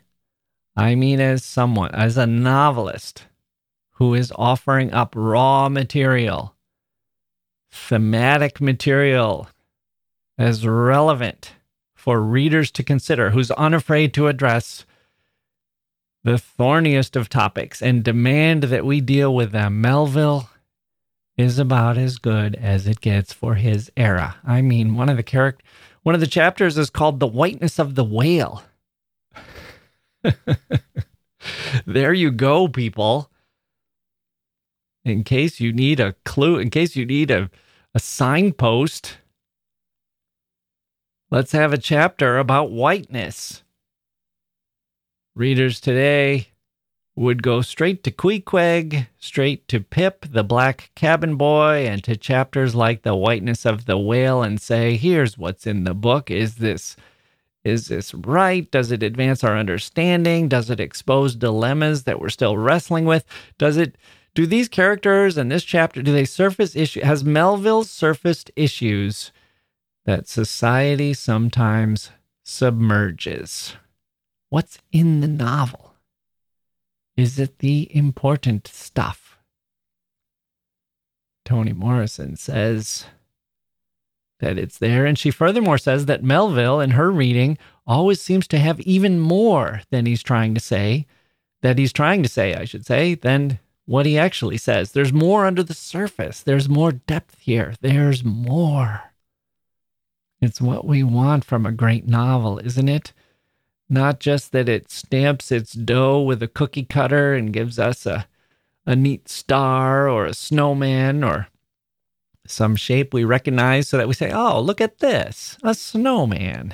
I 0.75 0.95
mean 0.95 1.19
as 1.19 1.43
someone, 1.43 1.93
as 1.93 2.17
a 2.17 2.25
novelist 2.25 3.25
who 3.97 4.13
is 4.13 4.31
offering 4.35 4.91
up 4.93 5.13
raw 5.15 5.67
material, 5.69 6.52
thematic 7.73 8.61
material 8.61 9.49
as 10.37 10.67
relevant 10.67 11.53
for 11.95 12.21
readers 12.21 12.69
to 12.71 12.83
consider, 12.83 13.31
who's 13.31 13.49
unafraid 13.51 14.13
to 14.13 14.27
address 14.27 14.85
the 16.23 16.37
thorniest 16.37 17.15
of 17.15 17.29
topics 17.29 17.81
and 17.81 18.03
demand 18.03 18.63
that 18.63 18.85
we 18.85 19.01
deal 19.01 19.33
with 19.33 19.51
them. 19.51 19.81
Melville 19.81 20.49
is 21.35 21.57
about 21.57 21.97
as 21.97 22.19
good 22.19 22.55
as 22.55 22.85
it 22.85 23.01
gets 23.01 23.33
for 23.33 23.55
his 23.55 23.91
era. 23.97 24.35
I 24.45 24.61
mean, 24.61 24.95
one 24.95 25.09
of 25.09 25.17
the 25.17 25.23
character 25.23 25.65
one 26.03 26.15
of 26.15 26.21
the 26.21 26.27
chapters 26.27 26.77
is 26.77 26.89
called 26.89 27.19
The 27.21 27.27
Whiteness 27.27 27.79
of 27.79 27.95
the 27.95 28.03
Whale. 28.03 28.61
there 31.85 32.13
you 32.13 32.29
go, 32.29 32.67
people. 32.67 33.29
In 35.05 35.23
case 35.23 35.59
you 35.59 35.73
need 35.73 35.99
a 35.99 36.13
clue, 36.23 36.59
in 36.59 36.69
case 36.69 36.95
you 36.95 37.05
need 37.05 37.29
a, 37.31 37.49
a 37.93 37.99
signpost, 37.99 39.17
Let's 41.33 41.53
have 41.53 41.73
a 41.73 41.79
chapter 41.79 42.37
about 42.37 42.69
whiteness. 42.69 43.63
Readers 45.33 45.79
today 45.79 46.49
would 47.15 47.41
go 47.41 47.61
straight 47.61 48.03
to 48.03 48.11
Queequeg, 48.11 49.07
straight 49.17 49.67
to 49.69 49.79
Pip, 49.79 50.27
the 50.29 50.43
black 50.43 50.91
cabin 50.93 51.35
boy, 51.35 51.87
and 51.87 52.03
to 52.03 52.15
chapters 52.15 52.75
like 52.75 53.01
The 53.01 53.15
Whiteness 53.15 53.65
of 53.65 53.85
the 53.85 53.97
Whale 53.97 54.43
and 54.43 54.61
say, 54.61 54.95
here's 54.95 55.35
what's 55.35 55.65
in 55.65 55.85
the 55.85 55.95
book. 55.95 56.29
Is 56.29 56.57
this 56.57 56.95
is 57.63 57.87
this 57.87 58.13
right? 58.13 58.69
Does 58.69 58.91
it 58.91 59.01
advance 59.01 59.43
our 59.43 59.57
understanding? 59.57 60.49
Does 60.49 60.69
it 60.69 60.79
expose 60.79 61.35
dilemmas 61.35 62.03
that 62.03 62.19
we're 62.19 62.29
still 62.29 62.59
wrestling 62.59 63.05
with? 63.05 63.25
Does 63.57 63.77
it 63.77 63.95
do 64.35 64.45
these 64.45 64.67
characters 64.67 65.37
in 65.37 65.49
this 65.49 65.63
chapter 65.63 66.01
do 66.01 66.11
they 66.11 66.25
surface 66.25 66.75
issue 66.75 67.01
has 67.01 67.23
Melville 67.23 67.83
surfaced 67.83 68.51
issues 68.55 69.31
that 70.05 70.27
society 70.27 71.13
sometimes 71.13 72.11
submerges. 72.43 73.75
What's 74.49 74.79
in 74.91 75.21
the 75.21 75.27
novel? 75.27 75.95
Is 77.15 77.39
it 77.39 77.59
the 77.59 77.95
important 77.95 78.67
stuff? 78.67 79.37
Toni 81.45 81.73
Morrison 81.73 82.35
says 82.35 83.05
that 84.39 84.57
it's 84.57 84.77
there, 84.77 85.05
and 85.05 85.17
she 85.17 85.31
furthermore 85.31 85.77
says 85.77 86.05
that 86.05 86.23
Melville, 86.23 86.79
in 86.79 86.91
her 86.91 87.11
reading, 87.11 87.57
always 87.85 88.21
seems 88.21 88.47
to 88.47 88.59
have 88.59 88.79
even 88.81 89.19
more 89.19 89.81
than 89.89 90.05
he's 90.05 90.23
trying 90.23 90.53
to 90.53 90.59
say, 90.59 91.05
that 91.61 91.77
he's 91.77 91.93
trying 91.93 92.23
to 92.23 92.29
say, 92.29 92.55
I 92.55 92.65
should 92.65 92.85
say, 92.85 93.15
than 93.15 93.59
what 93.85 94.05
he 94.05 94.17
actually 94.17 94.57
says. 94.57 94.91
There's 94.91 95.13
more 95.13 95.45
under 95.45 95.63
the 95.63 95.73
surface, 95.73 96.41
there's 96.41 96.69
more 96.69 96.91
depth 96.91 97.39
here, 97.39 97.75
there's 97.81 98.23
more. 98.23 99.13
It's 100.41 100.61
what 100.61 100.85
we 100.85 101.03
want 101.03 101.45
from 101.45 101.65
a 101.65 101.71
great 101.71 102.07
novel, 102.07 102.59
isn't 102.59 102.89
it? 102.89 103.13
Not 103.89 104.19
just 104.19 104.51
that 104.51 104.67
it 104.67 104.91
stamps 104.91 105.51
its 105.51 105.73
dough 105.73 106.21
with 106.21 106.43
a 106.43 106.47
cookie 106.47 106.83
cutter 106.83 107.33
and 107.33 107.53
gives 107.53 107.79
us 107.79 108.05
a, 108.05 108.27
a 108.85 108.95
neat 108.95 109.29
star 109.29 110.09
or 110.09 110.25
a 110.25 110.33
snowman 110.33 111.23
or 111.23 111.47
some 112.45 112.75
shape 112.75 113.13
we 113.13 113.23
recognize 113.23 113.87
so 113.87 113.97
that 113.97 114.07
we 114.07 114.13
say, 114.13 114.31
oh, 114.31 114.59
look 114.59 114.81
at 114.81 114.99
this, 114.99 115.57
a 115.63 115.73
snowman. 115.73 116.73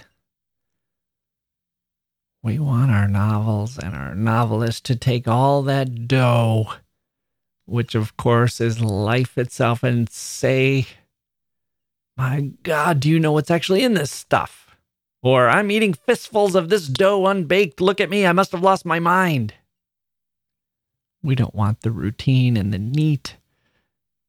We 2.42 2.58
want 2.58 2.90
our 2.90 3.08
novels 3.08 3.78
and 3.78 3.94
our 3.94 4.16
novelists 4.16 4.82
to 4.82 4.96
take 4.96 5.28
all 5.28 5.62
that 5.64 6.08
dough, 6.08 6.74
which 7.70 7.96
of 7.96 8.18
course 8.18 8.60
is 8.60 8.82
life 8.82 9.38
itself, 9.38 9.84
and 9.84 10.10
say, 10.10 10.88
my 12.18 12.52
God, 12.64 13.00
do 13.00 13.10
you 13.10 13.20
know 13.20 13.32
what's 13.32 13.52
actually 13.52 13.84
in 13.84 13.94
this 13.94 14.12
stuff? 14.12 14.76
Or 15.22 15.48
I'm 15.48 15.72
eating 15.72 15.94
fistfuls 15.94 16.56
of 16.56 16.70
this 16.70 16.88
dough 16.88 17.26
unbaked. 17.28 17.82
Look 17.82 18.02
at 18.02 18.10
me, 18.10 18.26
I 18.26 18.32
must 18.32 18.52
have 18.52 18.64
lost 18.64 18.86
my 18.86 19.00
mind. 19.00 19.54
We 21.22 21.36
don't 21.36 21.56
want 21.56 21.82
the 21.82 21.92
routine 21.92 22.56
and 22.56 22.74
the 22.74 22.80
neat, 22.80 23.36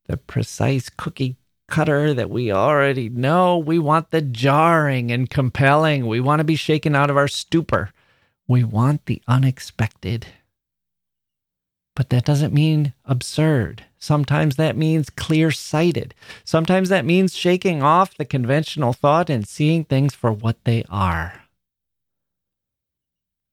the 0.07 0.17
precise 0.17 0.89
cookie 0.89 1.37
cutter 1.69 2.13
that 2.15 2.31
we 2.31 2.51
already 2.51 3.09
know. 3.09 3.57
We 3.57 3.79
want 3.79 4.11
the 4.11 4.23
jarring 4.23 5.13
and 5.13 5.31
compelling. 5.31 6.07
We 6.07 6.21
want 6.21 6.41
to 6.41 6.45
be 6.45 6.57
shaken 6.57 6.97
out 6.97 7.11
of 7.11 7.17
our 7.17 7.29
stupor. 7.29 7.93
We 8.49 8.65
want 8.65 9.07
the 9.07 9.23
unexpected. 9.29 10.27
But 12.01 12.09
that 12.09 12.25
doesn't 12.25 12.55
mean 12.55 12.95
absurd. 13.05 13.85
Sometimes 13.99 14.57
that 14.57 14.75
means 14.75 15.11
clear 15.11 15.51
sighted. 15.51 16.15
Sometimes 16.45 16.89
that 16.89 17.05
means 17.05 17.37
shaking 17.37 17.83
off 17.83 18.17
the 18.17 18.25
conventional 18.25 18.95
thought 18.95 19.29
and 19.29 19.47
seeing 19.47 19.85
things 19.85 20.15
for 20.15 20.33
what 20.33 20.65
they 20.65 20.83
are. 20.89 21.43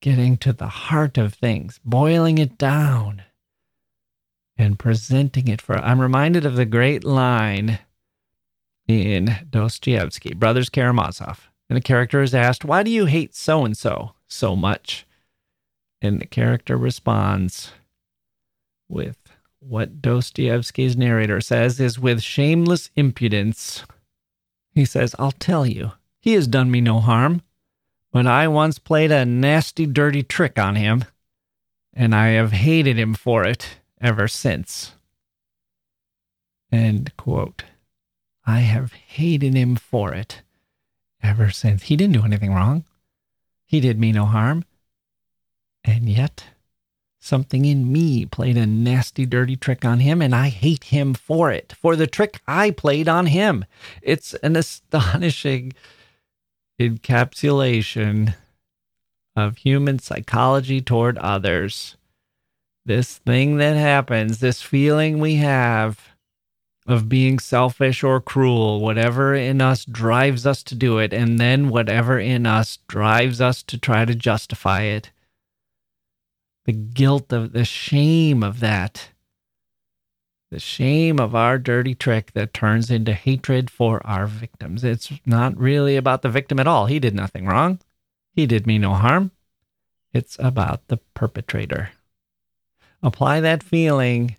Getting 0.02 0.38
to 0.38 0.54
the 0.54 0.70
heart 0.70 1.18
of 1.18 1.34
things, 1.34 1.82
boiling 1.84 2.38
it 2.38 2.58
down, 2.58 3.24
and 4.56 4.80
presenting 4.80 5.50
it 5.50 5.62
for. 5.62 5.78
I'm 5.80 6.00
reminded 6.00 6.45
of 6.45 6.56
the 6.56 6.64
great 6.64 7.04
line 7.04 7.80
in 8.88 9.45
Dostoevsky, 9.50 10.34
Brothers 10.34 10.70
Karamazov. 10.70 11.50
And 11.70 11.76
the 11.76 11.82
character 11.82 12.22
is 12.22 12.34
asked, 12.34 12.64
Why 12.64 12.84
do 12.84 12.91
you 12.91 13.08
hate 13.08 13.36
so 13.36 13.66
and 13.66 13.76
so 13.76 14.14
so 14.26 14.56
much? 14.56 15.06
And 16.02 16.22
the 16.22 16.26
character 16.26 16.78
responds 16.78 17.74
with 18.89 19.17
what 19.59 20.01
Dostoevsky's 20.01 20.95
narrator 20.95 21.41
says 21.41 21.79
is 21.79 21.99
with 21.99 22.21
shameless 22.21 22.89
impudence. 22.95 23.83
He 24.73 24.85
says, 24.85 25.15
I'll 25.17 25.31
tell 25.31 25.65
you, 25.65 25.93
he 26.19 26.33
has 26.33 26.47
done 26.47 26.69
me 26.71 26.81
no 26.81 26.99
harm, 26.99 27.41
but 28.11 28.27
I 28.27 28.47
once 28.47 28.79
played 28.79 29.11
a 29.11 29.25
nasty, 29.25 29.85
dirty 29.85 30.23
trick 30.23 30.57
on 30.59 30.75
him, 30.75 31.05
and 31.93 32.13
I 32.13 32.29
have 32.29 32.51
hated 32.51 32.97
him 32.97 33.13
for 33.13 33.43
it 33.43 33.77
ever 33.99 34.27
since. 34.27 34.93
End 36.71 37.15
quote. 37.17 37.63
I 38.45 38.59
have 38.59 38.93
hated 38.93 39.55
him 39.55 39.75
for 39.75 40.13
it 40.13 40.41
ever 41.21 41.49
since. 41.49 41.83
He 41.83 41.95
didn't 41.95 42.13
do 42.13 42.23
anything 42.23 42.53
wrong. 42.53 42.85
He 43.65 43.79
did 43.79 43.99
me 43.99 44.11
no 44.11 44.25
harm. 44.25 44.63
And 45.83 46.07
yet, 46.07 46.45
Something 47.28 47.65
in 47.65 47.91
me 47.91 48.25
played 48.25 48.55
a 48.55 48.65
nasty, 48.65 49.25
dirty 49.25 49.57
trick 49.57 49.84
on 49.84 49.99
him, 49.99 50.21
and 50.21 50.34
I 50.34 50.47
hate 50.47 50.86
him 50.86 51.13
for 51.13 51.51
it, 51.51 51.73
for 51.78 51.97
the 51.97 52.07
trick 52.07 52.39
I 52.47 52.71
played 52.71 53.09
on 53.09 53.25
him. 53.25 53.65
It's 54.01 54.34
an 54.36 54.55
astonishing 54.55 55.73
encapsulation 56.80 58.36
of 59.36 59.57
human 59.57 59.99
psychology 59.99 60.80
toward 60.80 61.17
others. 61.17 61.97
This 62.86 63.17
thing 63.17 63.57
that 63.57 63.75
happens, 63.75 64.39
this 64.39 64.61
feeling 64.61 65.19
we 65.19 65.36
have 65.36 66.11
of 66.88 67.09
being 67.09 67.39
selfish 67.39 68.05
or 68.05 68.21
cruel, 68.21 68.80
whatever 68.80 69.36
in 69.36 69.59
us 69.61 69.84
drives 69.84 70.45
us 70.45 70.63
to 70.63 70.75
do 70.75 70.97
it, 70.97 71.11
and 71.11 71.38
then 71.38 71.67
whatever 71.67 72.17
in 72.17 72.45
us 72.45 72.80
drives 72.88 73.41
us 73.41 73.63
to 73.63 73.78
try 73.78 74.05
to 74.05 74.15
justify 74.15 74.84
it 74.84 75.11
the 76.68 76.74
guilt 76.74 77.32
of 77.32 77.53
the 77.53 77.63
shame 77.63 78.43
of 78.43 78.59
that. 78.59 79.09
The 80.51 80.59
shame 80.59 81.18
of 81.18 81.34
our 81.34 81.57
dirty 81.57 81.95
trick 81.95 82.34
that 82.34 82.53
turns 82.53 82.91
into 82.91 83.13
hatred 83.13 83.70
for 83.70 84.05
our 84.05 84.28
victims. 84.28 84.84
It's 84.84 85.11
not 85.26 85.57
really 85.57 85.95
about 85.95 86.22
the 86.22 86.30
victim 86.30 86.59
at 86.59 86.68
all. 86.68 86.86
He 86.86 86.99
did 86.99 87.15
nothing 87.15 87.45
wrong. 87.45 87.80
He 88.34 88.45
did 88.45 88.68
me 88.68 88.78
no 88.78 88.93
harm. 88.93 89.32
It's 90.13 90.38
about 90.39 90.88
the 90.88 90.97
perpetrator. 91.13 91.91
Apply 93.01 93.39
that 93.39 93.63
feeling 93.63 94.36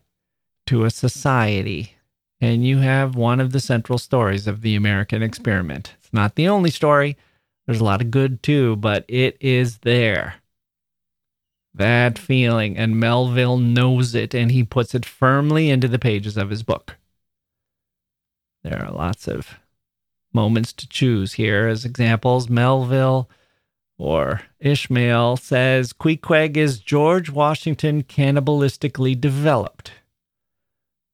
to 0.67 0.85
a 0.85 0.91
society, 0.91 1.95
and 2.41 2.67
you 2.67 2.79
have 2.79 3.17
one 3.17 3.41
of 3.41 3.53
the 3.53 3.61
central 3.61 3.99
stories 3.99 4.47
of 4.47 4.61
the 4.61 4.75
American 4.77 5.23
experiment. 5.23 5.95
It's 5.99 6.13
not 6.13 6.35
the 6.35 6.49
only 6.49 6.71
story. 6.71 7.17
There's 7.67 7.81
a 7.81 7.85
lot 7.85 8.03
of 8.03 8.11
good 8.11 8.43
too, 8.43 8.77
but 8.77 9.05
it 9.09 9.39
is 9.41 9.79
there 9.79 10.35
that 11.75 12.19
feeling, 12.19 12.77
and 12.77 12.99
Melville 12.99 13.59
knows 13.59 14.15
it, 14.15 14.35
and 14.35 14.51
he 14.51 14.65
puts 14.65 14.95
it 14.95 15.07
firmly 15.07 15.71
into 15.71 15.89
the 15.89 15.99
pages 15.99 16.37
of 16.37 16.51
his 16.51 16.63
book. 16.63 16.97
There 18.63 18.85
are 18.85 18.93
lots 18.93 19.29
of 19.29 19.59
moments 20.33 20.73
to 20.75 20.89
choose 20.89 21.35
here 21.35 21.69
as 21.69 21.85
examples. 21.85 22.49
Melville 22.49 23.31
or 23.97 24.43
Ishmael 24.61 25.37
says 25.37 25.93
Queequeg 25.93 26.57
is 26.57 26.79
George 26.79 27.31
Washington 27.31 28.03
cannibalistically 28.03 29.21
developed. 29.21 29.93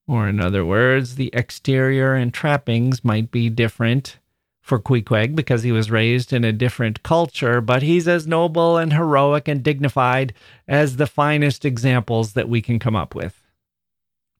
Or, 0.07 0.29
in 0.29 0.41
other 0.41 0.67
words, 0.67 1.15
the 1.15 1.31
exterior 1.33 2.15
and 2.15 2.33
trappings 2.33 3.05
might 3.05 3.31
be 3.31 3.49
different 3.49 4.19
for 4.65 4.79
Queequeg 4.79 5.37
because 5.37 5.62
he 5.62 5.73
was 5.73 5.91
raised 5.91 6.33
in 6.33 6.43
a 6.43 6.51
different 6.51 7.03
culture, 7.03 7.61
but 7.61 7.83
he's 7.83 8.09
as 8.09 8.27
noble 8.27 8.79
and 8.79 8.95
heroic 8.95 9.47
and 9.47 9.62
dignified 9.62 10.33
as 10.67 10.97
the 10.97 11.07
finest 11.07 11.67
examples 11.67 12.33
that 12.33 12.49
we 12.49 12.62
can 12.62 12.79
come 12.79 12.97
up 12.97 13.15
with. 13.15 13.43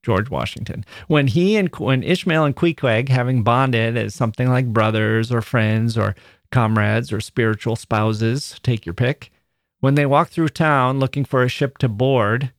George 0.01 0.31
Washington. 0.31 0.83
When 1.07 1.27
he 1.27 1.55
and 1.57 1.73
when 1.75 2.01
Ishmael 2.01 2.43
and 2.43 2.55
Queequeg, 2.55 3.09
having 3.09 3.43
bonded 3.43 3.95
as 3.95 4.15
something 4.15 4.49
like 4.49 4.73
brothers 4.73 5.31
or 5.31 5.41
friends 5.41 5.95
or 5.95 6.15
comrades 6.51 7.13
or 7.13 7.21
spiritual 7.21 7.75
spouses, 7.75 8.59
take 8.63 8.83
your 8.83 8.95
pick, 8.95 9.31
when 9.79 9.93
they 9.93 10.07
walk 10.07 10.29
through 10.29 10.49
town 10.49 10.99
looking 10.99 11.23
for 11.23 11.43
a 11.43 11.49
ship 11.49 11.77
to 11.77 11.87
board, 11.87 12.51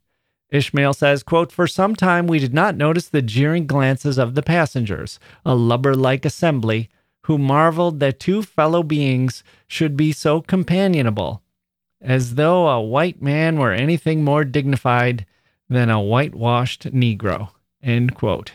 Ishmael 0.51 0.95
says, 0.95 1.25
quote, 1.25 1.51
For 1.51 1.67
some 1.67 1.97
time 1.97 2.29
we 2.29 2.39
did 2.39 2.55
not 2.55 2.77
notice 2.77 3.09
the 3.09 3.23
jeering 3.23 3.67
glances 3.67 4.19
of 4.19 4.37
the 4.37 4.43
passengers, 4.43 5.19
a 5.45 5.57
lubber 5.57 5.97
like 5.97 6.25
assembly, 6.25 6.91
who 7.27 7.37
marveled 7.39 7.99
that 7.99 8.21
two 8.21 8.41
fellow 8.41 8.85
beings 8.85 9.43
should 9.67 9.97
be 9.97 10.13
so 10.13 10.41
companionable, 10.41 11.43
as 12.01 12.37
though 12.37 12.69
a 12.69 12.81
white 12.81 13.21
man 13.21 13.59
were 13.59 13.73
anything 13.73 14.23
more 14.23 14.45
dignified 14.45 15.27
than 15.69 15.91
a 15.91 16.01
whitewashed 16.01 16.85
Negro. 16.93 17.49
End 17.83 18.15
quote. 18.15 18.53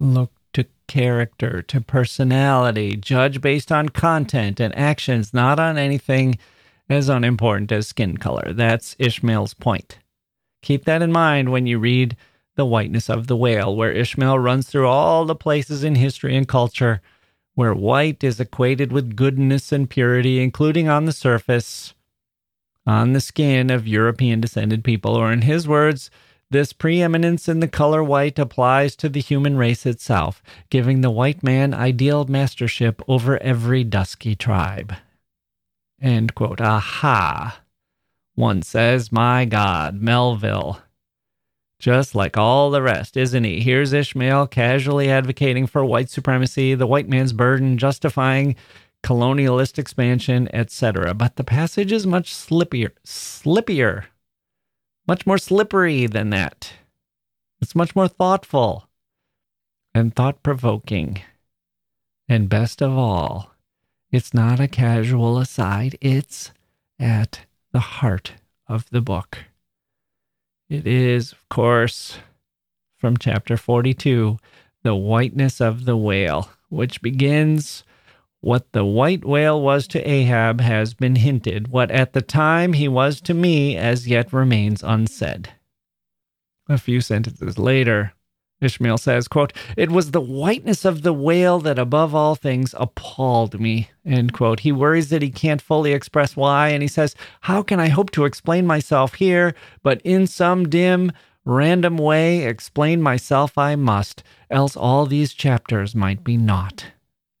Look 0.00 0.32
to 0.54 0.66
character, 0.88 1.62
to 1.62 1.80
personality, 1.80 2.96
judge 2.96 3.40
based 3.40 3.70
on 3.70 3.88
content 3.90 4.58
and 4.58 4.76
actions, 4.76 5.32
not 5.32 5.60
on 5.60 5.78
anything 5.78 6.36
as 6.88 7.08
unimportant 7.08 7.70
as 7.70 7.86
skin 7.86 8.16
color. 8.16 8.52
That's 8.52 8.96
Ishmael's 8.98 9.54
point. 9.54 9.98
Keep 10.62 10.84
that 10.86 11.00
in 11.00 11.12
mind 11.12 11.52
when 11.52 11.68
you 11.68 11.78
read 11.78 12.16
The 12.56 12.66
Whiteness 12.66 13.08
of 13.08 13.28
the 13.28 13.36
Whale, 13.36 13.76
where 13.76 13.92
Ishmael 13.92 14.40
runs 14.40 14.66
through 14.66 14.88
all 14.88 15.24
the 15.24 15.36
places 15.36 15.84
in 15.84 15.94
history 15.94 16.36
and 16.36 16.48
culture 16.48 17.00
where 17.54 17.74
white 17.74 18.24
is 18.24 18.40
equated 18.40 18.92
with 18.92 19.16
goodness 19.16 19.72
and 19.72 19.88
purity, 19.88 20.42
including 20.42 20.88
on 20.88 21.04
the 21.04 21.12
surface, 21.12 21.94
on 22.86 23.12
the 23.12 23.20
skin 23.20 23.70
of 23.70 23.88
European 23.88 24.40
descended 24.40 24.84
people, 24.84 25.14
or 25.14 25.32
in 25.32 25.42
his 25.42 25.66
words, 25.66 26.10
this 26.50 26.72
preeminence 26.72 27.48
in 27.48 27.60
the 27.60 27.68
color 27.68 28.04
white 28.04 28.38
applies 28.38 28.94
to 28.96 29.08
the 29.08 29.20
human 29.20 29.56
race 29.56 29.86
itself, 29.86 30.42
giving 30.70 31.00
the 31.00 31.10
white 31.10 31.42
man 31.42 31.74
ideal 31.74 32.24
mastership 32.26 33.02
over 33.08 33.42
every 33.42 33.82
dusky 33.82 34.36
tribe. 34.36 34.94
End 36.00 36.34
quote. 36.34 36.60
Aha. 36.60 37.60
One 38.34 38.62
says, 38.62 39.10
My 39.10 39.44
God, 39.44 40.00
Melville. 40.00 40.80
Just 41.84 42.14
like 42.14 42.38
all 42.38 42.70
the 42.70 42.80
rest, 42.80 43.14
isn't 43.14 43.44
he? 43.44 43.60
Here's 43.60 43.92
Ishmael 43.92 44.46
casually 44.46 45.10
advocating 45.10 45.66
for 45.66 45.84
white 45.84 46.08
supremacy, 46.08 46.74
the 46.74 46.86
white 46.86 47.10
man's 47.10 47.34
burden, 47.34 47.76
justifying 47.76 48.56
colonialist 49.02 49.78
expansion, 49.78 50.48
etc. 50.54 51.12
But 51.12 51.36
the 51.36 51.44
passage 51.44 51.92
is 51.92 52.06
much 52.06 52.32
slippier, 52.32 52.92
slippier 53.04 54.04
much 55.06 55.26
more 55.26 55.36
slippery 55.36 56.06
than 56.06 56.30
that. 56.30 56.72
It's 57.60 57.74
much 57.74 57.94
more 57.94 58.08
thoughtful 58.08 58.88
and 59.94 60.16
thought 60.16 60.42
provoking. 60.42 61.20
And 62.26 62.48
best 62.48 62.80
of 62.80 62.96
all, 62.96 63.52
it's 64.10 64.32
not 64.32 64.58
a 64.58 64.68
casual 64.68 65.36
aside, 65.36 65.98
it's 66.00 66.50
at 66.98 67.40
the 67.72 67.80
heart 68.00 68.32
of 68.68 68.88
the 68.88 69.02
book. 69.02 69.40
It 70.68 70.86
is, 70.86 71.32
of 71.32 71.48
course, 71.48 72.18
from 72.98 73.16
chapter 73.18 73.56
42, 73.56 74.38
The 74.82 74.94
Whiteness 74.94 75.60
of 75.60 75.84
the 75.84 75.96
Whale, 75.96 76.50
which 76.68 77.02
begins 77.02 77.84
what 78.40 78.72
the 78.72 78.84
white 78.84 79.24
whale 79.24 79.60
was 79.60 79.86
to 79.88 80.08
Ahab 80.08 80.60
has 80.60 80.94
been 80.94 81.16
hinted. 81.16 81.68
What 81.68 81.90
at 81.90 82.12
the 82.12 82.22
time 82.22 82.74
he 82.74 82.88
was 82.88 83.20
to 83.22 83.34
me 83.34 83.76
as 83.76 84.06
yet 84.06 84.32
remains 84.32 84.82
unsaid. 84.82 85.50
A 86.68 86.78
few 86.78 87.00
sentences 87.00 87.58
later, 87.58 88.12
Ishmael 88.64 88.98
says, 88.98 89.28
quote, 89.28 89.52
It 89.76 89.90
was 89.90 90.10
the 90.10 90.20
whiteness 90.20 90.84
of 90.84 91.02
the 91.02 91.12
whale 91.12 91.58
that 91.60 91.78
above 91.78 92.14
all 92.14 92.34
things 92.34 92.74
appalled 92.78 93.60
me. 93.60 93.90
End 94.04 94.32
quote. 94.32 94.60
He 94.60 94.72
worries 94.72 95.10
that 95.10 95.22
he 95.22 95.30
can't 95.30 95.62
fully 95.62 95.92
express 95.92 96.36
why, 96.36 96.68
and 96.68 96.82
he 96.82 96.88
says, 96.88 97.14
How 97.42 97.62
can 97.62 97.80
I 97.80 97.88
hope 97.88 98.10
to 98.12 98.24
explain 98.24 98.66
myself 98.66 99.14
here, 99.14 99.54
but 99.82 100.00
in 100.02 100.26
some 100.26 100.68
dim, 100.68 101.12
random 101.44 101.98
way 101.98 102.44
explain 102.44 103.02
myself 103.02 103.58
I 103.58 103.76
must, 103.76 104.22
else 104.50 104.76
all 104.76 105.06
these 105.06 105.34
chapters 105.34 105.94
might 105.94 106.24
be 106.24 106.36
naught. 106.36 106.86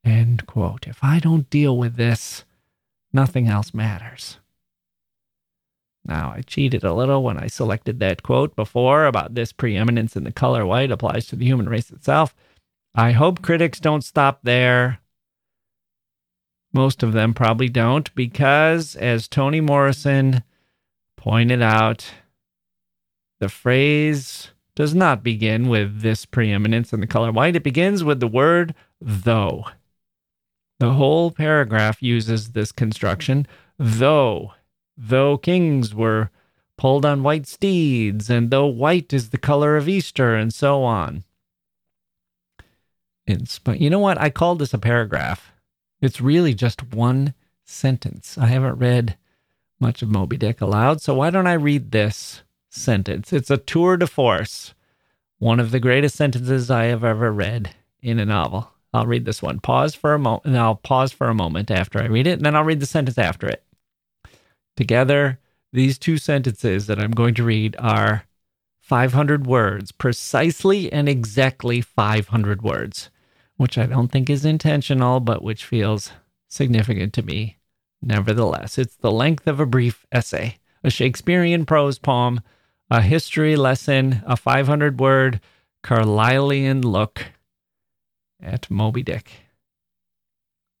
End 0.04 0.46
quote. 0.46 0.86
If 0.86 1.02
I 1.02 1.18
don't 1.18 1.48
deal 1.48 1.76
with 1.76 1.96
this, 1.96 2.44
nothing 3.12 3.48
else 3.48 3.72
matters. 3.72 4.38
Now, 6.06 6.32
I 6.36 6.42
cheated 6.42 6.84
a 6.84 6.92
little 6.92 7.22
when 7.22 7.38
I 7.38 7.46
selected 7.46 7.98
that 8.00 8.22
quote 8.22 8.54
before 8.54 9.06
about 9.06 9.34
this 9.34 9.52
preeminence 9.52 10.16
in 10.16 10.24
the 10.24 10.32
color 10.32 10.66
white 10.66 10.90
applies 10.90 11.26
to 11.28 11.36
the 11.36 11.46
human 11.46 11.68
race 11.68 11.90
itself. 11.90 12.34
I 12.94 13.12
hope 13.12 13.42
critics 13.42 13.80
don't 13.80 14.04
stop 14.04 14.40
there. 14.42 15.00
Most 16.72 17.02
of 17.02 17.12
them 17.12 17.32
probably 17.32 17.68
don't, 17.68 18.14
because 18.14 18.96
as 18.96 19.28
Toni 19.28 19.60
Morrison 19.60 20.42
pointed 21.16 21.62
out, 21.62 22.06
the 23.40 23.48
phrase 23.48 24.50
does 24.74 24.94
not 24.94 25.22
begin 25.22 25.68
with 25.68 26.02
this 26.02 26.26
preeminence 26.26 26.92
in 26.92 27.00
the 27.00 27.06
color 27.06 27.32
white. 27.32 27.56
It 27.56 27.62
begins 27.62 28.04
with 28.04 28.20
the 28.20 28.26
word 28.26 28.74
though. 29.00 29.64
The 30.80 30.92
whole 30.94 31.30
paragraph 31.30 32.02
uses 32.02 32.50
this 32.50 32.72
construction, 32.72 33.46
though, 33.78 34.52
though 34.96 35.36
kings 35.36 35.94
were 35.94 36.30
pulled 36.76 37.04
on 37.04 37.22
white 37.22 37.46
steeds, 37.46 38.28
and 38.28 38.50
though 38.50 38.66
white 38.66 39.12
is 39.12 39.30
the 39.30 39.38
color 39.38 39.76
of 39.76 39.88
Easter, 39.88 40.34
and 40.34 40.52
so 40.52 40.82
on. 40.82 41.24
It's, 43.26 43.58
but 43.58 43.80
you 43.80 43.90
know 43.90 43.98
what? 43.98 44.20
I 44.20 44.30
called 44.30 44.58
this 44.58 44.74
a 44.74 44.78
paragraph. 44.78 45.52
It's 46.00 46.20
really 46.20 46.54
just 46.54 46.92
one 46.92 47.34
sentence. 47.64 48.36
I 48.36 48.46
haven't 48.46 48.78
read 48.78 49.16
much 49.80 50.02
of 50.02 50.10
Moby 50.10 50.36
Dick 50.36 50.60
aloud, 50.60 51.00
so 51.00 51.14
why 51.14 51.30
don't 51.30 51.46
I 51.46 51.54
read 51.54 51.90
this 51.90 52.42
sentence? 52.68 53.32
It's 53.32 53.50
a 53.50 53.56
tour 53.56 53.96
de 53.96 54.06
force, 54.06 54.74
one 55.38 55.60
of 55.60 55.70
the 55.70 55.80
greatest 55.80 56.16
sentences 56.16 56.70
I 56.70 56.84
have 56.84 57.04
ever 57.04 57.32
read 57.32 57.74
in 58.02 58.18
a 58.18 58.26
novel. 58.26 58.70
I'll 58.92 59.06
read 59.06 59.24
this 59.24 59.42
one. 59.42 59.58
Pause 59.58 59.96
for 59.96 60.14
a 60.14 60.18
moment, 60.18 60.44
and 60.44 60.58
I'll 60.58 60.76
pause 60.76 61.10
for 61.10 61.28
a 61.28 61.34
moment 61.34 61.70
after 61.70 62.00
I 62.00 62.06
read 62.06 62.26
it, 62.26 62.34
and 62.34 62.46
then 62.46 62.54
I'll 62.54 62.64
read 62.64 62.80
the 62.80 62.86
sentence 62.86 63.18
after 63.18 63.48
it. 63.48 63.63
Together, 64.76 65.38
these 65.72 65.98
two 65.98 66.18
sentences 66.18 66.86
that 66.86 66.98
I'm 66.98 67.12
going 67.12 67.34
to 67.34 67.44
read 67.44 67.76
are 67.78 68.24
500 68.80 69.46
words, 69.46 69.92
precisely 69.92 70.92
and 70.92 71.08
exactly 71.08 71.80
500 71.80 72.62
words, 72.62 73.10
which 73.56 73.78
I 73.78 73.86
don't 73.86 74.08
think 74.08 74.28
is 74.28 74.44
intentional, 74.44 75.20
but 75.20 75.42
which 75.42 75.64
feels 75.64 76.12
significant 76.48 77.12
to 77.14 77.22
me 77.22 77.56
nevertheless. 78.02 78.78
It's 78.78 78.96
the 78.96 79.10
length 79.10 79.46
of 79.46 79.58
a 79.58 79.66
brief 79.66 80.06
essay, 80.12 80.58
a 80.82 80.90
Shakespearean 80.90 81.64
prose 81.64 81.98
poem, 81.98 82.40
a 82.90 83.00
history 83.00 83.56
lesson, 83.56 84.22
a 84.26 84.36
500 84.36 85.00
word 85.00 85.40
Carlylean 85.82 86.84
look 86.84 87.26
at 88.42 88.70
Moby 88.70 89.02
Dick, 89.02 89.30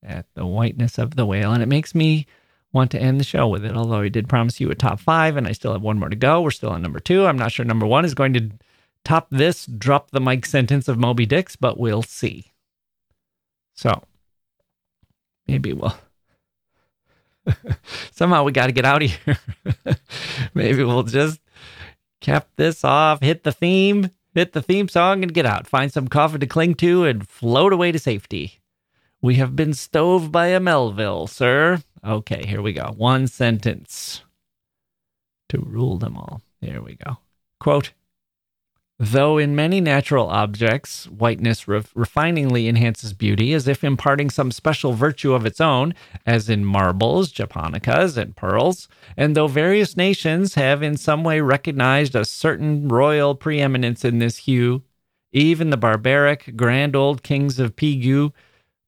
at 0.02 0.26
the 0.34 0.46
whiteness 0.46 0.98
of 0.98 1.16
the 1.16 1.26
whale. 1.26 1.52
And 1.52 1.62
it 1.62 1.68
makes 1.68 1.94
me 1.94 2.26
want 2.74 2.90
to 2.90 3.00
end 3.00 3.20
the 3.20 3.24
show 3.24 3.46
with 3.48 3.64
it, 3.64 3.76
although 3.76 4.00
I 4.00 4.08
did 4.08 4.28
promise 4.28 4.60
you 4.60 4.70
a 4.70 4.74
top 4.74 5.00
five, 5.00 5.36
and 5.36 5.46
I 5.46 5.52
still 5.52 5.72
have 5.72 5.82
one 5.82 5.98
more 5.98 6.08
to 6.08 6.16
go. 6.16 6.42
We're 6.42 6.50
still 6.50 6.70
on 6.70 6.82
number 6.82 7.00
two. 7.00 7.24
I'm 7.24 7.38
not 7.38 7.52
sure 7.52 7.64
number 7.64 7.86
one 7.86 8.04
is 8.04 8.14
going 8.14 8.34
to 8.34 8.50
top 9.04 9.28
this 9.30 9.64
drop 9.66 10.10
the 10.10 10.20
mic 10.20 10.44
sentence 10.44 10.88
of 10.88 10.98
Moby 10.98 11.24
Dick's, 11.24 11.56
but 11.56 11.78
we'll 11.78 12.02
see. 12.02 12.52
So 13.74 14.02
maybe 15.46 15.72
we'll. 15.72 15.96
Somehow 18.10 18.42
we 18.42 18.52
got 18.52 18.66
to 18.66 18.72
get 18.72 18.84
out 18.84 19.02
of 19.02 19.10
here. 19.10 19.38
maybe 20.54 20.82
we'll 20.82 21.04
just 21.04 21.40
cap 22.20 22.48
this 22.56 22.84
off, 22.84 23.20
hit 23.20 23.44
the 23.44 23.52
theme, 23.52 24.10
hit 24.34 24.52
the 24.52 24.62
theme 24.62 24.88
song 24.88 25.22
and 25.22 25.32
get 25.32 25.46
out. 25.46 25.66
Find 25.66 25.92
some 25.92 26.08
coffin 26.08 26.40
to 26.40 26.46
cling 26.46 26.74
to 26.76 27.04
and 27.04 27.28
float 27.28 27.72
away 27.72 27.92
to 27.92 27.98
safety. 27.98 28.60
We 29.20 29.36
have 29.36 29.54
been 29.54 29.74
stove 29.74 30.32
by 30.32 30.48
a 30.48 30.60
Melville, 30.60 31.26
sir. 31.26 31.82
Okay, 32.04 32.44
here 32.46 32.60
we 32.60 32.72
go. 32.72 32.92
One 32.96 33.26
sentence 33.26 34.22
to 35.48 35.58
rule 35.58 35.98
them 35.98 36.16
all. 36.16 36.42
Here 36.60 36.82
we 36.82 36.96
go. 36.96 37.18
Quote 37.60 37.92
Though 38.98 39.38
in 39.38 39.56
many 39.56 39.80
natural 39.80 40.28
objects, 40.28 41.06
whiteness 41.08 41.66
re- 41.66 41.80
refiningly 41.80 42.68
enhances 42.68 43.12
beauty 43.12 43.52
as 43.52 43.66
if 43.66 43.82
imparting 43.82 44.30
some 44.30 44.52
special 44.52 44.92
virtue 44.92 45.32
of 45.32 45.44
its 45.44 45.60
own, 45.60 45.94
as 46.24 46.48
in 46.48 46.64
marbles, 46.64 47.32
japonicas, 47.32 48.16
and 48.16 48.36
pearls, 48.36 48.86
and 49.16 49.34
though 49.34 49.48
various 49.48 49.96
nations 49.96 50.54
have 50.54 50.80
in 50.80 50.96
some 50.96 51.24
way 51.24 51.40
recognized 51.40 52.14
a 52.14 52.24
certain 52.24 52.86
royal 52.86 53.34
preeminence 53.34 54.04
in 54.04 54.20
this 54.20 54.38
hue, 54.38 54.82
even 55.32 55.70
the 55.70 55.76
barbaric, 55.76 56.54
grand 56.54 56.94
old 56.94 57.24
kings 57.24 57.58
of 57.58 57.74
Pegu, 57.74 58.32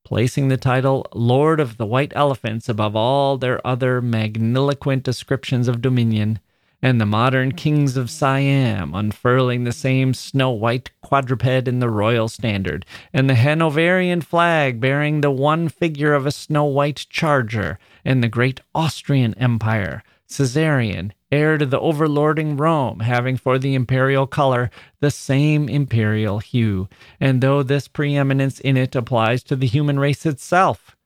placing 0.07 0.47
the 0.47 0.57
title 0.57 1.05
Lord 1.17 1.59
of 1.59 1.79
the 1.79 1.85
White 1.85 2.13
Elephants 2.15 2.69
above 2.69 2.95
all 2.95 3.37
their 3.37 3.67
other 3.67 4.01
magniloquent 4.01 5.03
descriptions 5.03 5.67
of 5.67 5.81
dominion, 5.81 6.39
and 6.81 7.01
the 7.01 7.05
modern 7.05 7.51
kings 7.51 7.97
of 7.97 8.09
Siam 8.09 8.95
unfurling 8.95 9.65
the 9.65 9.73
same 9.73 10.15
snow 10.15 10.53
white 10.53 10.93
quadruped 11.01 11.67
in 11.67 11.81
the 11.81 11.91
royal 11.91 12.29
standard, 12.29 12.87
and 13.13 13.29
the 13.29 13.35
Hanoverian 13.35 14.21
flag 14.21 14.79
bearing 14.79 15.23
the 15.23 15.31
one 15.33 15.69
figure 15.69 16.15
of 16.15 16.25
a 16.25 16.31
snow 16.31 16.67
white 16.67 17.07
charger, 17.11 17.77
and 18.05 18.23
the 18.23 18.29
great 18.29 18.61
Austrian 18.77 19.35
Empire, 19.35 20.05
Caesarian, 20.29 21.13
heir 21.31 21.59
to 21.59 21.67
the 21.67 21.81
overlording 21.81 22.59
Rome, 22.59 23.01
having 23.01 23.37
for 23.37 23.59
the 23.59 23.75
imperial 23.75 24.27
color 24.27 24.71
the 25.01 25.11
same 25.11 25.69
imperial 25.69 26.39
hue, 26.39 26.89
and 27.21 27.41
though 27.41 27.63
this 27.63 27.89
preeminence 27.89 28.61
in 28.61 28.77
it 28.77 28.95
applies 28.95 29.43
to 29.45 29.57
the 29.57 29.67
human 29.67 29.99
race 29.99 30.25
itself, 30.25 30.97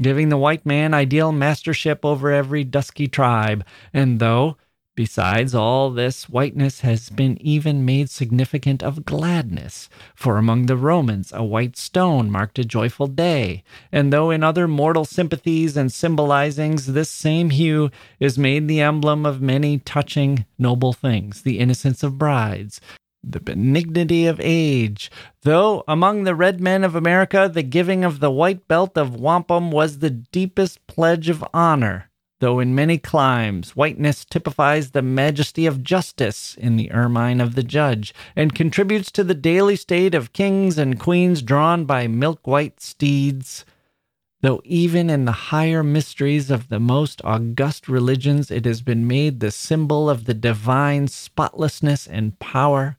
giving 0.00 0.28
the 0.28 0.38
white 0.38 0.64
man 0.64 0.94
ideal 0.94 1.32
mastership 1.32 2.04
over 2.04 2.30
every 2.30 2.64
dusky 2.64 3.06
tribe, 3.06 3.64
and 3.92 4.18
though 4.18 4.56
Besides 4.96 5.54
all 5.54 5.90
this, 5.90 6.26
whiteness 6.26 6.80
has 6.80 7.10
been 7.10 7.36
even 7.42 7.84
made 7.84 8.08
significant 8.08 8.82
of 8.82 9.04
gladness, 9.04 9.90
for 10.14 10.38
among 10.38 10.66
the 10.66 10.76
Romans 10.76 11.34
a 11.34 11.44
white 11.44 11.76
stone 11.76 12.30
marked 12.30 12.58
a 12.58 12.64
joyful 12.64 13.06
day, 13.06 13.62
and 13.92 14.10
though 14.10 14.30
in 14.30 14.42
other 14.42 14.66
mortal 14.66 15.04
sympathies 15.04 15.76
and 15.76 15.90
symbolizings 15.90 16.86
this 16.86 17.10
same 17.10 17.50
hue 17.50 17.90
is 18.18 18.38
made 18.38 18.68
the 18.68 18.80
emblem 18.80 19.26
of 19.26 19.42
many 19.42 19.78
touching, 19.80 20.46
noble 20.58 20.94
things, 20.94 21.42
the 21.42 21.58
innocence 21.58 22.02
of 22.02 22.16
brides, 22.16 22.80
the 23.22 23.40
benignity 23.40 24.24
of 24.24 24.40
age, 24.42 25.10
though 25.42 25.84
among 25.86 26.24
the 26.24 26.34
red 26.34 26.58
men 26.58 26.82
of 26.82 26.94
America 26.94 27.50
the 27.52 27.62
giving 27.62 28.02
of 28.02 28.20
the 28.20 28.30
white 28.30 28.66
belt 28.66 28.96
of 28.96 29.14
wampum 29.14 29.70
was 29.70 29.98
the 29.98 30.08
deepest 30.08 30.86
pledge 30.86 31.28
of 31.28 31.44
honor 31.52 32.08
though 32.40 32.60
in 32.60 32.74
many 32.74 32.98
climes 32.98 33.74
whiteness 33.74 34.24
typifies 34.24 34.90
the 34.90 35.02
majesty 35.02 35.66
of 35.66 35.82
justice 35.82 36.54
in 36.56 36.76
the 36.76 36.92
ermine 36.92 37.40
of 37.40 37.54
the 37.54 37.62
judge, 37.62 38.12
and 38.34 38.54
contributes 38.54 39.10
to 39.10 39.24
the 39.24 39.34
daily 39.34 39.76
state 39.76 40.14
of 40.14 40.32
kings 40.32 40.76
and 40.76 41.00
queens 41.00 41.42
drawn 41.42 41.84
by 41.84 42.06
milk 42.06 42.46
white 42.46 42.80
steeds. 42.80 43.64
Though 44.42 44.60
even 44.64 45.08
in 45.08 45.24
the 45.24 45.32
higher 45.32 45.82
mysteries 45.82 46.50
of 46.50 46.68
the 46.68 46.78
most 46.78 47.22
august 47.24 47.88
religions 47.88 48.50
it 48.50 48.64
has 48.66 48.82
been 48.82 49.06
made 49.06 49.40
the 49.40 49.50
symbol 49.50 50.10
of 50.10 50.24
the 50.26 50.34
divine 50.34 51.08
spotlessness 51.08 52.06
and 52.06 52.38
power, 52.38 52.98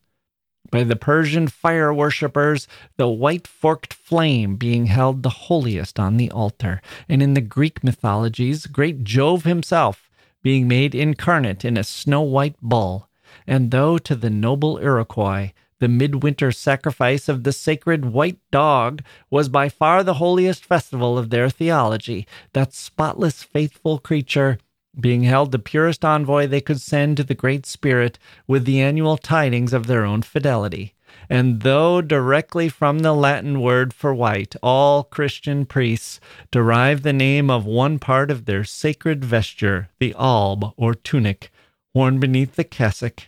by 0.72 0.84
the 0.84 0.96
Persian 0.96 1.48
fire 1.48 1.94
worshippers, 1.94 2.68
the 2.98 3.10
white 3.10 3.48
forked 3.48 3.94
flame 3.94 4.56
being 4.56 4.88
held 4.88 5.24
the 5.24 5.30
holiest 5.30 6.00
on 6.00 6.18
the 6.18 6.32
altar, 6.32 6.82
and 7.08 7.22
in 7.22 7.34
the 7.34 7.42
Greek 7.42 7.84
mythologies, 7.84 8.66
great 8.68 9.04
Jove 9.04 9.44
himself 9.44 10.10
being 10.44 10.68
made 10.68 10.96
incarnate 10.96 11.66
in 11.66 11.78
a 11.78 11.84
snow 11.84 12.22
white 12.22 12.56
bull, 12.62 13.10
and 13.46 13.72
though 13.72 13.98
to 13.98 14.16
the 14.16 14.30
noble 14.30 14.78
Iroquois 14.78 15.52
the 15.80 15.88
midwinter 15.88 16.52
sacrifice 16.52 17.30
of 17.30 17.44
the 17.44 17.52
sacred 17.52 18.06
white 18.06 18.40
dog 18.52 19.04
was 19.30 19.50
by 19.50 19.70
far 19.70 20.04
the 20.04 20.16
holiest 20.16 20.66
festival 20.66 21.18
of 21.18 21.30
their 21.30 21.50
theology, 21.50 22.26
that 22.54 22.74
spotless, 22.74 23.44
faithful 23.44 24.00
creature 24.00 24.58
being 25.00 25.24
held 25.24 25.52
the 25.52 25.60
purest 25.60 26.04
envoy 26.04 26.48
they 26.48 26.62
could 26.62 26.82
send 26.82 27.18
to 27.18 27.24
the 27.24 27.36
Great 27.36 27.66
Spirit 27.66 28.18
with 28.48 28.66
the 28.66 28.82
annual 28.82 29.18
tidings 29.18 29.74
of 29.74 29.88
their 29.88 30.06
own 30.06 30.22
fidelity. 30.22 30.94
And 31.30 31.62
though 31.62 32.02
directly 32.02 32.70
from 32.70 33.00
the 33.00 33.14
Latin 33.14 33.60
word 33.60 33.94
for 33.94 34.14
white, 34.14 34.56
all 34.64 35.04
Christian 35.04 35.66
priests 35.66 36.20
derive 36.52 37.04
the 37.04 37.14
name 37.14 37.50
of 37.50 37.66
one 37.66 38.00
part 38.00 38.32
of 38.32 38.46
their 38.46 38.64
sacred 38.64 39.26
vesture, 39.26 39.90
the 40.00 40.16
alb 40.18 40.74
or 40.78 40.94
tunic, 40.94 41.52
worn 41.94 42.20
beneath 42.20 42.56
the 42.56 42.64
cassock, 42.64 43.24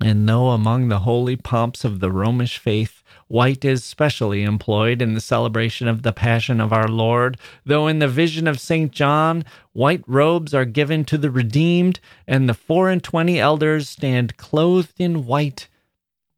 and 0.00 0.28
though 0.28 0.50
among 0.50 0.88
the 0.88 1.00
holy 1.00 1.36
pomps 1.36 1.84
of 1.84 2.00
the 2.00 2.10
Romish 2.10 2.58
faith, 2.58 3.02
white 3.28 3.64
is 3.64 3.84
specially 3.84 4.42
employed 4.42 5.00
in 5.00 5.14
the 5.14 5.20
celebration 5.20 5.88
of 5.88 6.02
the 6.02 6.12
Passion 6.12 6.60
of 6.60 6.72
our 6.72 6.88
Lord, 6.88 7.36
though 7.64 7.86
in 7.86 7.98
the 7.98 8.08
vision 8.08 8.46
of 8.46 8.60
St. 8.60 8.92
John, 8.92 9.44
white 9.72 10.04
robes 10.06 10.54
are 10.54 10.64
given 10.64 11.04
to 11.06 11.18
the 11.18 11.30
redeemed, 11.30 12.00
and 12.26 12.48
the 12.48 12.54
four 12.54 12.90
and 12.90 13.02
twenty 13.02 13.38
elders 13.38 13.88
stand 13.88 14.36
clothed 14.36 15.00
in 15.00 15.26
white 15.26 15.68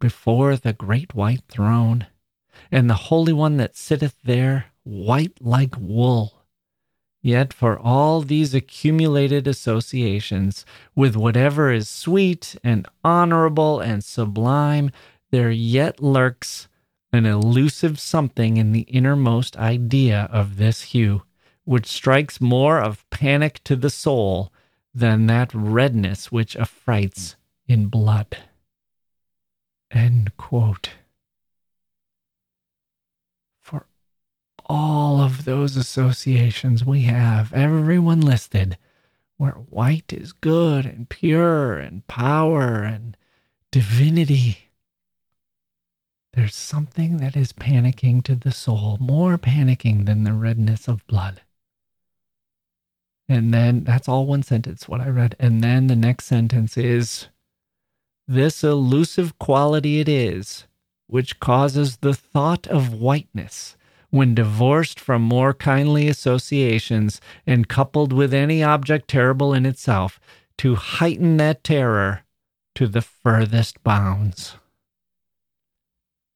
before 0.00 0.56
the 0.56 0.72
great 0.72 1.14
white 1.14 1.42
throne, 1.48 2.06
and 2.70 2.88
the 2.88 2.94
Holy 2.94 3.32
One 3.32 3.56
that 3.56 3.76
sitteth 3.76 4.16
there, 4.24 4.66
white 4.84 5.38
like 5.40 5.74
wool. 5.78 6.44
Yet 7.22 7.52
for 7.52 7.76
all 7.76 8.20
these 8.20 8.54
accumulated 8.54 9.48
associations 9.48 10.64
with 10.94 11.16
whatever 11.16 11.72
is 11.72 11.88
sweet 11.88 12.54
and 12.62 12.86
honorable 13.02 13.80
and 13.80 14.04
sublime, 14.04 14.92
there 15.32 15.50
yet 15.50 16.00
lurks 16.00 16.68
an 17.12 17.26
elusive 17.26 17.98
something 17.98 18.56
in 18.56 18.72
the 18.72 18.82
innermost 18.82 19.56
idea 19.56 20.28
of 20.32 20.56
this 20.56 20.82
hue, 20.82 21.22
which 21.64 21.86
strikes 21.86 22.40
more 22.40 22.80
of 22.80 23.08
panic 23.10 23.62
to 23.64 23.76
the 23.76 23.90
soul 23.90 24.52
than 24.94 25.26
that 25.26 25.52
redness 25.54 26.32
which 26.32 26.56
affrights 26.56 27.36
in 27.68 27.88
blood. 27.88 28.36
End 29.90 30.36
quote. 30.36 30.90
For 33.60 33.86
all 34.64 35.20
of 35.20 35.44
those 35.44 35.76
associations 35.76 36.84
we 36.84 37.02
have, 37.02 37.52
everyone 37.52 38.20
listed, 38.20 38.78
where 39.36 39.52
white 39.52 40.12
is 40.12 40.32
good 40.32 40.86
and 40.86 41.08
pure 41.08 41.78
and 41.78 42.06
power 42.06 42.82
and 42.82 43.16
divinity. 43.70 44.65
There's 46.36 46.54
something 46.54 47.16
that 47.16 47.34
is 47.34 47.54
panicking 47.54 48.22
to 48.24 48.34
the 48.34 48.52
soul, 48.52 48.98
more 49.00 49.38
panicking 49.38 50.04
than 50.04 50.24
the 50.24 50.34
redness 50.34 50.86
of 50.86 51.06
blood. 51.06 51.40
And 53.26 53.54
then 53.54 53.84
that's 53.84 54.06
all 54.06 54.26
one 54.26 54.42
sentence, 54.42 54.86
what 54.86 55.00
I 55.00 55.08
read. 55.08 55.34
And 55.40 55.64
then 55.64 55.86
the 55.86 55.96
next 55.96 56.26
sentence 56.26 56.76
is 56.76 57.28
this 58.28 58.62
elusive 58.62 59.38
quality 59.38 59.98
it 59.98 60.10
is 60.10 60.66
which 61.06 61.40
causes 61.40 61.98
the 61.98 62.12
thought 62.12 62.66
of 62.66 62.92
whiteness 62.92 63.76
when 64.10 64.34
divorced 64.34 65.00
from 65.00 65.22
more 65.22 65.54
kindly 65.54 66.06
associations 66.06 67.18
and 67.46 67.68
coupled 67.68 68.12
with 68.12 68.34
any 68.34 68.62
object 68.62 69.08
terrible 69.08 69.54
in 69.54 69.64
itself, 69.64 70.20
to 70.58 70.74
heighten 70.74 71.38
that 71.38 71.64
terror 71.64 72.24
to 72.74 72.86
the 72.86 73.02
furthest 73.02 73.82
bounds. 73.82 74.56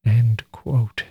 End 0.04 0.44
quote. 0.52 1.04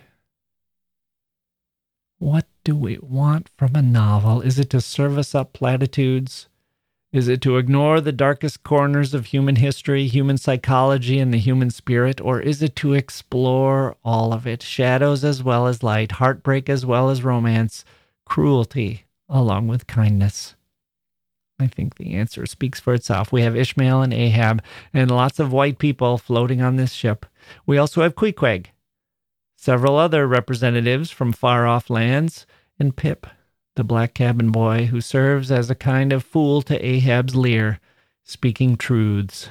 What 2.18 2.46
do 2.64 2.76
we 2.76 2.98
want 3.00 3.48
from 3.56 3.74
a 3.74 3.82
novel? 3.82 4.40
Is 4.42 4.58
it 4.58 4.70
to 4.70 4.80
serve 4.80 5.16
us 5.16 5.34
up 5.34 5.52
platitudes? 5.52 6.48
Is 7.12 7.26
it 7.26 7.40
to 7.40 7.56
ignore 7.56 8.00
the 8.00 8.12
darkest 8.12 8.62
corners 8.62 9.14
of 9.14 9.26
human 9.26 9.56
history, 9.56 10.06
human 10.06 10.38
psychology, 10.38 11.18
and 11.18 11.34
the 11.34 11.38
human 11.38 11.70
spirit? 11.70 12.20
Or 12.20 12.40
is 12.40 12.62
it 12.62 12.76
to 12.76 12.92
explore 12.92 13.96
all 14.04 14.32
of 14.32 14.46
it, 14.46 14.62
shadows 14.62 15.24
as 15.24 15.42
well 15.42 15.66
as 15.66 15.82
light, 15.82 16.12
heartbreak 16.12 16.68
as 16.68 16.86
well 16.86 17.10
as 17.10 17.24
romance, 17.24 17.84
cruelty 18.24 19.06
along 19.28 19.66
with 19.66 19.88
kindness? 19.88 20.54
I 21.58 21.66
think 21.66 21.96
the 21.96 22.14
answer 22.14 22.46
speaks 22.46 22.78
for 22.80 22.94
itself. 22.94 23.32
We 23.32 23.42
have 23.42 23.56
Ishmael 23.56 24.02
and 24.02 24.14
Ahab 24.14 24.62
and 24.94 25.10
lots 25.10 25.38
of 25.38 25.52
white 25.52 25.78
people 25.78 26.16
floating 26.16 26.62
on 26.62 26.76
this 26.76 26.92
ship. 26.92 27.26
We 27.66 27.76
also 27.76 28.02
have 28.02 28.14
Queequeg, 28.14 28.66
several 29.60 29.98
other 29.98 30.26
representatives 30.26 31.10
from 31.10 31.32
far 31.32 31.66
off 31.66 31.90
lands, 31.90 32.46
and 32.78 32.96
Pip, 32.96 33.26
the 33.76 33.84
black 33.84 34.14
cabin 34.14 34.50
boy 34.50 34.86
who 34.86 35.02
serves 35.02 35.52
as 35.52 35.68
a 35.68 35.74
kind 35.74 36.14
of 36.14 36.24
fool 36.24 36.62
to 36.62 36.82
Ahab's 36.84 37.36
Lear, 37.36 37.78
speaking 38.24 38.74
truths 38.76 39.50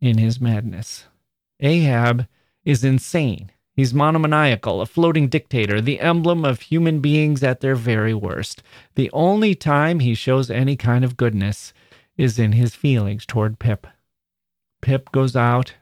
in 0.00 0.18
his 0.18 0.40
madness. 0.40 1.06
Ahab 1.58 2.28
is 2.64 2.84
insane. 2.84 3.50
He's 3.74 3.92
monomaniacal, 3.92 4.80
a 4.80 4.86
floating 4.86 5.26
dictator, 5.26 5.80
the 5.80 5.98
emblem 5.98 6.44
of 6.44 6.60
human 6.60 7.00
beings 7.00 7.42
at 7.42 7.60
their 7.60 7.74
very 7.74 8.14
worst. 8.14 8.62
The 8.94 9.10
only 9.12 9.56
time 9.56 9.98
he 9.98 10.14
shows 10.14 10.50
any 10.50 10.76
kind 10.76 11.04
of 11.04 11.16
goodness 11.16 11.72
is 12.16 12.38
in 12.38 12.52
his 12.52 12.76
feelings 12.76 13.26
toward 13.26 13.58
Pip. 13.58 13.88
Pip 14.80 15.10
goes 15.10 15.34
out 15.34 15.74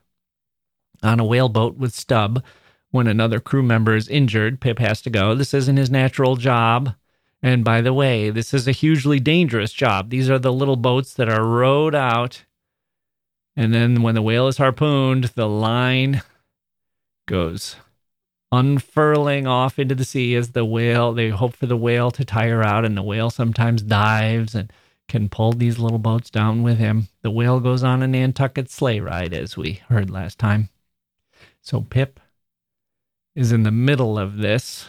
on 1.03 1.21
a 1.21 1.25
whaleboat 1.25 1.77
with 1.77 1.93
Stubb. 1.93 2.43
When 2.91 3.07
another 3.07 3.41
crew 3.41 3.63
member 3.63 3.95
is 3.95 4.09
injured, 4.09 4.61
Pip 4.61 4.79
has 4.79 5.03
to 5.03 5.11
go. 5.11 5.35
This 5.35 5.53
isn't 5.53 5.77
his 5.77 5.91
natural 5.91 6.37
job. 6.37 6.95
And 7.43 7.65
by 7.65 7.81
the 7.81 7.93
way, 7.93 8.31
this 8.31 8.53
is 8.53 8.67
a 8.67 8.73
hugely 8.73 9.21
dangerous 9.21 9.73
job. 9.73 10.11
These 10.11 10.29
are 10.31 10.39
the 10.39 10.53
little 10.53 10.77
boats 10.77 11.15
that 11.15 11.29
are 11.29 11.45
rowed 11.45 11.95
out. 11.95 12.45
And 13.55 13.75
then 13.75 14.03
when 14.03 14.15
the 14.15 14.23
whale 14.23 14.49
is 14.49 14.59
harpooned, 14.59 15.25
the 15.35 15.49
line 15.49 16.23
goes 17.27 17.77
unfurling 18.51 19.47
off 19.47 19.79
into 19.79 19.95
the 19.95 20.05
sea 20.05 20.35
as 20.35 20.53
the 20.53 20.65
whale, 20.65 21.13
they 21.13 21.29
hope 21.29 21.55
for 21.55 21.67
the 21.67 21.77
whale 21.77 22.11
to 22.11 22.25
tire 22.25 22.63
out, 22.63 22.85
and 22.85 22.97
the 22.97 23.03
whale 23.03 23.31
sometimes 23.31 23.83
dives 23.83 24.55
and 24.55 24.73
can 25.07 25.29
pull 25.29 25.53
these 25.53 25.79
little 25.79 25.99
boats 25.99 26.31
down 26.31 26.63
with 26.63 26.79
him. 26.79 27.09
The 27.23 27.31
whale 27.31 27.61
goes 27.61 27.83
on 27.83 28.03
a 28.03 28.07
Nantucket 28.07 28.71
sleigh 28.71 29.01
ride, 29.01 29.35
as 29.35 29.57
we 29.57 29.81
heard 29.89 30.11
last 30.11 30.39
time. 30.39 30.71
So 31.61 31.83
Pip 31.83 32.21
is 33.39 33.53
in 33.53 33.63
the 33.63 33.71
middle 33.71 34.19
of 34.19 34.39
this, 34.39 34.89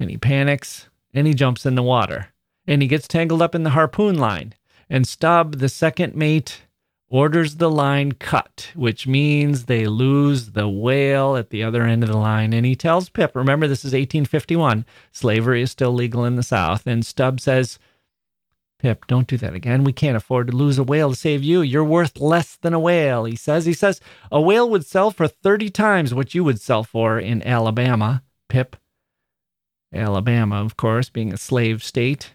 and 0.00 0.10
he 0.10 0.16
panics 0.16 0.88
and 1.14 1.28
he 1.28 1.32
jumps 1.32 1.64
in 1.64 1.76
the 1.76 1.82
water, 1.82 2.32
and 2.66 2.82
he 2.82 2.88
gets 2.88 3.06
tangled 3.06 3.40
up 3.40 3.54
in 3.54 3.62
the 3.62 3.70
harpoon 3.70 4.18
line. 4.18 4.52
And 4.90 5.06
Stubb, 5.06 5.58
the 5.58 5.68
second 5.68 6.16
mate, 6.16 6.62
orders 7.08 7.56
the 7.56 7.70
line 7.70 8.12
cut, 8.12 8.72
which 8.74 9.06
means 9.06 9.64
they 9.64 9.86
lose 9.86 10.50
the 10.50 10.68
whale 10.68 11.36
at 11.36 11.50
the 11.50 11.62
other 11.62 11.84
end 11.84 12.02
of 12.02 12.10
the 12.10 12.16
line. 12.16 12.52
And 12.52 12.66
he 12.66 12.74
tells 12.74 13.08
Pip, 13.08 13.36
remember, 13.36 13.68
this 13.68 13.84
is 13.84 13.92
1851, 13.92 14.84
slavery 15.12 15.62
is 15.62 15.70
still 15.70 15.92
legal 15.92 16.24
in 16.24 16.34
the 16.34 16.42
South. 16.42 16.84
And 16.84 17.06
Stubb 17.06 17.38
says, 17.38 17.78
Pip, 18.78 19.06
don't 19.08 19.26
do 19.26 19.36
that 19.38 19.54
again. 19.54 19.82
We 19.82 19.92
can't 19.92 20.16
afford 20.16 20.46
to 20.48 20.56
lose 20.56 20.78
a 20.78 20.84
whale 20.84 21.10
to 21.10 21.16
save 21.16 21.42
you. 21.42 21.62
You're 21.62 21.82
worth 21.82 22.20
less 22.20 22.56
than 22.56 22.72
a 22.72 22.78
whale, 22.78 23.24
he 23.24 23.34
says. 23.34 23.66
He 23.66 23.72
says, 23.72 24.00
a 24.30 24.40
whale 24.40 24.70
would 24.70 24.86
sell 24.86 25.10
for 25.10 25.26
30 25.26 25.70
times 25.70 26.14
what 26.14 26.32
you 26.32 26.44
would 26.44 26.60
sell 26.60 26.84
for 26.84 27.18
in 27.18 27.42
Alabama. 27.42 28.22
Pip, 28.48 28.76
Alabama, 29.92 30.62
of 30.62 30.76
course, 30.76 31.10
being 31.10 31.32
a 31.32 31.36
slave 31.36 31.82
state, 31.82 32.34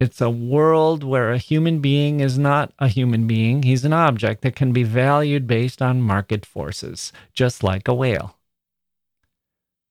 it's 0.00 0.20
a 0.20 0.30
world 0.30 1.02
where 1.02 1.32
a 1.32 1.38
human 1.38 1.80
being 1.80 2.20
is 2.20 2.38
not 2.38 2.72
a 2.78 2.86
human 2.86 3.26
being. 3.26 3.64
He's 3.64 3.84
an 3.84 3.92
object 3.92 4.42
that 4.42 4.54
can 4.54 4.72
be 4.72 4.84
valued 4.84 5.46
based 5.46 5.82
on 5.82 6.02
market 6.02 6.46
forces, 6.46 7.12
just 7.32 7.64
like 7.64 7.88
a 7.88 7.94
whale. 7.94 8.36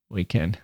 We 0.10 0.24
can 0.24 0.58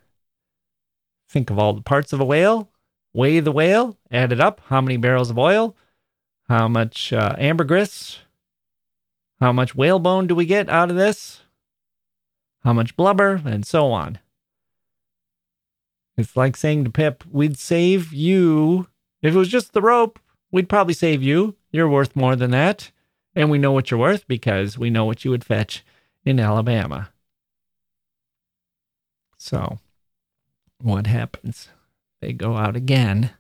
think 1.30 1.49
of 1.49 1.59
all 1.59 1.74
the 1.74 1.82
parts 1.82 2.14
of 2.14 2.22
a 2.22 2.26
whale, 2.26 2.70
weigh 3.14 3.39
the 3.39 3.51
whale, 3.51 3.97
add 4.11 4.32
it 4.32 4.39
up, 4.39 4.61
how 4.68 4.82
many 4.82 4.97
barrels 4.97 5.30
of 5.30 5.38
oil, 5.38 5.76
how 6.49 6.68
much 6.68 7.14
uh, 7.14 7.36
ambergris, 7.38 8.20
how 9.39 9.51
much 9.51 9.76
whalebone 9.76 10.28
do 10.28 10.36
we 10.36 10.45
get 10.45 10.70
out 10.70 10.89
of 10.89 10.95
this, 10.95 11.41
how 12.64 12.74
much 12.74 12.95
blubber, 12.95 13.41
and 13.45 13.66
so 13.66 13.91
on. 13.91 14.20
It's 16.18 16.38
like 16.38 16.55
saying 16.55 16.84
to 16.84 16.89
Pip, 16.89 17.24
we'd 17.32 17.57
save 17.57 18.14
you 18.14 18.88
if 19.24 19.34
it 19.34 19.38
was 19.38 19.47
just 19.47 19.72
the 19.72 19.82
rope, 19.82 20.20
we'd 20.51 20.70
probably 20.70 20.93
save 20.93 21.24
you. 21.24 21.55
You're 21.72 21.89
worth 21.89 22.16
more 22.16 22.36
than 22.36 22.51
that. 22.51 22.91
And 23.34 23.49
we 23.49 23.57
know 23.57 23.72
what 23.72 23.89
you're 23.89 23.99
worth 23.99 24.28
because 24.28 24.78
we 24.78 24.89
know 24.91 25.05
what 25.05 25.26
you 25.26 25.32
would 25.32 25.45
fetch 25.45 25.84
in 26.26 26.39
Alabama. 26.39 27.09
So, 29.38 29.80
what 30.80 31.07
happens? 31.07 31.70
They 32.24 32.32
go 32.32 32.55
out 32.55 32.78
again. 32.78 33.32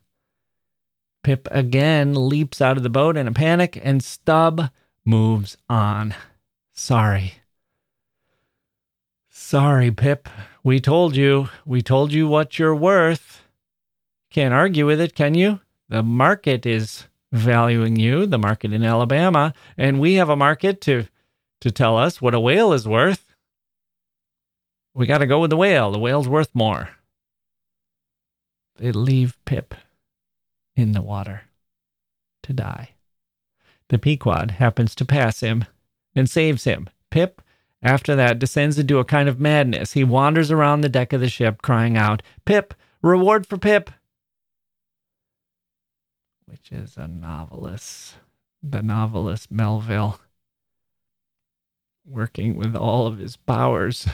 Pip 1.23 1.47
again 1.51 2.27
leaps 2.27 2.59
out 2.59 2.75
of 2.75 2.83
the 2.83 2.89
boat 2.89 3.15
in 3.15 3.29
a 3.29 3.31
panic, 3.31 3.79
and 3.81 4.03
Stubb 4.03 4.71
moves 5.05 5.55
on. 5.69 6.13
Sorry. 6.73 7.35
Sorry, 9.29 9.89
Pip. 9.89 10.27
We 10.65 10.81
told 10.81 11.15
you. 11.15 11.47
We 11.65 11.81
told 11.81 12.11
you 12.11 12.27
what 12.27 12.59
you're 12.59 12.75
worth. 12.75 13.43
Can't 14.29 14.53
argue 14.53 14.85
with 14.85 14.99
it, 14.99 15.15
can 15.15 15.33
you? 15.33 15.61
The 15.87 16.03
market 16.03 16.65
is 16.65 17.05
valuing 17.31 17.95
you, 17.95 18.25
the 18.25 18.37
market 18.37 18.73
in 18.73 18.83
Alabama, 18.83 19.53
and 19.77 20.01
we 20.01 20.15
have 20.15 20.27
a 20.27 20.35
market 20.35 20.81
to 20.81 21.05
to 21.61 21.71
tell 21.71 21.97
us 21.97 22.21
what 22.21 22.35
a 22.35 22.39
whale 22.41 22.73
is 22.73 22.85
worth. 22.85 23.33
We 24.93 25.05
got 25.05 25.19
to 25.19 25.25
go 25.25 25.39
with 25.39 25.51
the 25.51 25.57
whale. 25.57 25.89
The 25.89 25.99
whale's 25.99 26.27
worth 26.27 26.53
more. 26.53 26.89
They 28.77 28.91
leave 28.91 29.37
Pip 29.45 29.75
in 30.75 30.93
the 30.93 31.01
water 31.01 31.43
to 32.43 32.53
die. 32.53 32.91
The 33.89 33.99
Pequod 33.99 34.51
happens 34.51 34.95
to 34.95 35.05
pass 35.05 35.41
him 35.41 35.65
and 36.15 36.29
saves 36.29 36.63
him. 36.63 36.89
Pip, 37.09 37.41
after 37.81 38.15
that, 38.15 38.39
descends 38.39 38.79
into 38.79 38.97
a 38.97 39.05
kind 39.05 39.29
of 39.29 39.39
madness. 39.39 39.93
He 39.93 40.03
wanders 40.03 40.51
around 40.51 40.81
the 40.81 40.89
deck 40.89 41.13
of 41.13 41.21
the 41.21 41.29
ship 41.29 41.61
crying 41.61 41.97
out, 41.97 42.23
Pip, 42.45 42.73
reward 43.01 43.45
for 43.45 43.57
Pip, 43.57 43.91
which 46.45 46.71
is 46.71 46.97
a 46.97 47.07
novelist, 47.07 48.15
the 48.61 48.81
novelist 48.81 49.51
Melville, 49.51 50.19
working 52.05 52.55
with 52.55 52.75
all 52.75 53.05
of 53.05 53.17
his 53.17 53.35
powers. 53.35 54.07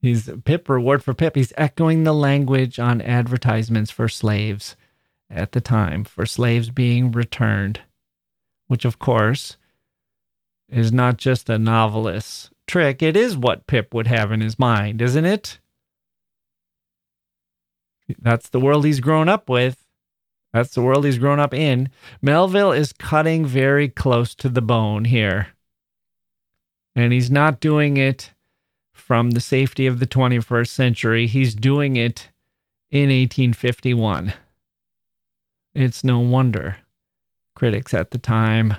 He's 0.00 0.30
Pip 0.44 0.68
reward 0.68 1.02
for 1.02 1.14
Pip. 1.14 1.34
He's 1.34 1.52
echoing 1.56 2.04
the 2.04 2.12
language 2.12 2.78
on 2.78 3.00
advertisements 3.02 3.90
for 3.90 4.08
slaves 4.08 4.76
at 5.28 5.52
the 5.52 5.60
time, 5.60 6.04
for 6.04 6.24
slaves 6.24 6.70
being 6.70 7.10
returned, 7.10 7.80
which 8.68 8.84
of 8.84 8.98
course 8.98 9.56
is 10.68 10.92
not 10.92 11.16
just 11.16 11.50
a 11.50 11.58
novelist's 11.58 12.50
trick. 12.66 13.02
It 13.02 13.16
is 13.16 13.36
what 13.36 13.66
Pip 13.66 13.92
would 13.92 14.06
have 14.06 14.30
in 14.30 14.40
his 14.40 14.58
mind, 14.58 15.02
isn't 15.02 15.24
it? 15.24 15.58
That's 18.18 18.48
the 18.48 18.60
world 18.60 18.84
he's 18.84 19.00
grown 19.00 19.28
up 19.28 19.48
with. 19.48 19.84
That's 20.52 20.74
the 20.74 20.82
world 20.82 21.04
he's 21.04 21.18
grown 21.18 21.40
up 21.40 21.52
in. 21.52 21.90
Melville 22.22 22.72
is 22.72 22.92
cutting 22.92 23.44
very 23.44 23.88
close 23.88 24.34
to 24.36 24.48
the 24.48 24.62
bone 24.62 25.04
here. 25.04 25.48
And 26.94 27.12
he's 27.12 27.30
not 27.30 27.60
doing 27.60 27.96
it 27.96 28.32
from 29.08 29.30
the 29.30 29.40
safety 29.40 29.86
of 29.86 30.00
the 30.00 30.06
21st 30.06 30.68
century. 30.68 31.26
He's 31.26 31.54
doing 31.54 31.96
it 31.96 32.28
in 32.90 33.08
1851. 33.08 34.34
It's 35.74 36.04
no 36.04 36.18
wonder 36.18 36.76
critics 37.54 37.92
at 37.94 38.12
the 38.12 38.18
time 38.18 38.76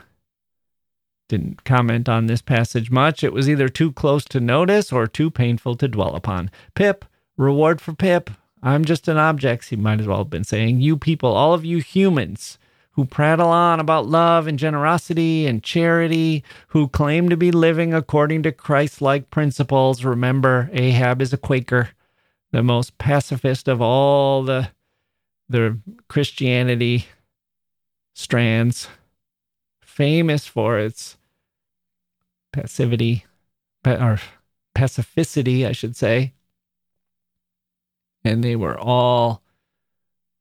didn't 1.27 1.63
comment 1.63 2.07
on 2.07 2.27
this 2.27 2.41
passage 2.41 2.91
much. 2.91 3.23
It 3.23 3.33
was 3.33 3.49
either 3.49 3.69
too 3.69 3.91
close 3.91 4.23
to 4.25 4.39
notice 4.39 4.91
or 4.91 5.07
too 5.07 5.31
painful 5.31 5.75
to 5.77 5.87
dwell 5.87 6.15
upon. 6.15 6.51
Pip, 6.75 7.05
reward 7.37 7.81
for 7.81 7.93
Pip, 7.93 8.29
I'm 8.61 8.85
just 8.85 9.07
an 9.07 9.17
object, 9.17 9.69
he 9.69 9.75
might 9.75 9.99
as 9.99 10.07
well 10.07 10.19
have 10.19 10.29
been 10.29 10.43
saying. 10.43 10.81
You 10.81 10.95
people, 10.95 11.31
all 11.31 11.53
of 11.53 11.65
you 11.65 11.79
humans 11.79 12.57
who 12.99 13.05
prattle 13.05 13.47
on 13.47 13.79
about 13.79 14.07
love 14.07 14.45
and 14.45 14.59
generosity 14.59 15.47
and 15.47 15.63
charity, 15.63 16.43
who 16.67 16.89
claim 16.89 17.29
to 17.29 17.37
be 17.37 17.49
living 17.49 17.93
according 17.93 18.43
to 18.43 18.51
Christ 18.51 19.01
like 19.01 19.29
principles. 19.29 20.03
Remember, 20.03 20.69
Ahab 20.73 21.21
is 21.21 21.31
a 21.31 21.37
Quaker, 21.37 21.91
the 22.51 22.61
most 22.61 22.97
pacifist 22.97 23.69
of 23.69 23.81
all 23.81 24.43
the, 24.43 24.67
the 25.47 25.79
Christianity 26.09 27.05
strands, 28.13 28.89
famous 29.79 30.45
for 30.45 30.77
its 30.77 31.15
passivity, 32.51 33.25
or 33.85 34.19
pacificity, 34.75 35.65
I 35.65 35.71
should 35.71 35.95
say 35.95 36.33
and 38.25 38.43
they 38.43 38.57
were 38.57 38.77
all 38.77 39.41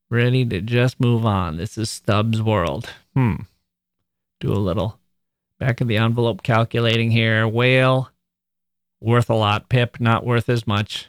ready 0.09 0.45
to 0.45 0.61
just 0.61 0.99
move 0.99 1.25
on. 1.25 1.57
This 1.57 1.77
is 1.77 1.89
Stubb's 1.89 2.41
world. 2.41 2.89
Hmm. 3.13 3.35
Do 4.39 4.51
a 4.51 4.55
little 4.55 4.99
back 5.59 5.81
of 5.81 5.87
the 5.87 5.97
envelope 5.97 6.43
calculating 6.43 7.11
here. 7.11 7.47
Whale, 7.47 8.09
worth 8.99 9.29
a 9.29 9.35
lot. 9.35 9.69
Pip, 9.69 9.99
not 9.99 10.25
worth 10.25 10.49
as 10.49 10.65
much. 10.65 11.07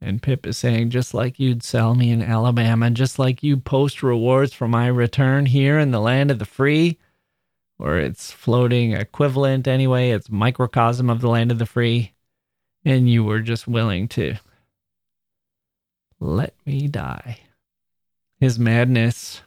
And 0.00 0.22
Pip 0.22 0.46
is 0.46 0.58
saying, 0.58 0.90
just 0.90 1.14
like 1.14 1.40
you'd 1.40 1.62
sell 1.62 1.94
me 1.94 2.10
in 2.10 2.22
Alabama, 2.22 2.90
just 2.90 3.18
like 3.18 3.42
you 3.42 3.56
post 3.56 4.02
rewards 4.02 4.52
for 4.52 4.68
my 4.68 4.86
return 4.86 5.46
here 5.46 5.78
in 5.78 5.90
the 5.90 6.00
land 6.00 6.30
of 6.30 6.38
the 6.38 6.44
free, 6.44 6.98
or 7.78 7.96
its 7.98 8.30
floating 8.30 8.92
equivalent 8.92 9.66
anyway, 9.66 10.10
it's 10.10 10.30
microcosm 10.30 11.08
of 11.08 11.22
the 11.22 11.28
land 11.28 11.50
of 11.50 11.58
the 11.58 11.66
free 11.66 12.12
and 12.86 13.10
you 13.10 13.24
were 13.24 13.40
just 13.40 13.66
willing 13.66 14.06
to 14.06 14.36
let 16.20 16.54
me 16.64 16.88
die. 16.88 17.38
His 18.38 18.58
madness 18.58 19.42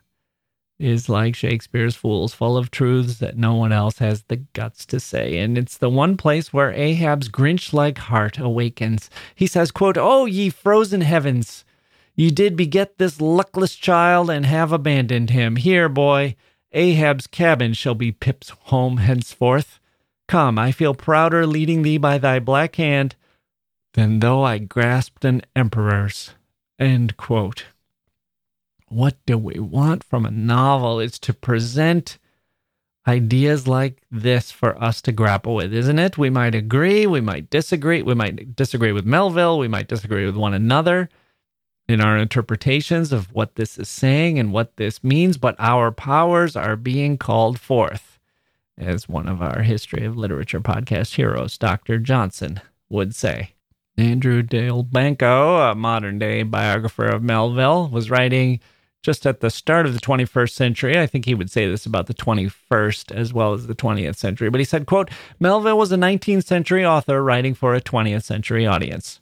is 0.80 1.10
like 1.10 1.36
Shakespeare's 1.36 1.96
fools, 1.96 2.34
full 2.34 2.58
of 2.58 2.72
truths 2.72 3.20
that 3.20 3.38
no 3.38 3.54
one 3.54 3.74
else 3.74 4.00
has 4.00 4.24
the 4.24 4.38
guts 4.38 4.86
to 4.88 5.00
say. 5.00 5.38
And 5.38 5.58
it's 5.58 5.78
the 5.78 5.90
one 5.90 6.16
place 6.16 6.54
where 6.54 6.72
Ahab's 6.72 7.28
Grinch 7.28 7.74
like 7.74 7.98
heart 7.98 8.38
awakens. 8.38 9.10
He 9.36 9.46
says, 9.46 9.72
quote, 9.72 9.98
Oh, 9.98 10.26
ye 10.26 10.50
frozen 10.50 11.02
heavens, 11.02 11.66
ye 12.16 12.32
did 12.32 12.56
beget 12.56 12.98
this 12.98 13.20
luckless 13.20 13.76
child 13.76 14.30
and 14.30 14.46
have 14.46 14.72
abandoned 14.72 15.32
him. 15.32 15.58
Here, 15.58 15.90
boy, 15.90 16.36
Ahab's 16.72 17.28
cabin 17.28 17.74
shall 17.74 17.96
be 17.96 18.12
Pip's 18.12 18.50
home 18.50 18.98
henceforth. 18.98 19.80
Come, 20.28 20.58
I 20.58 20.72
feel 20.72 20.94
prouder 20.94 21.46
leading 21.46 21.82
thee 21.82 21.98
by 21.98 22.18
thy 22.18 22.40
black 22.40 22.76
hand 22.78 23.16
than 23.94 24.20
though 24.20 24.44
I 24.44 24.60
grasped 24.60 25.26
an 25.26 25.42
emperor's. 25.56 26.36
End 26.80 27.18
quote. 27.18 27.66
What 28.88 29.18
do 29.26 29.38
we 29.38 29.60
want 29.60 30.04
from 30.04 30.26
a 30.26 30.32
novel? 30.32 31.00
It's 31.00 31.20
to 31.20 31.34
present 31.34 32.18
ideas 33.08 33.68
like 33.68 34.02
this 34.10 34.52
for 34.52 34.82
us 34.82 35.02
to 35.02 35.12
grapple 35.12 35.56
with, 35.56 35.74
isn't 35.74 36.00
it? 36.00 36.18
We 36.18 36.30
might 36.30 36.56
agree, 36.56 37.06
we 37.06 37.22
might 37.22 37.50
disagree, 37.50 38.02
we 38.02 38.14
might 38.14 38.56
disagree 38.56 38.92
with 38.92 39.06
Melville, 39.06 39.60
we 39.60 39.68
might 39.68 39.88
disagree 39.88 40.26
with 40.26 40.36
one 40.36 40.54
another 40.54 41.10
in 41.88 42.02
our 42.02 42.18
interpretations 42.18 43.12
of 43.12 43.34
what 43.34 43.56
this 43.56 43.78
is 43.78 43.90
saying 43.90 44.38
and 44.38 44.54
what 44.54 44.78
this 44.78 45.04
means, 45.04 45.38
but 45.38 45.56
our 45.58 45.92
powers 45.92 46.56
are 46.56 46.76
being 46.76 47.18
called 47.18 47.60
forth, 47.60 48.20
as 48.78 49.10
one 49.10 49.28
of 49.28 49.42
our 49.42 49.64
History 49.64 50.06
of 50.06 50.16
Literature 50.16 50.62
podcast 50.62 51.16
heroes, 51.16 51.58
Dr. 51.58 51.98
Johnson, 51.98 52.62
would 52.90 53.16
say. 53.16 53.54
Andrew 54.00 54.42
Delbanco, 54.42 55.72
a 55.72 55.76
modern 55.76 56.20
day 56.20 56.44
biographer 56.44 57.06
of 57.06 57.22
Melville, 57.22 57.90
was 57.90 58.10
writing 58.10 58.62
just 59.04 59.26
at 59.26 59.42
the 59.42 59.50
start 59.50 59.86
of 59.86 59.94
the 59.94 60.00
21st 60.00 60.52
century. 60.52 61.00
I 61.00 61.06
think 61.06 61.26
he 61.26 61.36
would 61.36 61.52
say 61.52 61.70
this 61.70 61.86
about 61.86 62.08
the 62.08 62.14
21st 62.14 63.12
as 63.12 63.34
well 63.34 63.54
as 63.54 63.68
the 63.68 63.76
20th 63.76 64.16
century. 64.16 64.50
But 64.50 64.62
he 64.62 64.66
said, 64.66 64.86
quote, 64.86 65.10
Melville 65.40 65.78
was 65.78 65.92
a 65.92 65.98
19th 65.98 66.46
century 66.46 66.86
author 66.86 67.22
writing 67.24 67.54
for 67.54 67.76
a 67.76 67.82
20th 67.82 68.24
century 68.24 68.66
audience. 68.66 69.20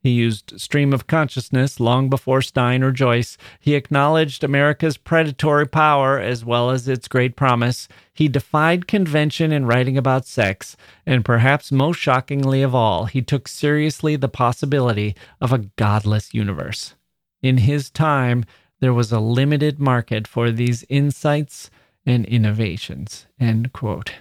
He 0.00 0.10
used 0.10 0.60
stream 0.60 0.92
of 0.92 1.08
consciousness 1.08 1.80
long 1.80 2.08
before 2.08 2.40
Stein 2.40 2.84
or 2.84 2.92
Joyce. 2.92 3.36
He 3.58 3.74
acknowledged 3.74 4.44
America's 4.44 4.96
predatory 4.96 5.66
power 5.66 6.20
as 6.20 6.44
well 6.44 6.70
as 6.70 6.86
its 6.86 7.08
great 7.08 7.34
promise. 7.34 7.88
He 8.14 8.28
defied 8.28 8.86
convention 8.86 9.50
in 9.50 9.66
writing 9.66 9.98
about 9.98 10.24
sex. 10.24 10.76
And 11.04 11.24
perhaps 11.24 11.72
most 11.72 11.98
shockingly 11.98 12.62
of 12.62 12.74
all, 12.74 13.06
he 13.06 13.22
took 13.22 13.48
seriously 13.48 14.14
the 14.14 14.28
possibility 14.28 15.16
of 15.40 15.52
a 15.52 15.66
godless 15.76 16.32
universe. 16.32 16.94
In 17.42 17.58
his 17.58 17.90
time, 17.90 18.44
there 18.80 18.94
was 18.94 19.10
a 19.10 19.20
limited 19.20 19.80
market 19.80 20.28
for 20.28 20.52
these 20.52 20.84
insights 20.88 21.70
and 22.06 22.24
innovations. 22.26 23.26
End 23.40 23.72
quote. 23.72 24.12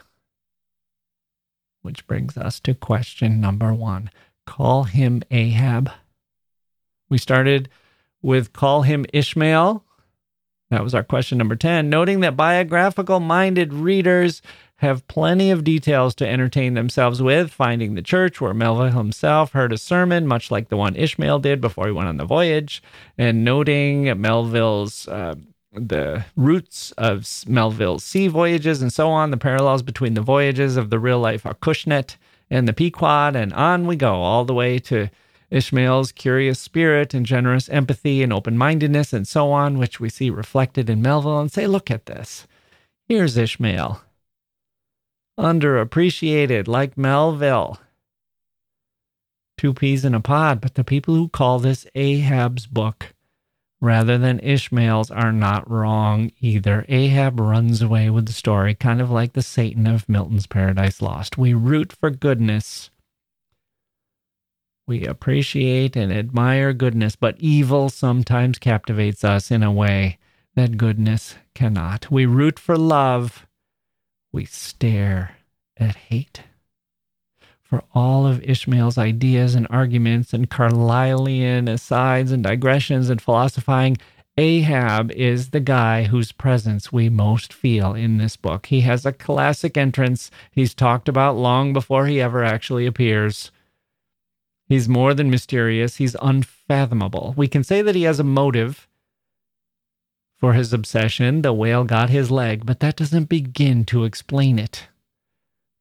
Which 1.83 2.07
brings 2.07 2.35
us 2.35 2.59
to 2.61 2.73
question 2.73 3.39
number 3.39 3.73
one 3.73 4.09
Call 4.47 4.85
him 4.85 5.21
Ahab. 5.29 5.91
We 7.09 7.19
started 7.19 7.69
with 8.23 8.53
Call 8.53 8.81
him 8.81 9.05
Ishmael. 9.13 9.83
That 10.71 10.83
was 10.83 10.95
our 10.95 11.03
question 11.03 11.37
number 11.37 11.55
10, 11.55 11.89
noting 11.89 12.21
that 12.21 12.35
biographical 12.35 13.19
minded 13.19 13.73
readers 13.73 14.41
have 14.77 15.07
plenty 15.07 15.51
of 15.51 15.63
details 15.63 16.15
to 16.15 16.27
entertain 16.27 16.73
themselves 16.73 17.21
with, 17.21 17.51
finding 17.51 17.93
the 17.93 18.01
church 18.01 18.39
where 18.39 18.53
Melville 18.53 18.91
himself 18.97 19.51
heard 19.51 19.73
a 19.73 19.77
sermon, 19.77 20.25
much 20.25 20.49
like 20.49 20.69
the 20.69 20.77
one 20.77 20.95
Ishmael 20.95 21.39
did 21.39 21.61
before 21.61 21.85
he 21.85 21.91
went 21.91 22.09
on 22.09 22.17
the 22.17 22.25
voyage, 22.25 22.81
and 23.17 23.43
noting 23.43 24.19
Melville's. 24.19 25.07
Uh, 25.07 25.35
the 25.73 26.25
roots 26.35 26.91
of 26.93 27.27
Melville's 27.45 28.03
sea 28.03 28.27
voyages 28.29 28.81
and 28.81 28.91
so 28.91 29.09
on, 29.09 29.29
the 29.29 29.37
parallels 29.37 29.83
between 29.83 30.15
the 30.15 30.21
voyages 30.21 30.75
of 30.75 30.89
the 30.89 30.97
real 30.97 31.19
life 31.19 31.43
Acushnet 31.43 32.15
and 32.49 32.67
the 32.67 32.73
Pequod, 32.73 33.35
and 33.35 33.53
on 33.53 33.87
we 33.87 33.95
go, 33.95 34.15
all 34.15 34.45
the 34.45 34.53
way 34.53 34.79
to 34.79 35.09
Ishmael's 35.49 36.11
curious 36.11 36.59
spirit 36.59 37.13
and 37.13 37.25
generous 37.25 37.69
empathy 37.69 38.21
and 38.21 38.33
open 38.33 38.57
mindedness 38.57 39.13
and 39.13 39.27
so 39.27 39.51
on, 39.51 39.77
which 39.77 39.99
we 39.99 40.09
see 40.09 40.29
reflected 40.29 40.89
in 40.89 41.01
Melville, 41.01 41.39
and 41.39 41.51
say, 41.51 41.67
look 41.67 41.89
at 41.89 42.05
this. 42.05 42.47
Here's 43.07 43.37
Ishmael 43.37 44.01
underappreciated 45.37 46.67
like 46.67 46.97
Melville. 46.97 47.79
Two 49.57 49.73
peas 49.73 50.05
in 50.05 50.13
a 50.13 50.19
pod, 50.19 50.61
but 50.61 50.75
the 50.75 50.83
people 50.83 51.15
who 51.15 51.29
call 51.29 51.59
this 51.59 51.85
Ahab's 51.95 52.67
book 52.67 53.13
rather 53.79 54.17
than 54.17 54.39
Ishmael's 54.39 55.11
are 55.11 55.31
not 55.31 55.69
wrong 55.69 56.31
either. 56.39 56.85
Ahab 56.87 57.39
runs 57.39 57.81
away 57.81 58.09
with 58.09 58.25
the 58.25 58.33
story, 58.33 58.73
kind 58.73 59.01
of 59.01 59.11
like 59.11 59.33
the 59.33 59.41
Satan 59.41 59.87
of 59.87 60.09
Milton's 60.09 60.47
Paradise 60.47 61.01
Lost. 61.01 61.37
We 61.37 61.53
root 61.53 61.93
for 61.93 62.09
goodness. 62.09 62.89
We 64.87 65.05
appreciate 65.05 65.95
and 65.95 66.11
admire 66.11 66.73
goodness, 66.73 67.15
but 67.15 67.35
evil 67.39 67.89
sometimes 67.89 68.57
captivates 68.57 69.23
us 69.23 69.51
in 69.51 69.61
a 69.61 69.71
way 69.71 70.17
that 70.55 70.77
goodness 70.77 71.35
cannot. 71.53 72.09
We 72.09 72.25
root 72.25 72.57
for 72.57 72.77
love 72.77 73.45
we 74.31 74.45
stare 74.45 75.37
at 75.77 75.95
hate. 75.95 76.43
For 77.69 77.83
all 77.93 78.25
of 78.25 78.41
Ishmael's 78.43 78.97
ideas 78.97 79.53
and 79.53 79.67
arguments 79.69 80.33
and 80.33 80.49
Carlylean 80.49 81.67
asides 81.67 82.31
and 82.31 82.41
digressions 82.41 83.09
and 83.09 83.21
philosophizing, 83.21 83.97
Ahab 84.37 85.11
is 85.11 85.49
the 85.49 85.59
guy 85.59 86.03
whose 86.03 86.31
presence 86.31 86.93
we 86.93 87.09
most 87.09 87.51
feel 87.51 87.93
in 87.93 88.19
this 88.19 88.37
book. 88.37 88.67
He 88.67 88.81
has 88.81 89.05
a 89.05 89.11
classic 89.11 89.75
entrance 89.75 90.31
he's 90.51 90.73
talked 90.73 91.09
about 91.09 91.35
long 91.35 91.73
before 91.73 92.05
he 92.05 92.21
ever 92.21 92.41
actually 92.41 92.85
appears. 92.85 93.51
He's 94.69 94.87
more 94.87 95.13
than 95.13 95.29
mysterious, 95.29 95.97
he's 95.97 96.15
unfathomable. 96.21 97.33
We 97.35 97.49
can 97.49 97.63
say 97.65 97.81
that 97.81 97.95
he 97.95 98.03
has 98.03 98.19
a 98.19 98.23
motive 98.23 98.87
for 100.37 100.53
his 100.53 100.71
obsession, 100.71 101.41
the 101.41 101.51
whale 101.51 101.83
got 101.83 102.11
his 102.11 102.31
leg, 102.31 102.65
but 102.65 102.79
that 102.79 102.95
doesn't 102.95 103.25
begin 103.25 103.83
to 103.85 104.05
explain 104.05 104.57
it. 104.57 104.87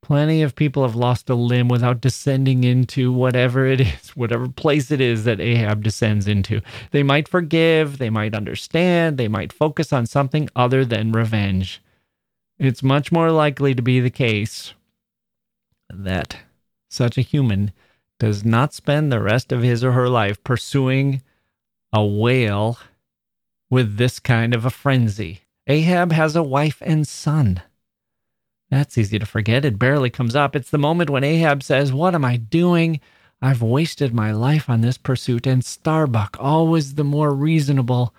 Plenty 0.02 0.42
of 0.42 0.54
people 0.54 0.82
have 0.82 0.94
lost 0.94 1.28
a 1.30 1.34
limb 1.34 1.68
without 1.68 2.00
descending 2.00 2.62
into 2.62 3.12
whatever 3.12 3.66
it 3.66 3.80
is, 3.80 4.10
whatever 4.10 4.48
place 4.48 4.90
it 4.90 5.00
is 5.00 5.24
that 5.24 5.40
Ahab 5.40 5.82
descends 5.82 6.28
into. 6.28 6.60
They 6.92 7.02
might 7.02 7.28
forgive, 7.28 7.98
they 7.98 8.10
might 8.10 8.34
understand, 8.34 9.18
they 9.18 9.28
might 9.28 9.52
focus 9.52 9.92
on 9.92 10.06
something 10.06 10.48
other 10.54 10.84
than 10.84 11.12
revenge. 11.12 11.82
It's 12.58 12.82
much 12.82 13.10
more 13.10 13.30
likely 13.30 13.74
to 13.74 13.82
be 13.82 14.00
the 14.00 14.10
case 14.10 14.74
that 15.90 16.38
such 16.88 17.18
a 17.18 17.22
human 17.22 17.72
does 18.18 18.44
not 18.44 18.72
spend 18.72 19.12
the 19.12 19.20
rest 19.20 19.52
of 19.52 19.62
his 19.62 19.84
or 19.84 19.92
her 19.92 20.08
life 20.08 20.42
pursuing 20.42 21.22
a 21.92 22.04
whale 22.04 22.78
with 23.68 23.96
this 23.96 24.18
kind 24.18 24.54
of 24.54 24.64
a 24.64 24.70
frenzy. 24.70 25.40
Ahab 25.66 26.12
has 26.12 26.36
a 26.36 26.42
wife 26.42 26.80
and 26.80 27.06
son. 27.06 27.60
That's 28.70 28.98
easy 28.98 29.18
to 29.18 29.26
forget. 29.26 29.64
It 29.64 29.78
barely 29.78 30.10
comes 30.10 30.34
up. 30.34 30.56
It's 30.56 30.70
the 30.70 30.78
moment 30.78 31.10
when 31.10 31.24
Ahab 31.24 31.62
says, 31.62 31.92
What 31.92 32.14
am 32.14 32.24
I 32.24 32.36
doing? 32.36 33.00
I've 33.40 33.62
wasted 33.62 34.14
my 34.14 34.32
life 34.32 34.68
on 34.68 34.80
this 34.80 34.98
pursuit. 34.98 35.46
And 35.46 35.64
Starbuck, 35.64 36.36
always 36.40 36.94
the 36.94 37.04
more 37.04 37.32
reasonable, 37.32 38.14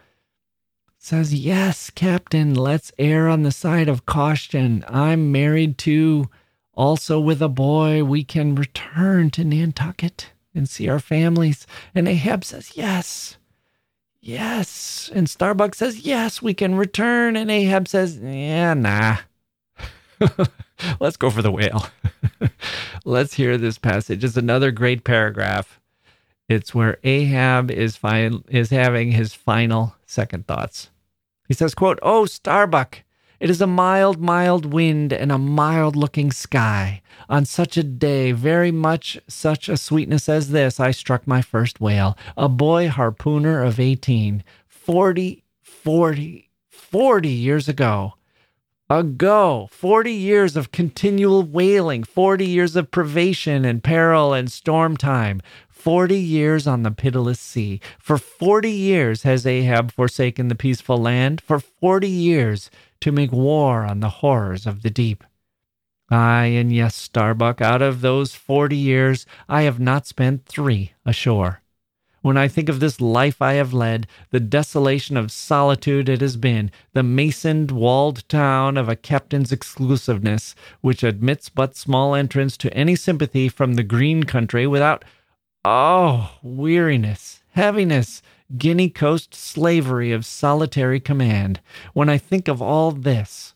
says, 0.98 1.34
Yes, 1.34 1.90
Captain, 1.90 2.54
let's 2.54 2.92
err 2.98 3.28
on 3.28 3.44
the 3.44 3.52
side 3.52 3.90
of 3.90 4.06
caution. 4.06 4.86
I'm 4.88 5.32
married 5.32 5.78
to, 5.80 6.30
also 6.74 7.20
with 7.20 7.42
a 7.42 7.50
boy. 7.50 8.04
We 8.04 8.24
can 8.24 8.56
return 8.56 9.32
to 9.32 9.44
Nantucket 9.44 10.32
and 10.56 10.70
see 10.70 10.88
our 10.88 11.00
families. 11.00 11.68
And 11.94 12.08
Ahab 12.08 12.46
says, 12.46 12.72
Yes. 12.76 13.38
Yes. 14.22 15.10
And 15.14 15.30
Starbuck 15.30 15.76
says, 15.76 16.00
Yes, 16.00 16.42
we 16.42 16.54
can 16.54 16.76
return. 16.76 17.36
And 17.36 17.52
Ahab 17.52 17.88
says, 17.88 18.18
Yeah, 18.18 18.74
nah. 18.74 19.18
Let's 21.00 21.18
go 21.18 21.30
for 21.30 21.42
the 21.42 21.52
whale. 21.52 21.88
Let's 23.06 23.36
hear 23.36 23.58
this 23.58 23.78
passage. 23.78 24.24
It's 24.24 24.38
another 24.38 24.72
great 24.72 25.04
paragraph. 25.04 25.80
It's 26.50 26.74
where 26.74 26.98
Ahab 27.04 27.72
is 27.72 27.98
fi- 27.98 28.32
is 28.48 28.70
having 28.70 29.12
his 29.12 29.34
final 29.34 29.96
second 30.06 30.48
thoughts. 30.48 30.90
He 31.48 31.54
says, 31.54 31.76
quote, 31.76 32.00
Oh, 32.02 32.26
Starbuck, 32.26 33.04
it 33.40 33.50
is 33.50 33.62
a 33.62 33.68
mild, 33.68 34.20
mild 34.20 34.66
wind 34.74 35.14
and 35.14 35.32
a 35.32 35.38
mild 35.38 35.96
looking 35.96 36.32
sky. 36.32 37.02
On 37.30 37.46
such 37.46 37.78
a 37.78 37.84
day, 37.84 38.32
very 38.32 38.72
much 38.72 39.20
such 39.28 39.70
a 39.70 39.78
sweetness 39.78 40.30
as 40.30 40.50
this, 40.50 40.80
I 40.80 40.92
struck 40.92 41.28
my 41.28 41.42
first 41.42 41.80
whale, 41.82 42.18
a 42.36 42.50
boy 42.50 42.88
harpooner 42.88 43.66
of 43.66 43.80
18, 43.80 44.44
40, 44.68 45.44
40, 45.62 46.50
40 46.70 47.30
years 47.30 47.68
ago. 47.68 48.14
Ago, 48.90 49.68
40 49.74 50.14
years 50.14 50.56
of 50.56 50.72
continual 50.72 51.44
whaling, 51.44 52.06
40 52.06 52.46
years 52.46 52.78
of 52.78 52.90
privation 52.90 53.66
and 53.66 53.84
peril 53.84 54.34
and 54.34 54.50
storm 54.50 54.96
time, 54.96 55.42
40 55.68 56.18
years 56.18 56.66
on 56.66 56.84
the 56.84 56.92
pitiless 56.92 57.38
sea. 57.38 57.82
For 58.00 58.18
40 58.18 58.72
years 58.72 59.24
has 59.24 59.46
Ahab 59.46 59.92
forsaken 59.92 60.48
the 60.48 60.56
peaceful 60.56 60.98
land. 60.98 61.42
For 61.42 61.60
40 61.60 62.08
years 62.08 62.72
to 63.02 63.12
make 63.12 63.34
war 63.34 63.84
on 63.84 64.00
the 64.00 64.10
horrors 64.10 64.66
of 64.66 64.84
the 64.84 64.90
deep. 64.90 65.26
Ay, 66.10 66.46
and 66.46 66.72
yes, 66.72 66.96
Starbuck, 66.96 67.60
out 67.60 67.82
of 67.82 68.00
those 68.00 68.34
forty 68.34 68.78
years, 68.78 69.26
I 69.50 69.64
have 69.64 69.82
not 69.82 70.08
spent 70.08 70.46
three 70.46 70.94
ashore. 71.06 71.62
When 72.22 72.38
I 72.38 72.48
think 72.48 72.68
of 72.68 72.80
this 72.80 73.00
life 73.00 73.42
I 73.42 73.54
have 73.54 73.74
led, 73.74 74.08
the 74.32 74.40
desolation 74.40 75.18
of 75.18 75.32
solitude 75.32 76.10
it 76.10 76.22
has 76.22 76.36
been, 76.36 76.72
the 76.94 77.04
masoned, 77.04 77.72
walled 77.72 78.28
town 78.28 78.76
of 78.76 78.90
a 78.90 78.96
captain's 78.96 79.52
exclusiveness, 79.52 80.56
which 80.82 81.04
admits 81.04 81.50
but 81.50 81.76
small 81.76 82.16
entrance 82.16 82.58
to 82.58 82.74
any 82.74 82.96
sympathy 82.96 83.50
from 83.50 83.76
the 83.76 83.84
green 83.84 84.24
country 84.24 84.66
without, 84.66 85.06
oh, 85.64 86.38
weariness, 86.42 87.44
heaviness, 87.52 88.22
Guinea 88.58 88.90
Coast 88.90 89.36
slavery 89.36 90.12
of 90.12 90.26
solitary 90.26 91.00
command. 91.00 91.60
When 91.94 92.10
I 92.10 92.18
think 92.18 92.48
of 92.48 92.62
all 92.62 92.92
this, 92.92 93.54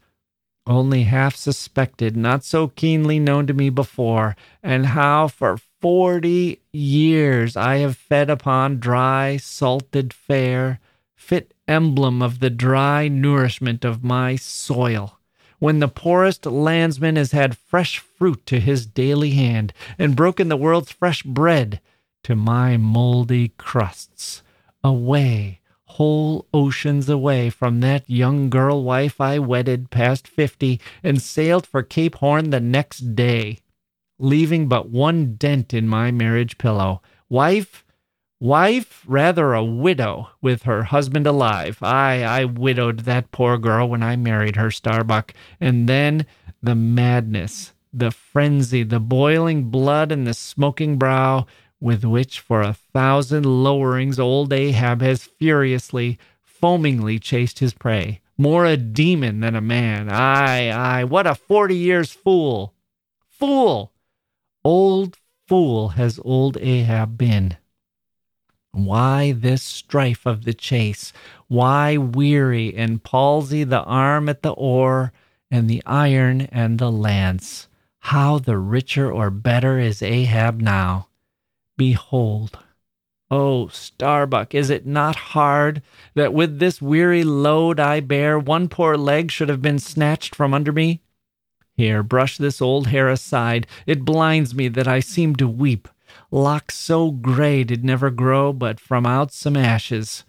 only 0.68 1.04
half 1.04 1.36
suspected, 1.36 2.16
not 2.16 2.44
so 2.44 2.68
keenly 2.68 3.20
known 3.20 3.48
to 3.48 3.54
me 3.54 3.70
before, 3.70 4.36
and 4.62 4.88
how 4.88 5.28
for 5.28 5.58
forty 5.82 6.62
years 6.72 7.58
I 7.58 7.78
have 7.78 7.98
fed 7.98 8.30
upon 8.30 8.80
dry, 8.80 9.38
salted 9.38 10.14
fare, 10.14 10.80
fit 11.16 11.54
emblem 11.68 12.22
of 12.22 12.40
the 12.40 12.50
dry 12.52 13.08
nourishment 13.08 13.84
of 13.84 14.04
my 14.04 14.36
soil. 14.36 15.20
When 15.60 15.80
the 15.80 15.88
poorest 15.88 16.46
landsman 16.46 17.16
has 17.18 17.32
had 17.34 17.58
fresh 17.58 18.00
fruit 18.00 18.46
to 18.46 18.60
his 18.60 18.86
daily 18.86 19.32
hand, 19.32 19.74
and 20.00 20.16
broken 20.16 20.50
the 20.50 20.58
world's 20.58 20.92
fresh 20.92 21.24
bread 21.24 21.82
to 22.24 22.36
my 22.36 22.78
moldy 22.78 23.50
crusts, 23.58 24.44
away 24.84 25.60
whole 25.86 26.46
oceans 26.54 27.10
away 27.10 27.50
from 27.50 27.82
that 27.82 28.10
young 28.10 28.50
girl 28.50 28.82
wife 28.82 29.20
I 29.20 29.40
wedded 29.40 29.90
past 29.92 30.26
fifty 30.26 30.80
and 31.04 31.22
sailed 31.22 31.68
for 31.68 31.84
Cape 31.84 32.16
Horn 32.16 32.50
the 32.50 32.62
next 32.62 33.14
day, 33.14 33.60
leaving 34.22 34.68
but 34.68 34.90
one 34.90 35.36
dent 35.36 35.74
in 35.74 35.88
my 35.88 36.12
marriage 36.12 36.58
pillow. 36.58 37.02
Wife, 37.28 37.84
wife, 38.40 39.04
rather 39.08 39.54
a 39.54 39.64
widow 39.64 40.30
with 40.42 40.64
her 40.64 40.84
husband 40.84 41.26
alive. 41.26 41.80
I, 41.82 42.24
I 42.24 42.46
widowed 42.46 43.00
that 43.02 43.32
poor 43.32 43.58
girl 43.58 43.90
when 43.90 44.04
I 44.04 44.16
married 44.16 44.56
her, 44.56 44.70
Starbuck. 44.70 45.34
And 45.60 45.90
then 45.90 46.26
the 46.62 46.76
madness, 46.76 47.74
the 47.92 48.12
frenzy, 48.12 48.84
the 48.84 49.00
boiling 49.00 49.66
blood 49.66 50.12
and 50.12 50.28
the 50.28 50.34
smoking 50.34 50.98
brow 50.98 51.48
with 51.80 52.06
which 52.06 52.40
for 52.40 52.62
a 52.62 52.74
thousand 52.94 53.44
lowerings 53.44 54.20
old 54.20 54.54
Ahab 54.54 55.02
has 55.02 55.24
furiously, 55.24 56.20
foamingly 56.44 57.20
chased 57.20 57.58
his 57.58 57.74
prey. 57.74 58.22
More 58.38 58.66
a 58.66 58.78
demon 58.78 59.40
than 59.40 59.56
a 59.56 59.62
man. 59.62 60.10
Ay, 60.10 60.72
ay, 60.72 61.04
what 61.04 61.26
a 61.28 61.36
forty 61.36 61.76
years 61.76 62.12
fool! 62.12 62.76
Fool! 63.28 63.92
Old 64.64 65.18
fool 65.48 65.90
has 65.90 66.20
old 66.24 66.58
Ahab 66.58 67.18
been. 67.18 67.58
Why 68.72 69.32
this 69.32 69.64
strife 69.64 70.26
of 70.26 70.46
the 70.46 70.54
chase? 70.54 71.12
Why 71.48 71.98
weary 71.98 72.76
and 72.76 73.04
palsy 73.04 73.64
the 73.64 73.82
arm 73.82 74.30
at 74.30 74.44
the 74.44 74.52
oar 74.52 75.12
and 75.50 75.70
the 75.70 75.82
iron 75.86 76.42
and 76.42 76.78
the 76.78 76.92
lance? 76.92 77.68
How 78.00 78.40
the 78.40 78.58
richer 78.58 79.12
or 79.12 79.30
better 79.30 79.80
is 79.80 80.02
Ahab 80.02 80.62
now? 80.62 81.08
Behold, 81.76 82.60
O 83.32 83.68
Starbuck, 83.68 84.54
is 84.54 84.70
it 84.70 84.86
not 84.86 85.16
hard 85.16 85.82
that 86.14 86.34
with 86.34 86.60
this 86.60 86.82
weary 86.82 87.24
load 87.24 87.80
I 87.80 88.00
bear, 88.00 88.38
one 88.38 88.70
poor 88.70 88.96
leg 88.96 89.32
should 89.32 89.50
have 89.50 89.62
been 89.62 89.80
snatched 89.80 90.36
from 90.36 90.54
under 90.54 90.72
me? 90.72 91.02
Here, 91.76 92.04
brush 92.04 92.38
this 92.38 92.62
old 92.62 92.88
hair 92.88 93.10
aside. 93.10 93.68
It 93.86 94.06
blinds 94.06 94.54
me 94.54 94.68
that 94.70 94.88
I 94.88 95.00
seem 95.00 95.36
to 95.38 95.48
weep. 95.48 95.88
Locks 96.30 96.78
so 96.78 97.12
gray 97.12 97.64
did 97.64 97.84
never 97.84 98.10
grow 98.10 98.54
but 98.54 98.80
from 98.80 99.06
out 99.06 99.32
some 99.32 99.58
ashes. 99.58 100.24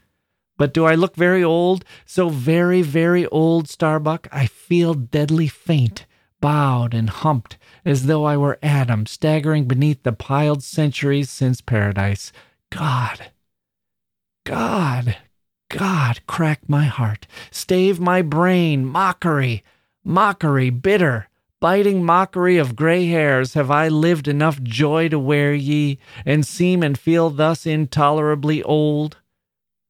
But 0.56 0.72
do 0.72 0.84
I 0.84 0.94
look 0.94 1.16
very 1.16 1.42
old? 1.42 1.84
So 2.06 2.28
very, 2.28 2.82
very 2.82 3.26
old, 3.26 3.68
Starbuck? 3.68 4.28
I 4.30 4.46
feel 4.46 4.94
deadly 4.94 5.48
faint 5.48 6.06
bowed 6.42 6.92
and 6.92 7.08
humped, 7.08 7.56
as 7.86 8.04
though 8.04 8.24
I 8.24 8.36
were 8.36 8.58
Adam 8.62 9.06
staggering 9.06 9.64
beneath 9.64 10.02
the 10.02 10.12
piled 10.12 10.62
centuries 10.62 11.30
since 11.30 11.62
paradise. 11.62 12.32
God, 12.68 13.30
God, 14.44 15.16
God, 15.70 16.20
crack 16.26 16.68
my 16.68 16.84
heart, 16.84 17.26
stave 17.50 17.98
my 17.98 18.20
brain, 18.20 18.84
mockery, 18.84 19.64
mockery, 20.04 20.68
bitter, 20.68 21.28
biting 21.62 22.04
mockery 22.04 22.58
of 22.58 22.74
gray 22.74 23.06
hairs, 23.06 23.54
have 23.54 23.70
I 23.70 23.86
lived 23.86 24.26
enough 24.26 24.60
joy 24.64 25.08
to 25.08 25.16
wear 25.16 25.54
ye, 25.54 26.00
and 26.26 26.44
seem 26.44 26.82
and 26.82 26.98
feel 26.98 27.30
thus 27.30 27.66
intolerably 27.66 28.64
old? 28.64 29.18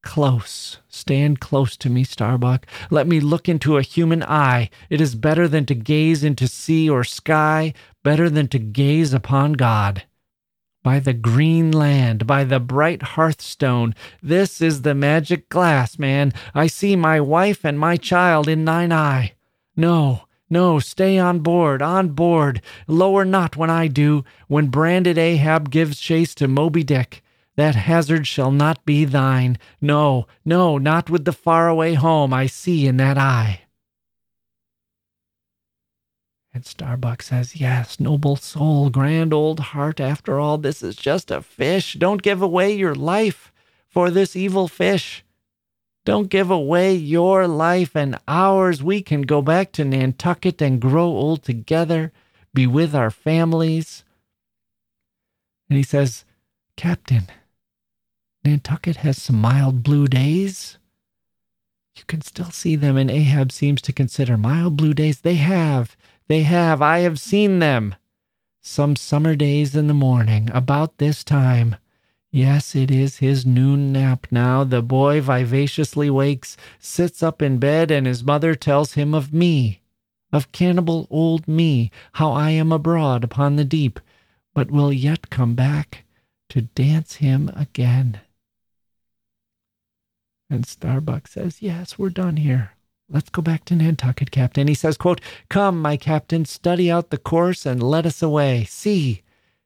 Close, 0.03 0.77
stand 0.87 1.39
close 1.39 1.75
to 1.77 1.89
me, 1.89 2.03
Starbuck. 2.03 2.67
Let 2.91 3.07
me 3.07 3.19
look 3.19 3.49
into 3.49 3.77
a 3.77 3.81
human 3.81 4.21
eye. 4.21 4.69
It 4.91 5.01
is 5.01 5.15
better 5.15 5.47
than 5.47 5.65
to 5.65 5.73
gaze 5.73 6.23
into 6.23 6.47
sea 6.47 6.87
or 6.87 7.03
sky, 7.03 7.73
better 8.03 8.29
than 8.29 8.49
to 8.49 8.59
gaze 8.59 9.11
upon 9.11 9.53
God. 9.53 10.03
By 10.83 10.99
the 10.99 11.13
green 11.13 11.71
land, 11.71 12.27
by 12.27 12.43
the 12.43 12.59
bright 12.59 13.01
hearthstone, 13.01 13.95
this 14.21 14.61
is 14.61 14.83
the 14.83 14.93
magic 14.93 15.49
glass, 15.49 15.97
man. 15.97 16.33
I 16.53 16.67
see 16.67 16.95
my 16.95 17.19
wife 17.19 17.65
and 17.65 17.79
my 17.79 17.97
child 17.97 18.47
in 18.47 18.63
thine 18.63 18.91
eye. 18.91 19.33
No, 19.75 20.25
no, 20.49 20.79
stay 20.79 21.17
on 21.17 21.39
board, 21.39 21.81
on 21.81 22.09
board. 22.09 22.61
Lower 22.87 23.25
not 23.25 23.55
when 23.55 23.69
I 23.69 23.87
do, 23.87 24.23
when 24.47 24.67
branded 24.67 25.17
Ahab 25.17 25.69
gives 25.71 25.99
chase 25.99 26.35
to 26.35 26.47
Moby 26.47 26.83
Dick. 26.83 27.23
That 27.55 27.75
hazard 27.75 28.27
shall 28.27 28.51
not 28.51 28.83
be 28.85 29.05
thine. 29.05 29.57
No, 29.79 30.27
no, 30.43 30.77
not 30.77 31.09
with 31.09 31.25
the 31.25 31.33
faraway 31.33 31.93
home 31.93 32.33
I 32.33 32.47
see 32.47 32.87
in 32.87 32.97
that 32.97 33.17
eye. 33.17 33.61
And 36.53 36.65
Starbuck 36.65 37.23
says, 37.23 37.55
Yes, 37.55 37.99
noble 37.99 38.35
soul, 38.35 38.89
grand 38.89 39.33
old 39.33 39.59
heart, 39.59 39.99
after 39.99 40.39
all, 40.39 40.59
this 40.59 40.83
is 40.83 40.95
just 40.95 41.31
a 41.31 41.41
fish. 41.41 41.93
Don't 41.93 42.21
give 42.21 42.41
away 42.41 42.75
your 42.75 42.93
life 42.93 43.51
for 43.87 44.11
this 44.11 44.35
evil 44.35 44.67
fish. 44.67 45.22
Don't 46.05 46.29
give 46.29 46.51
away 46.51 46.95
your 46.95 47.47
life 47.47 47.95
and 47.95 48.19
ours. 48.27 48.83
We 48.83 49.01
can 49.01 49.21
go 49.21 49.41
back 49.41 49.71
to 49.73 49.85
Nantucket 49.85 50.61
and 50.61 50.81
grow 50.81 51.05
old 51.05 51.43
together, 51.43 52.11
be 52.53 52.67
with 52.67 52.93
our 52.93 53.09
families. 53.09 54.03
And 55.69 55.77
he 55.77 55.83
says, 55.83 56.25
Captain, 56.75 57.27
Nantucket 58.43 58.97
has 58.97 59.21
some 59.21 59.39
mild 59.39 59.83
blue 59.83 60.07
days. 60.07 60.77
You 61.95 62.03
can 62.07 62.21
still 62.21 62.51
see 62.51 62.75
them, 62.75 62.97
and 62.97 63.09
Ahab 63.09 63.51
seems 63.51 63.81
to 63.83 63.93
consider 63.93 64.35
mild 64.35 64.75
blue 64.75 64.93
days. 64.93 65.21
They 65.21 65.35
have, 65.35 65.95
they 66.27 66.43
have, 66.43 66.81
I 66.81 66.99
have 66.99 67.19
seen 67.19 67.59
them. 67.59 67.95
Some 68.61 68.95
summer 68.95 69.35
days 69.35 69.75
in 69.75 69.87
the 69.87 69.93
morning, 69.93 70.49
about 70.53 70.97
this 70.97 71.23
time. 71.23 71.75
Yes, 72.35 72.73
it 72.73 72.89
is 72.89 73.17
his 73.17 73.45
noon 73.45 73.91
nap 73.91 74.25
now. 74.31 74.63
The 74.63 74.81
boy 74.81 75.21
vivaciously 75.21 76.09
wakes, 76.09 76.57
sits 76.79 77.21
up 77.21 77.43
in 77.43 77.59
bed, 77.59 77.91
and 77.91 78.07
his 78.07 78.23
mother 78.23 78.55
tells 78.55 78.93
him 78.93 79.13
of 79.13 79.31
me, 79.31 79.81
of 80.31 80.51
cannibal 80.51 81.05
old 81.11 81.47
me, 81.47 81.91
how 82.13 82.31
I 82.31 82.49
am 82.49 82.71
abroad 82.71 83.23
upon 83.23 83.55
the 83.55 83.63
deep, 83.63 83.99
but 84.55 84.71
will 84.71 84.91
yet 84.91 85.29
come 85.29 85.53
back 85.53 86.05
to 86.49 86.63
dance 86.63 87.17
him 87.17 87.51
again. 87.55 88.21
And 90.49 90.65
Starbuck 90.65 91.27
says, 91.27 91.61
Yes, 91.61 91.99
we're 91.99 92.09
done 92.09 92.37
here. 92.37 92.71
Let's 93.07 93.29
go 93.29 93.43
back 93.43 93.63
to 93.65 93.75
Nantucket, 93.75 94.31
Captain. 94.31 94.67
He 94.67 94.73
says, 94.73 94.97
quote, 94.97 95.21
Come, 95.49 95.79
my 95.79 95.97
captain, 95.97 96.45
study 96.45 96.89
out 96.89 97.11
the 97.11 97.19
course 97.19 97.63
and 97.67 97.83
let 97.83 98.07
us 98.07 98.23
away. 98.23 98.63
See, 98.63 99.21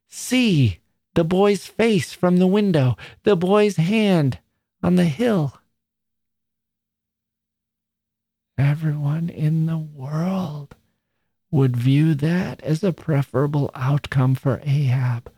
see 0.10 0.80
the 1.18 1.24
boy's 1.24 1.66
face 1.66 2.14
from 2.14 2.38
the 2.38 2.46
window, 2.46 2.96
the 3.24 3.36
boy's 3.36 3.78
hand 3.78 4.38
on 4.84 4.98
the 4.98 5.06
hill. 5.06 5.60
Everyone 8.56 9.28
in 9.28 9.66
the 9.66 9.80
world 9.80 10.76
would 11.50 11.76
view 11.76 12.14
that 12.14 12.62
as 12.62 12.84
a 12.84 12.94
preferable 12.94 13.72
outcome 13.74 14.36
for 14.36 14.62
Ahab. 14.64 15.32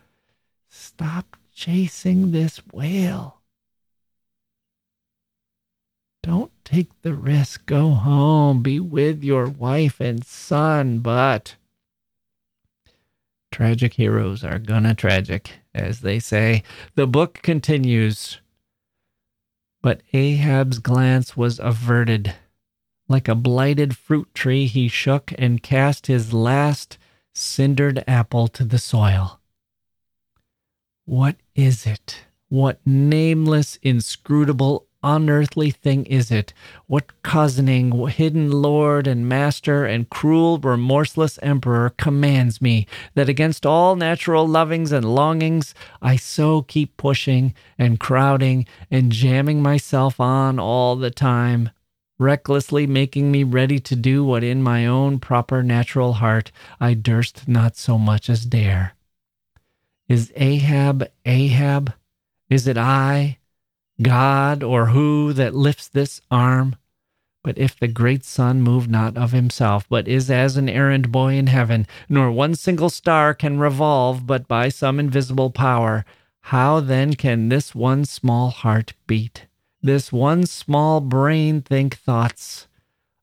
Stop 0.67 1.37
chasing 1.53 2.31
this 2.31 2.57
whale. 2.73 3.39
Don't 6.21 6.51
take 6.65 6.89
the 7.03 7.13
risk. 7.13 7.65
Go 7.65 7.91
home. 7.91 8.61
Be 8.61 8.81
with 8.81 9.23
your 9.23 9.47
wife 9.47 10.01
and 10.01 10.25
son. 10.25 10.99
But 10.99 11.55
tragic 13.51 13.95
heroes 13.95 14.43
are 14.43 14.59
gonna 14.59 14.95
tragic, 14.95 15.51
as 15.79 16.01
they 16.01 16.19
say. 16.19 16.63
The 16.95 17.07
book 17.07 17.41
continues. 17.41 18.39
But 19.81 20.01
Ahab's 20.13 20.79
glance 20.79 21.37
was 21.37 21.59
averted. 21.59 22.35
Like 23.07 23.27
a 23.27 23.35
blighted 23.35 23.97
fruit 23.97 24.33
tree, 24.35 24.67
he 24.67 24.87
shook 24.87 25.33
and 25.37 25.63
cast 25.63 26.07
his 26.07 26.33
last 26.33 26.97
cindered 27.33 28.03
apple 28.07 28.47
to 28.49 28.63
the 28.63 28.77
soil. 28.77 29.39
What 31.05 31.37
is 31.55 31.87
it? 31.87 32.25
What 32.49 32.79
nameless, 32.85 33.79
inscrutable, 33.81 34.85
unearthly 35.03 35.71
thing 35.71 36.05
is 36.05 36.31
it? 36.31 36.53
What 36.87 37.11
cozening, 37.23 38.09
hidden 38.09 38.51
lord 38.51 39.07
and 39.07 39.27
master 39.27 39.85
and 39.85 40.09
cruel, 40.09 40.59
remorseless 40.59 41.39
emperor 41.41 41.91
commands 41.97 42.61
me 42.61 42.87
that 43.15 43.29
against 43.29 43.65
all 43.65 43.95
natural 43.95 44.47
lovings 44.47 44.91
and 44.91 45.05
longings, 45.05 45.73
I 46.01 46.15
so 46.15 46.61
keep 46.61 46.97
pushing 46.97 47.53
and 47.77 47.99
crowding 47.99 48.65
and 48.91 49.11
jamming 49.11 49.61
myself 49.61 50.19
on 50.19 50.59
all 50.59 50.95
the 50.95 51.11
time, 51.11 51.71
recklessly 52.17 52.85
making 52.85 53.31
me 53.31 53.43
ready 53.43 53.79
to 53.79 53.95
do 53.95 54.23
what 54.23 54.43
in 54.43 54.61
my 54.61 54.85
own 54.85 55.19
proper 55.19 55.63
natural 55.63 56.13
heart 56.13 56.51
I 56.79 56.93
durst 56.93 57.47
not 57.47 57.77
so 57.77 57.97
much 57.97 58.29
as 58.29 58.45
dare? 58.45 58.95
Is 60.07 60.31
Ahab 60.35 61.09
Ahab? 61.25 61.93
Is 62.49 62.67
it 62.67 62.77
I? 62.77 63.38
God 64.01 64.63
or 64.63 64.87
who 64.87 65.33
that 65.33 65.53
lifts 65.53 65.87
this 65.87 66.21
arm? 66.31 66.75
But 67.43 67.57
if 67.57 67.79
the 67.79 67.87
great 67.87 68.25
sun 68.25 68.61
move 68.61 68.89
not 68.89 69.17
of 69.17 69.31
himself, 69.31 69.87
but 69.89 70.07
is 70.07 70.29
as 70.29 70.57
an 70.57 70.69
errand 70.69 71.11
boy 71.11 71.35
in 71.35 71.47
heaven, 71.47 71.87
nor 72.09 72.31
one 72.31 72.55
single 72.55 72.89
star 72.89 73.33
can 73.33 73.59
revolve 73.59 74.27
but 74.27 74.47
by 74.47 74.69
some 74.69 74.99
invisible 74.99 75.49
power, 75.49 76.05
how 76.41 76.79
then 76.79 77.13
can 77.13 77.49
this 77.49 77.73
one 77.73 78.05
small 78.05 78.49
heart 78.49 78.93
beat, 79.07 79.47
this 79.81 80.11
one 80.11 80.45
small 80.45 80.99
brain 80.99 81.61
think 81.61 81.95
thoughts, 81.95 82.67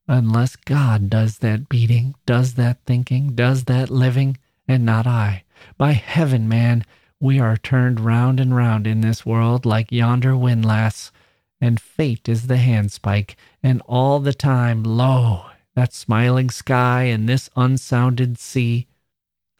unless 0.07 0.55
God 0.55 1.09
does 1.09 1.39
that 1.39 1.69
beating, 1.69 2.15
does 2.25 2.55
that 2.55 2.79
thinking, 2.85 3.35
does 3.35 3.65
that 3.65 3.89
living, 3.89 4.37
and 4.67 4.85
not 4.85 5.05
I? 5.05 5.43
By 5.77 5.91
heaven, 5.91 6.47
man, 6.47 6.85
we 7.19 7.39
are 7.39 7.57
turned 7.57 7.99
round 7.99 8.39
and 8.39 8.55
round 8.55 8.85
in 8.85 9.01
this 9.01 9.25
world 9.25 9.65
like 9.65 9.91
yonder 9.91 10.37
windlass, 10.37 11.11
and 11.59 11.79
fate 11.79 12.29
is 12.29 12.47
the 12.47 12.57
handspike, 12.57 13.35
and 13.63 13.81
all 13.87 14.19
the 14.19 14.33
time, 14.33 14.83
lo, 14.83 15.45
that 15.75 15.93
smiling 15.93 16.49
sky 16.49 17.03
and 17.03 17.27
this 17.27 17.49
unsounded 17.55 18.37
sea. 18.37 18.87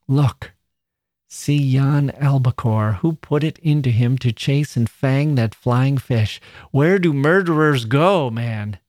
Look, 0.08 0.54
see 1.28 1.58
yon 1.58 2.12
albacore, 2.12 3.00
who 3.02 3.14
put 3.14 3.44
it 3.44 3.58
into 3.60 3.90
him 3.90 4.18
to 4.20 4.32
chase 4.32 4.78
and 4.78 4.90
fang 4.90 5.36
that 5.36 5.56
flying 5.56 5.98
fish. 5.98 6.40
Where 6.72 7.00
do 7.00 7.12
murderers 7.12 7.86
go, 7.86 8.30
man? 8.30 8.80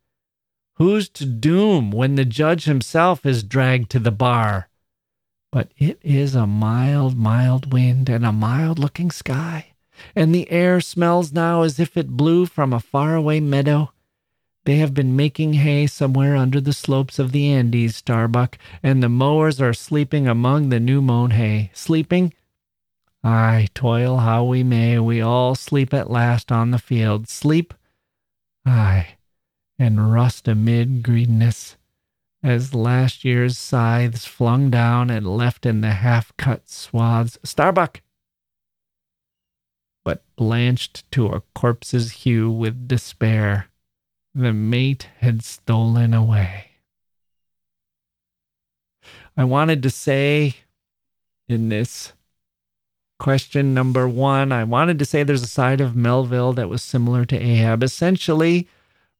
Who's 0.75 1.09
to 1.11 1.25
doom 1.25 1.91
when 1.91 2.15
the 2.15 2.25
judge 2.25 2.65
himself 2.65 3.25
is 3.25 3.43
dragged 3.43 3.91
to 3.91 3.99
the 3.99 4.13
bar? 4.13 4.69
But 5.51 5.73
it 5.79 5.99
is 6.03 6.35
a 6.35 6.47
mild, 6.47 7.17
mild 7.17 7.73
wind 7.73 8.11
and 8.11 8.25
a 8.25 8.33
mild 8.33 8.79
looking 8.79 9.11
sky, 9.11 9.69
and 10.15 10.35
the 10.35 10.51
air 10.51 10.81
smells 10.81 11.33
now 11.33 11.63
as 11.63 11.81
if 11.81 11.97
it 11.97 12.17
blew 12.17 12.45
from 12.45 12.73
a 12.73 12.81
faraway 12.81 13.41
meadow. 13.41 13.93
They 14.67 14.77
have 14.77 14.93
been 14.93 15.17
making 15.17 15.55
hay 15.55 15.87
somewhere 15.87 16.37
under 16.37 16.61
the 16.61 16.75
slopes 16.75 17.19
of 17.19 17.33
the 17.33 17.51
Andes, 17.51 17.97
Starbuck, 17.97 18.59
and 18.83 19.03
the 19.03 19.09
mowers 19.09 19.63
are 19.63 19.73
sleeping 19.73 20.29
among 20.29 20.69
the 20.69 20.81
new 20.81 21.01
mown 21.01 21.31
hay. 21.31 21.71
Sleeping? 21.73 22.35
Ay, 23.25 23.69
toil 23.73 24.19
how 24.19 24.45
we 24.45 24.63
may, 24.63 24.99
we 24.99 25.23
all 25.23 25.55
sleep 25.55 25.95
at 25.95 26.11
last 26.11 26.53
on 26.53 26.73
the 26.73 26.79
field. 26.79 27.27
Sleep? 27.27 27.73
Ay, 28.67 29.17
and 29.79 30.13
rust 30.13 30.47
amid 30.47 31.03
greenness 31.03 31.78
as 32.43 32.75
last 32.75 33.25
year's 33.25 33.59
scythes 33.59 34.25
flung 34.25 34.71
down 34.71 35.11
and 35.11 35.27
left 35.27 35.67
in 35.67 35.81
the 35.81 35.91
half 35.91 36.37
cut 36.37 36.69
swaths. 36.69 37.39
Starbuck! 37.43 38.01
But 40.05 40.23
blanched 40.37 41.11
to 41.13 41.27
a 41.29 41.43
corpse's 41.55 42.13
hue 42.13 42.51
with 42.51 42.89
despair, 42.89 43.69
the 44.35 44.53
mate 44.53 45.09
had 45.19 45.43
stolen 45.43 46.15
away. 46.15 46.67
I 49.37 49.45
wanted 49.45 49.83
to 49.83 49.91
say 49.91 50.57
in 51.49 51.69
this 51.69 52.13
question 53.19 53.75
number 53.75 54.09
one, 54.09 54.53
I 54.53 54.65
wanted 54.65 54.99
to 55.01 55.05
say 55.05 55.23
there's 55.23 55.43
a 55.43 55.47
side 55.47 55.81
of 55.81 55.97
Melville 55.97 56.53
that 56.55 56.69
was 56.69 56.83
similar 56.83 57.25
to 57.27 57.39
Ahab. 57.39 57.83
Essentially, 57.83 58.69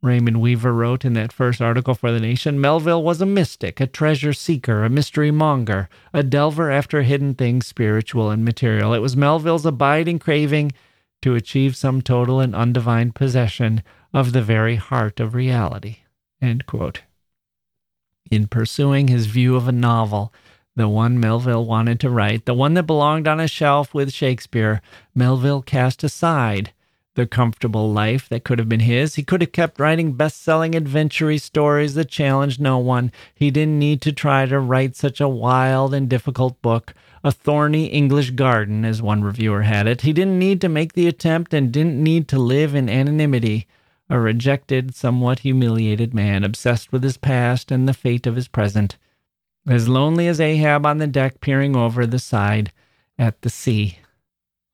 Raymond 0.01 0.41
Weaver 0.41 0.73
wrote 0.73 1.05
in 1.05 1.15
that 1.15 1.33
first 1.33 1.61
article 1.61 1.95
for 1.95 2.13
The 2.13 2.21
Nation 2.21 2.61
Melville 2.61 3.03
was 3.03 3.21
a 3.21 3.27
mystic, 3.27 3.81
a 3.81 3.87
treasure 3.87 4.33
seeker, 4.33 4.85
a 4.85 4.89
mystery 4.89 5.33
monger, 5.33 5.89
a 6.13 6.23
delver 6.23 6.71
after 6.71 7.03
hidden 7.03 7.35
things 7.35 7.67
spiritual 7.67 8.31
and 8.31 8.45
material. 8.45 8.95
It 8.95 9.01
was 9.01 9.17
Melville's 9.17 9.67
abiding 9.67 10.21
craving 10.21 10.73
to 11.23 11.35
achieve 11.35 11.75
some 11.75 12.01
total 12.01 12.39
and 12.39 12.55
undivined 12.55 13.17
possession 13.17 13.83
of 14.15 14.33
the 14.33 14.43
very 14.43 14.77
heart 14.77 15.19
of 15.19 15.35
reality. 15.35 15.99
In 18.31 18.47
pursuing 18.49 19.09
his 19.09 19.27
view 19.27 19.57
of 19.57 19.67
a 19.67 19.73
novel, 19.73 20.33
the 20.77 20.89
one 20.89 21.19
Melville 21.19 21.65
wanted 21.65 21.99
to 22.01 22.11
write, 22.11 22.45
the 22.45 22.55
one 22.55 22.75
that 22.75 22.85
belonged 22.85 23.27
on 23.27 23.41
a 23.41 23.49
shelf 23.49 23.93
with 23.93 24.13
Shakespeare, 24.13 24.81
Melville 25.13 25.63
cast 25.63 26.05
aside 26.05 26.73
the 27.19 27.27
comfortable 27.27 27.93
life 27.93 28.29
that 28.29 28.45
could 28.45 28.59
have 28.59 28.69
been 28.69 28.81
his. 28.81 29.17
He 29.17 29.25
could 29.25 29.41
have 29.41 29.53
kept 29.53 29.81
writing 29.81 30.13
best 30.13 30.41
selling 30.41 30.77
adventure 30.77 31.37
stories 31.39 31.95
that 31.95 32.09
challenged 32.09 32.61
no 32.61 32.79
one. 32.79 33.11
He 33.35 33.51
didn't 33.51 33.79
need 33.79 34.01
to 34.03 34.13
try 34.13 34.47
to 34.47 34.61
write 34.61 34.95
such 34.95 35.21
a 35.21 35.29
wild 35.29 35.93
and 35.93 36.09
difficult 36.09 36.63
book, 36.63 36.95
a 37.25 37.33
thorny 37.33 37.87
English 37.87 38.31
garden, 38.31 38.85
as 38.85 39.03
one 39.03 39.23
reviewer 39.23 39.63
had 39.63 39.89
it. 39.89 40.03
He 40.03 40.13
didn't 40.13 40.39
need 40.39 40.61
to 40.61 40.69
make 40.69 40.93
the 40.93 41.09
attempt 41.09 41.53
and 41.53 41.73
didn't 41.73 42.01
need 42.01 42.29
to 42.29 42.39
live 42.39 42.75
in 42.75 42.89
anonymity. 42.89 43.67
A 44.09 44.21
rejected, 44.21 44.95
somewhat 44.95 45.41
humiliated 45.41 46.15
man, 46.15 46.45
obsessed 46.45 46.93
with 46.93 47.03
his 47.03 47.17
past 47.17 47.73
and 47.73 47.89
the 47.89 47.95
fate 47.95 48.27
of 48.27 48.37
his 48.37 48.49
present. 48.49 48.97
As 49.67 49.89
lonely 49.89 50.29
as 50.29 50.41
Ahab 50.41 50.87
on 50.87 50.99
the 50.99 51.09
deck 51.09 51.41
peering 51.41 51.75
over 51.75 52.07
the 52.07 52.21
side 52.21 52.73
at 53.19 53.43
the 53.43 53.51
sea. 53.51 53.99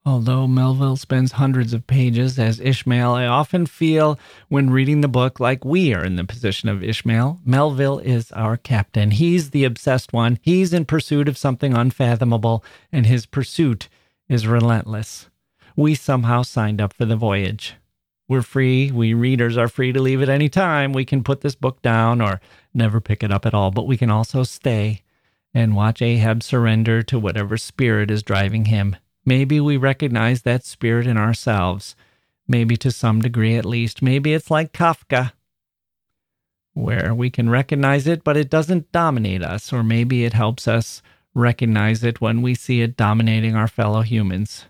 Although 0.06 0.47
Melville 0.47 0.97
spends 0.97 1.32
hundreds 1.32 1.72
of 1.72 1.86
pages 1.86 2.39
as 2.39 2.60
Ishmael, 2.60 3.12
I 3.12 3.26
often 3.26 3.64
feel 3.64 4.18
when 4.48 4.68
reading 4.68 5.01
the 5.01 5.09
book 5.09 5.40
like 5.40 5.64
we 5.64 5.94
are 5.94 6.05
in 6.05 6.16
the 6.16 6.24
position 6.24 6.68
of 6.68 6.85
Ishmael. 6.85 7.40
Melville 7.43 8.01
is 8.01 8.31
our 8.32 8.59
captain. 8.59 9.12
He's 9.12 9.51
the 9.51 9.64
obsessed 9.64 10.12
one. 10.12 10.39
He's 10.43 10.74
in 10.74 10.85
pursuit 10.85 11.26
of 11.26 11.39
something 11.39 11.72
unfathomable, 11.72 12.62
and 12.93 13.06
his 13.06 13.24
pursuit 13.24 13.89
is 14.28 14.47
relentless. 14.47 15.31
We 15.74 15.94
somehow 15.94 16.43
signed 16.43 16.82
up 16.82 16.93
for 16.93 17.06
the 17.06 17.16
voyage. 17.16 17.76
We're 18.28 18.43
free. 18.43 18.90
We 18.90 19.14
readers 19.14 19.56
are 19.56 19.68
free 19.68 19.93
to 19.93 20.02
leave 20.02 20.20
at 20.20 20.28
any 20.28 20.51
time. 20.51 20.93
We 20.93 21.06
can 21.06 21.24
put 21.24 21.40
this 21.40 21.55
book 21.55 21.81
down 21.81 22.20
or 22.20 22.43
never 22.74 23.01
pick 23.01 23.22
it 23.22 23.32
up 23.32 23.47
at 23.47 23.55
all, 23.55 23.70
but 23.70 23.86
we 23.86 23.97
can 23.97 24.10
also 24.10 24.43
stay 24.43 25.01
and 25.55 25.74
watch 25.74 26.02
Ahab 26.02 26.43
surrender 26.43 27.02
to 27.05 27.18
whatever 27.18 27.56
spirit 27.56 28.10
is 28.10 28.22
driving 28.22 28.66
him. 28.66 28.97
Maybe 29.25 29.61
we 29.61 29.77
recognize 29.77 30.43
that 30.43 30.65
spirit 30.65 31.07
in 31.07 31.17
ourselves, 31.17 31.97
maybe 32.47 32.77
to 32.79 32.91
some 32.91 33.21
degree 33.21 33.57
at 33.57 33.65
least. 33.65 34.03
Maybe 34.03 34.35
it's 34.35 34.51
like 34.51 34.73
Kafka, 34.73 35.33
where 36.75 37.15
we 37.15 37.31
can 37.31 37.49
recognize 37.49 38.07
it, 38.07 38.23
but 38.25 38.37
it 38.37 38.51
doesn't 38.51 38.93
dominate 38.93 39.43
us, 39.43 39.73
or 39.73 39.83
maybe 39.83 40.25
it 40.25 40.35
helps 40.35 40.69
us 40.69 41.03
recognize 41.35 42.05
it 42.05 42.21
when 42.21 42.43
we 42.43 42.55
see 42.55 42.83
it 42.83 42.97
dominating 42.97 43.57
our 43.57 43.69
fellow 43.69 44.03
humans. 44.03 44.67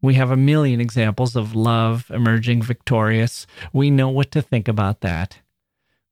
We 0.00 0.14
have 0.14 0.30
a 0.30 0.36
million 0.36 0.80
examples 0.80 1.34
of 1.34 1.56
love 1.56 2.10
emerging 2.10 2.62
victorious. 2.62 3.46
We 3.72 3.90
know 3.90 4.08
what 4.08 4.30
to 4.32 4.42
think 4.42 4.68
about 4.68 5.00
that. 5.00 5.40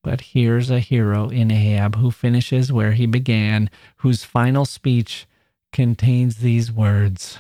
But 0.03 0.21
here's 0.21 0.71
a 0.71 0.81
hero 0.81 1.29
in 1.29 1.51
Ahab 1.51 1.97
who 1.97 2.11
finishes 2.11 2.73
where 2.73 2.93
he 2.93 3.07
began, 3.07 3.71
whose 3.99 4.25
final 4.25 4.65
speech 4.65 5.27
contains 5.75 6.37
these 6.37 6.71
words 6.71 7.39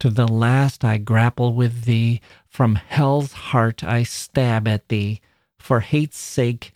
To 0.00 0.08
the 0.08 0.26
last 0.26 0.82
I 0.82 0.96
grapple 0.96 1.52
with 1.52 1.84
thee, 1.84 2.22
from 2.48 2.76
hell's 2.76 3.32
heart 3.32 3.84
I 3.84 4.02
stab 4.02 4.66
at 4.66 4.88
thee. 4.88 5.20
For 5.58 5.80
hate's 5.80 6.18
sake, 6.18 6.72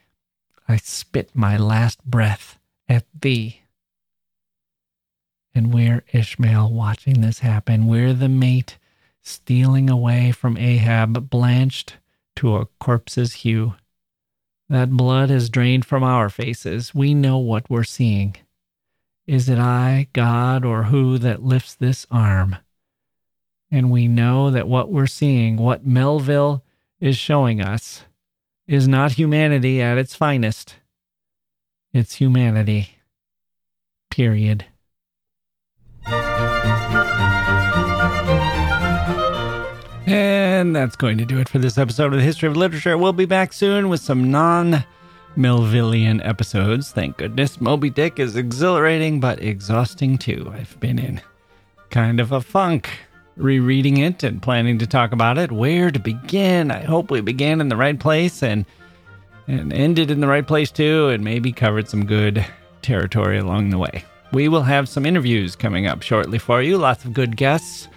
I 0.68 0.76
spit 0.76 1.30
my 1.32 1.56
last 1.56 2.04
breath 2.04 2.58
at 2.86 3.06
thee. 3.18 3.62
And 5.54 5.72
we're 5.72 6.04
Ishmael 6.12 6.70
watching 6.70 7.22
this 7.22 7.38
happen. 7.38 7.86
We're 7.86 8.12
the 8.12 8.28
mate 8.28 8.76
stealing 9.22 9.88
away 9.88 10.32
from 10.32 10.58
Ahab, 10.58 11.30
blanched 11.30 11.96
to 12.36 12.56
a 12.56 12.66
corpse's 12.78 13.32
hue. 13.32 13.74
That 14.68 14.90
blood 14.90 15.30
has 15.30 15.48
drained 15.48 15.86
from 15.86 16.02
our 16.02 16.28
faces. 16.28 16.94
We 16.94 17.14
know 17.14 17.38
what 17.38 17.70
we're 17.70 17.84
seeing. 17.84 18.36
Is 19.26 19.48
it 19.48 19.58
I, 19.58 20.08
God, 20.12 20.64
or 20.66 20.84
who 20.84 21.16
that 21.18 21.42
lifts 21.42 21.74
this 21.74 22.06
arm? 22.10 22.56
And 23.70 23.90
we 23.90 24.06
know 24.06 24.50
that 24.50 24.68
what 24.68 24.92
we're 24.92 25.06
seeing, 25.06 25.56
what 25.56 25.86
Melville 25.86 26.62
is 27.00 27.16
showing 27.16 27.62
us, 27.62 28.04
is 28.66 28.86
not 28.86 29.12
humanity 29.12 29.80
at 29.80 29.96
its 29.96 30.14
finest. 30.14 30.76
It's 31.92 32.16
humanity. 32.16 32.98
Period. 34.10 34.66
And 40.06 40.76
that's 40.76 40.96
going 40.96 41.16
to 41.18 41.24
do 41.24 41.38
it 41.38 41.48
for 41.48 41.58
this 41.58 41.78
episode 41.78 42.12
of 42.12 42.18
the 42.18 42.24
History 42.24 42.48
of 42.48 42.56
Literature. 42.58 42.98
We'll 42.98 43.14
be 43.14 43.24
back 43.24 43.54
soon 43.54 43.88
with 43.88 44.00
some 44.00 44.30
non 44.30 44.84
Melvillian 45.36 46.24
episodes. 46.26 46.92
Thank 46.92 47.16
goodness. 47.16 47.60
Moby 47.60 47.90
Dick 47.90 48.18
is 48.18 48.36
exhilarating 48.36 49.20
but 49.20 49.42
exhausting 49.42 50.18
too. 50.18 50.50
I've 50.54 50.78
been 50.80 50.98
in 50.98 51.20
kind 51.90 52.20
of 52.20 52.32
a 52.32 52.40
funk 52.40 52.88
rereading 53.36 53.98
it 53.98 54.22
and 54.22 54.40
planning 54.40 54.78
to 54.78 54.86
talk 54.86 55.12
about 55.12 55.38
it. 55.38 55.50
Where 55.50 55.90
to 55.90 55.98
begin? 55.98 56.70
I 56.70 56.82
hope 56.82 57.10
we 57.10 57.20
began 57.20 57.60
in 57.60 57.68
the 57.68 57.76
right 57.76 57.98
place 57.98 58.42
and 58.42 58.64
and 59.46 59.72
ended 59.72 60.10
in 60.10 60.20
the 60.20 60.26
right 60.26 60.46
place 60.46 60.70
too, 60.70 61.08
and 61.08 61.22
maybe 61.22 61.52
covered 61.52 61.88
some 61.88 62.06
good 62.06 62.44
territory 62.80 63.38
along 63.38 63.70
the 63.70 63.78
way. 63.78 64.04
We 64.32 64.48
will 64.48 64.62
have 64.62 64.88
some 64.88 65.04
interviews 65.04 65.54
coming 65.54 65.86
up 65.86 66.02
shortly 66.02 66.38
for 66.38 66.62
you. 66.62 66.78
Lots 66.78 67.04
of 67.04 67.12
good 67.12 67.36
guests 67.36 67.88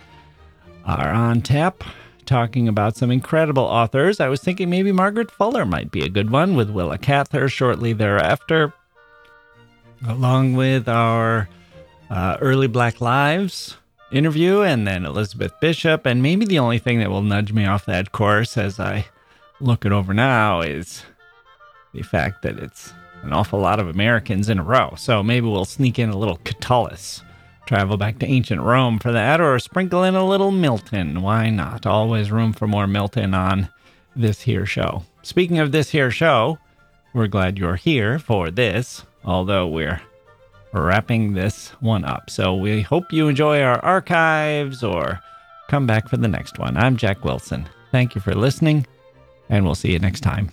are 0.86 1.10
on 1.10 1.42
tap 1.42 1.84
talking 2.28 2.68
about 2.68 2.96
some 2.96 3.10
incredible 3.10 3.64
authors. 3.64 4.20
I 4.20 4.28
was 4.28 4.42
thinking 4.42 4.70
maybe 4.70 4.92
Margaret 4.92 5.32
Fuller 5.32 5.66
might 5.66 5.90
be 5.90 6.04
a 6.04 6.10
good 6.10 6.30
one 6.30 6.56
with 6.56 6.70
Willa 6.70 6.98
Cather 6.98 7.50
shortly 7.50 7.94
thereafter, 7.94 8.74
along 10.08 10.56
with 10.56 10.88
our 10.88 11.50
uh, 12.10 12.38
early 12.40 12.68
Black 12.68 13.02
Lives 13.02 13.78
interview, 14.12 14.62
and 14.62 14.88
then 14.88 15.06
Elizabeth 15.06 15.54
Bishop. 15.60 16.06
And 16.06 16.22
maybe 16.22 16.46
the 16.46 16.60
only 16.60 16.80
thing 16.80 17.00
that 17.00 17.10
will 17.10 17.22
nudge 17.22 17.52
me 17.54 17.66
off 17.66 17.86
that 17.86 18.12
course 18.12 18.58
as 18.58 18.80
I 18.80 19.08
look 19.60 19.86
it 19.86 19.92
over 19.92 20.14
now 20.14 20.62
is 20.62 21.04
the 21.94 22.04
fact 22.04 22.44
that 22.44 22.60
it's 22.60 22.94
an 23.24 23.34
awful 23.34 23.60
lot 23.60 23.80
of 23.80 23.88
Americans 23.88 24.50
in 24.50 24.60
a 24.60 24.64
row. 24.64 24.94
So 24.98 25.24
maybe 25.24 25.48
we'll 25.48 25.66
sneak 25.66 25.98
in 26.00 26.10
a 26.10 26.18
little 26.18 26.38
Catullus, 26.44 27.22
travel 27.68 27.98
back 27.98 28.20
to 28.20 28.26
ancient 28.26 28.62
Rome 28.62 28.98
for 28.98 29.12
that, 29.12 29.40
or 29.40 29.60
sprinkle 29.60 30.04
in 30.04 30.16
a 30.16 30.28
little 30.28 30.52
Milton. 30.52 31.22
Why 31.22 31.50
not? 31.50 31.86
Always 31.86 32.32
room 32.32 32.54
for 32.54 32.68
more 32.68 32.88
Milton 32.88 33.34
on 33.34 33.70
this 34.16 34.42
here 34.42 34.66
show. 34.66 35.04
Speaking 35.22 35.60
of 35.60 35.72
this 35.72 35.90
here 35.92 36.10
show, 36.10 36.58
we're 37.14 37.28
glad 37.28 37.60
you're 37.60 37.76
here 37.76 38.20
for 38.20 38.50
this, 38.50 39.04
although 39.24 39.68
we're 39.68 40.02
wrapping 40.74 41.34
this 41.34 41.70
one 41.80 42.06
up. 42.06 42.30
So 42.30 42.56
we 42.56 42.82
hope 42.82 43.12
you 43.12 43.28
enjoy 43.28 43.62
our 43.62 43.84
archives 43.84 44.84
or 44.84 45.20
come 45.68 45.86
back 45.86 46.08
for 46.08 46.18
the 46.18 46.28
next 46.28 46.60
one. 46.60 46.78
I'm 46.78 46.98
Jacke 46.98 47.24
Wilson. 47.24 47.68
Thank 47.92 48.16
you 48.16 48.22
for 48.22 48.34
listening, 48.34 48.86
and 49.50 49.66
we'll 49.66 49.76
see 49.76 49.92
you 49.92 50.00
next 50.00 50.22
time. 50.22 50.52